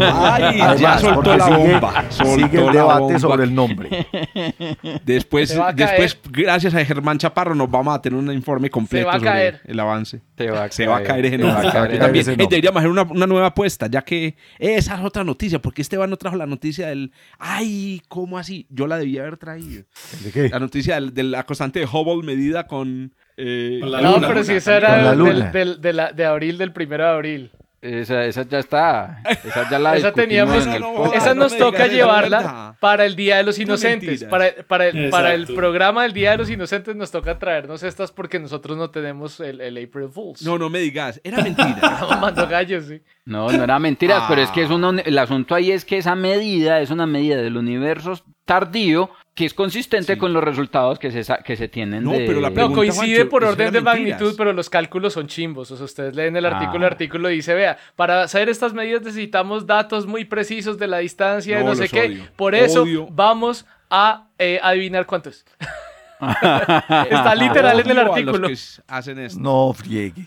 Ay, 0.00 0.58
ya 0.76 0.98
soltó 0.98 1.36
la 1.36 1.48
bomba. 1.48 2.10
sigue 2.10 2.66
el 2.66 2.72
debate 2.72 3.20
sobre 3.20 3.44
el 3.44 3.54
nombre. 3.54 4.04
Después, 5.04 5.56
después 5.76 6.18
gracias 6.28 6.74
a 6.74 6.84
Germán 6.84 7.18
Chaparro, 7.18 7.54
nos 7.54 7.70
vamos 7.70 7.94
a 7.94 8.02
tener 8.02 8.18
un 8.18 8.32
informe 8.32 8.68
completo 8.68 9.12
sobre 9.12 9.60
el 9.64 9.78
avance. 9.78 10.20
se 10.70 10.86
va 10.88 10.96
a 10.96 11.02
caer 11.04 11.26
ese 11.26 11.38
nombre. 11.38 11.70
También 11.98 12.26
deberíamos 12.26 12.78
hacer 12.78 12.90
una, 12.90 13.02
una, 13.02 13.26
nueva 13.28 13.46
apuesta, 13.46 13.86
ya 13.86 14.02
que 14.02 14.34
esa 14.58 14.96
es 14.96 15.04
otra 15.04 15.22
noticia, 15.22 15.60
porque 15.60 15.82
Esteban 15.82 16.10
no 16.10 16.16
trajo 16.16 16.34
la 16.34 16.46
noticia 16.46 16.88
del. 16.88 17.12
Ay, 17.38 18.02
¿cómo 18.08 18.38
así? 18.38 18.66
Yo 18.70 18.88
la 18.88 18.98
debía 18.98 19.20
haber 19.20 19.36
traído. 19.36 19.84
¿De 20.24 20.32
qué? 20.32 20.48
La 20.48 20.58
noticia 20.58 21.00
de 21.00 21.22
la 21.22 21.46
constante 21.46 21.78
de 21.78 21.86
Hubble 21.86 22.26
medida 22.26 22.66
con 22.66 23.14
eh, 23.42 23.80
no, 24.02 24.20
pero 24.20 24.44
si 24.44 24.54
esa 24.54 24.76
era 24.76 25.14
del, 25.14 25.80
de, 25.80 25.92
la, 25.92 26.12
de 26.12 26.24
abril, 26.26 26.58
del 26.58 26.72
primero 26.72 27.04
de 27.04 27.10
abril. 27.10 27.50
Esa, 27.82 28.26
esa 28.26 28.42
ya 28.42 28.58
está. 28.58 29.22
Esa 29.42 29.70
ya 29.70 29.78
la 29.78 29.96
esa 29.96 30.12
teníamos. 30.12 30.66
esa 31.14 31.34
nos 31.34 31.56
toca 31.56 31.86
llevarla 31.86 32.76
para 32.78 33.06
el 33.06 33.16
Día 33.16 33.38
de 33.38 33.42
los 33.44 33.58
Inocentes. 33.58 34.24
Para, 34.24 34.50
para, 34.68 34.88
el, 34.88 35.08
para 35.08 35.32
el 35.32 35.46
programa 35.46 36.02
del 36.02 36.12
Día 36.12 36.32
de 36.32 36.36
los 36.36 36.50
Inocentes 36.50 36.94
nos 36.94 37.10
toca 37.10 37.38
traernos 37.38 37.82
estas 37.82 38.12
porque 38.12 38.38
nosotros 38.38 38.76
no 38.76 38.90
tenemos 38.90 39.40
el, 39.40 39.62
el 39.62 39.82
April 39.82 40.10
Fools. 40.10 40.42
No, 40.42 40.58
no 40.58 40.68
me 40.68 40.80
digas. 40.80 41.22
Era 41.24 41.42
mentira. 41.42 41.70
Estamos 41.82 42.20
mandando 42.20 42.46
gallos, 42.48 42.84
sí. 42.84 43.00
No, 43.24 43.50
no 43.50 43.64
era 43.64 43.78
mentira, 43.78 44.26
pero 44.28 44.42
es 44.42 44.50
que 44.50 44.62
es 44.62 44.70
uno, 44.70 44.90
el 44.90 45.18
asunto 45.18 45.54
ahí 45.54 45.72
es 45.72 45.86
que 45.86 45.96
esa 45.96 46.14
medida 46.14 46.80
es 46.80 46.90
una 46.90 47.06
medida 47.06 47.36
del 47.36 47.56
universo 47.56 48.20
tardío 48.44 49.10
que 49.34 49.46
es 49.46 49.54
consistente 49.54 50.18
con 50.18 50.32
los 50.32 50.42
resultados 50.42 50.98
que 50.98 51.10
se, 51.10 51.34
que 51.44 51.56
se 51.56 51.68
tienen. 51.68 52.04
No, 52.04 52.12
pero 52.12 52.40
la 52.40 52.50
pregunta, 52.50 52.76
coincide 52.76 53.26
por 53.26 53.44
orden 53.44 53.72
de 53.72 53.80
magnitud, 53.80 54.34
pero 54.36 54.52
los 54.52 54.68
cálculos 54.68 55.12
son 55.12 55.26
chimbos. 55.28 55.70
O 55.70 55.76
sea, 55.76 55.84
ustedes 55.84 56.14
leen 56.14 56.36
el 56.36 56.46
artículo, 56.46 56.78
el 56.78 56.84
ah. 56.84 56.88
artículo 56.88 57.28
dice, 57.28 57.54
vea, 57.54 57.78
para 57.96 58.22
hacer 58.22 58.48
estas 58.48 58.74
medidas 58.74 59.02
necesitamos 59.02 59.66
datos 59.66 60.06
muy 60.06 60.24
precisos 60.24 60.78
de 60.78 60.88
la 60.88 60.98
distancia, 60.98 61.58
de 61.58 61.64
no, 61.64 61.74
sé 61.74 61.88
qué. 61.88 62.28
Por 62.36 62.54
eso 62.54 62.84
vamos 63.10 63.66
a 63.88 64.28
eh, 64.38 64.58
adivinar 64.62 65.06
cuánto 65.06 65.30
es. 65.30 65.44
Está 66.20 67.34
literal 67.34 67.80
en 67.80 67.90
el 67.90 67.98
artículo. 67.98 68.48
No 69.38 69.72
friegue. 69.72 70.26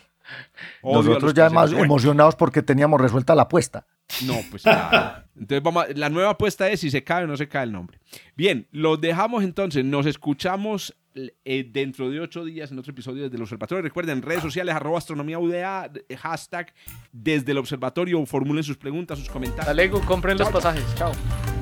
Nosotros 0.82 1.34
ya 1.34 1.50
más 1.50 1.72
emocionados 1.72 2.34
porque 2.34 2.62
teníamos 2.62 3.00
resuelta 3.00 3.34
la 3.34 3.42
apuesta. 3.42 3.86
No, 4.26 4.40
pues 4.50 4.62
claro. 4.62 5.24
Entonces 5.36 5.62
vamos 5.62 5.86
la 5.96 6.08
nueva 6.08 6.30
apuesta 6.30 6.68
es 6.68 6.80
si 6.80 6.90
se 6.90 7.02
cae 7.02 7.24
o 7.24 7.26
no 7.26 7.36
se 7.36 7.48
cae 7.48 7.64
el 7.64 7.72
nombre. 7.72 7.98
Bien, 8.36 8.68
los 8.70 9.00
dejamos 9.00 9.42
entonces. 9.42 9.84
Nos 9.84 10.06
escuchamos 10.06 10.94
eh, 11.14 11.68
dentro 11.70 12.10
de 12.10 12.20
ocho 12.20 12.44
días 12.44 12.72
en 12.72 12.78
otro 12.78 12.92
episodio 12.92 13.24
desde 13.24 13.36
el 13.36 13.42
observatorio. 13.42 13.82
Recuerden, 13.82 14.22
redes 14.22 14.42
sociales, 14.42 14.74
arroba 14.74 14.98
astronomía 14.98 15.38
UDA, 15.38 15.90
hashtag 16.18 16.72
desde 17.12 17.52
el 17.52 17.58
observatorio. 17.58 18.24
Formulen 18.26 18.64
sus 18.64 18.76
preguntas, 18.76 19.18
sus 19.18 19.28
comentarios. 19.28 19.68
Alego, 19.68 20.00
compren 20.00 20.38
los 20.38 20.48
pasajes. 20.50 20.84
Chao. 20.96 21.12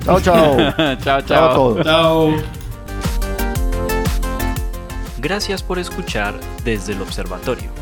Chao, 0.04 0.20
chao. 0.20 0.96
chao, 1.02 1.20
chao. 1.22 1.82
Chao. 1.82 2.36
Gracias 5.18 5.62
por 5.62 5.78
escuchar 5.78 6.34
desde 6.64 6.94
el 6.94 7.02
observatorio. 7.02 7.81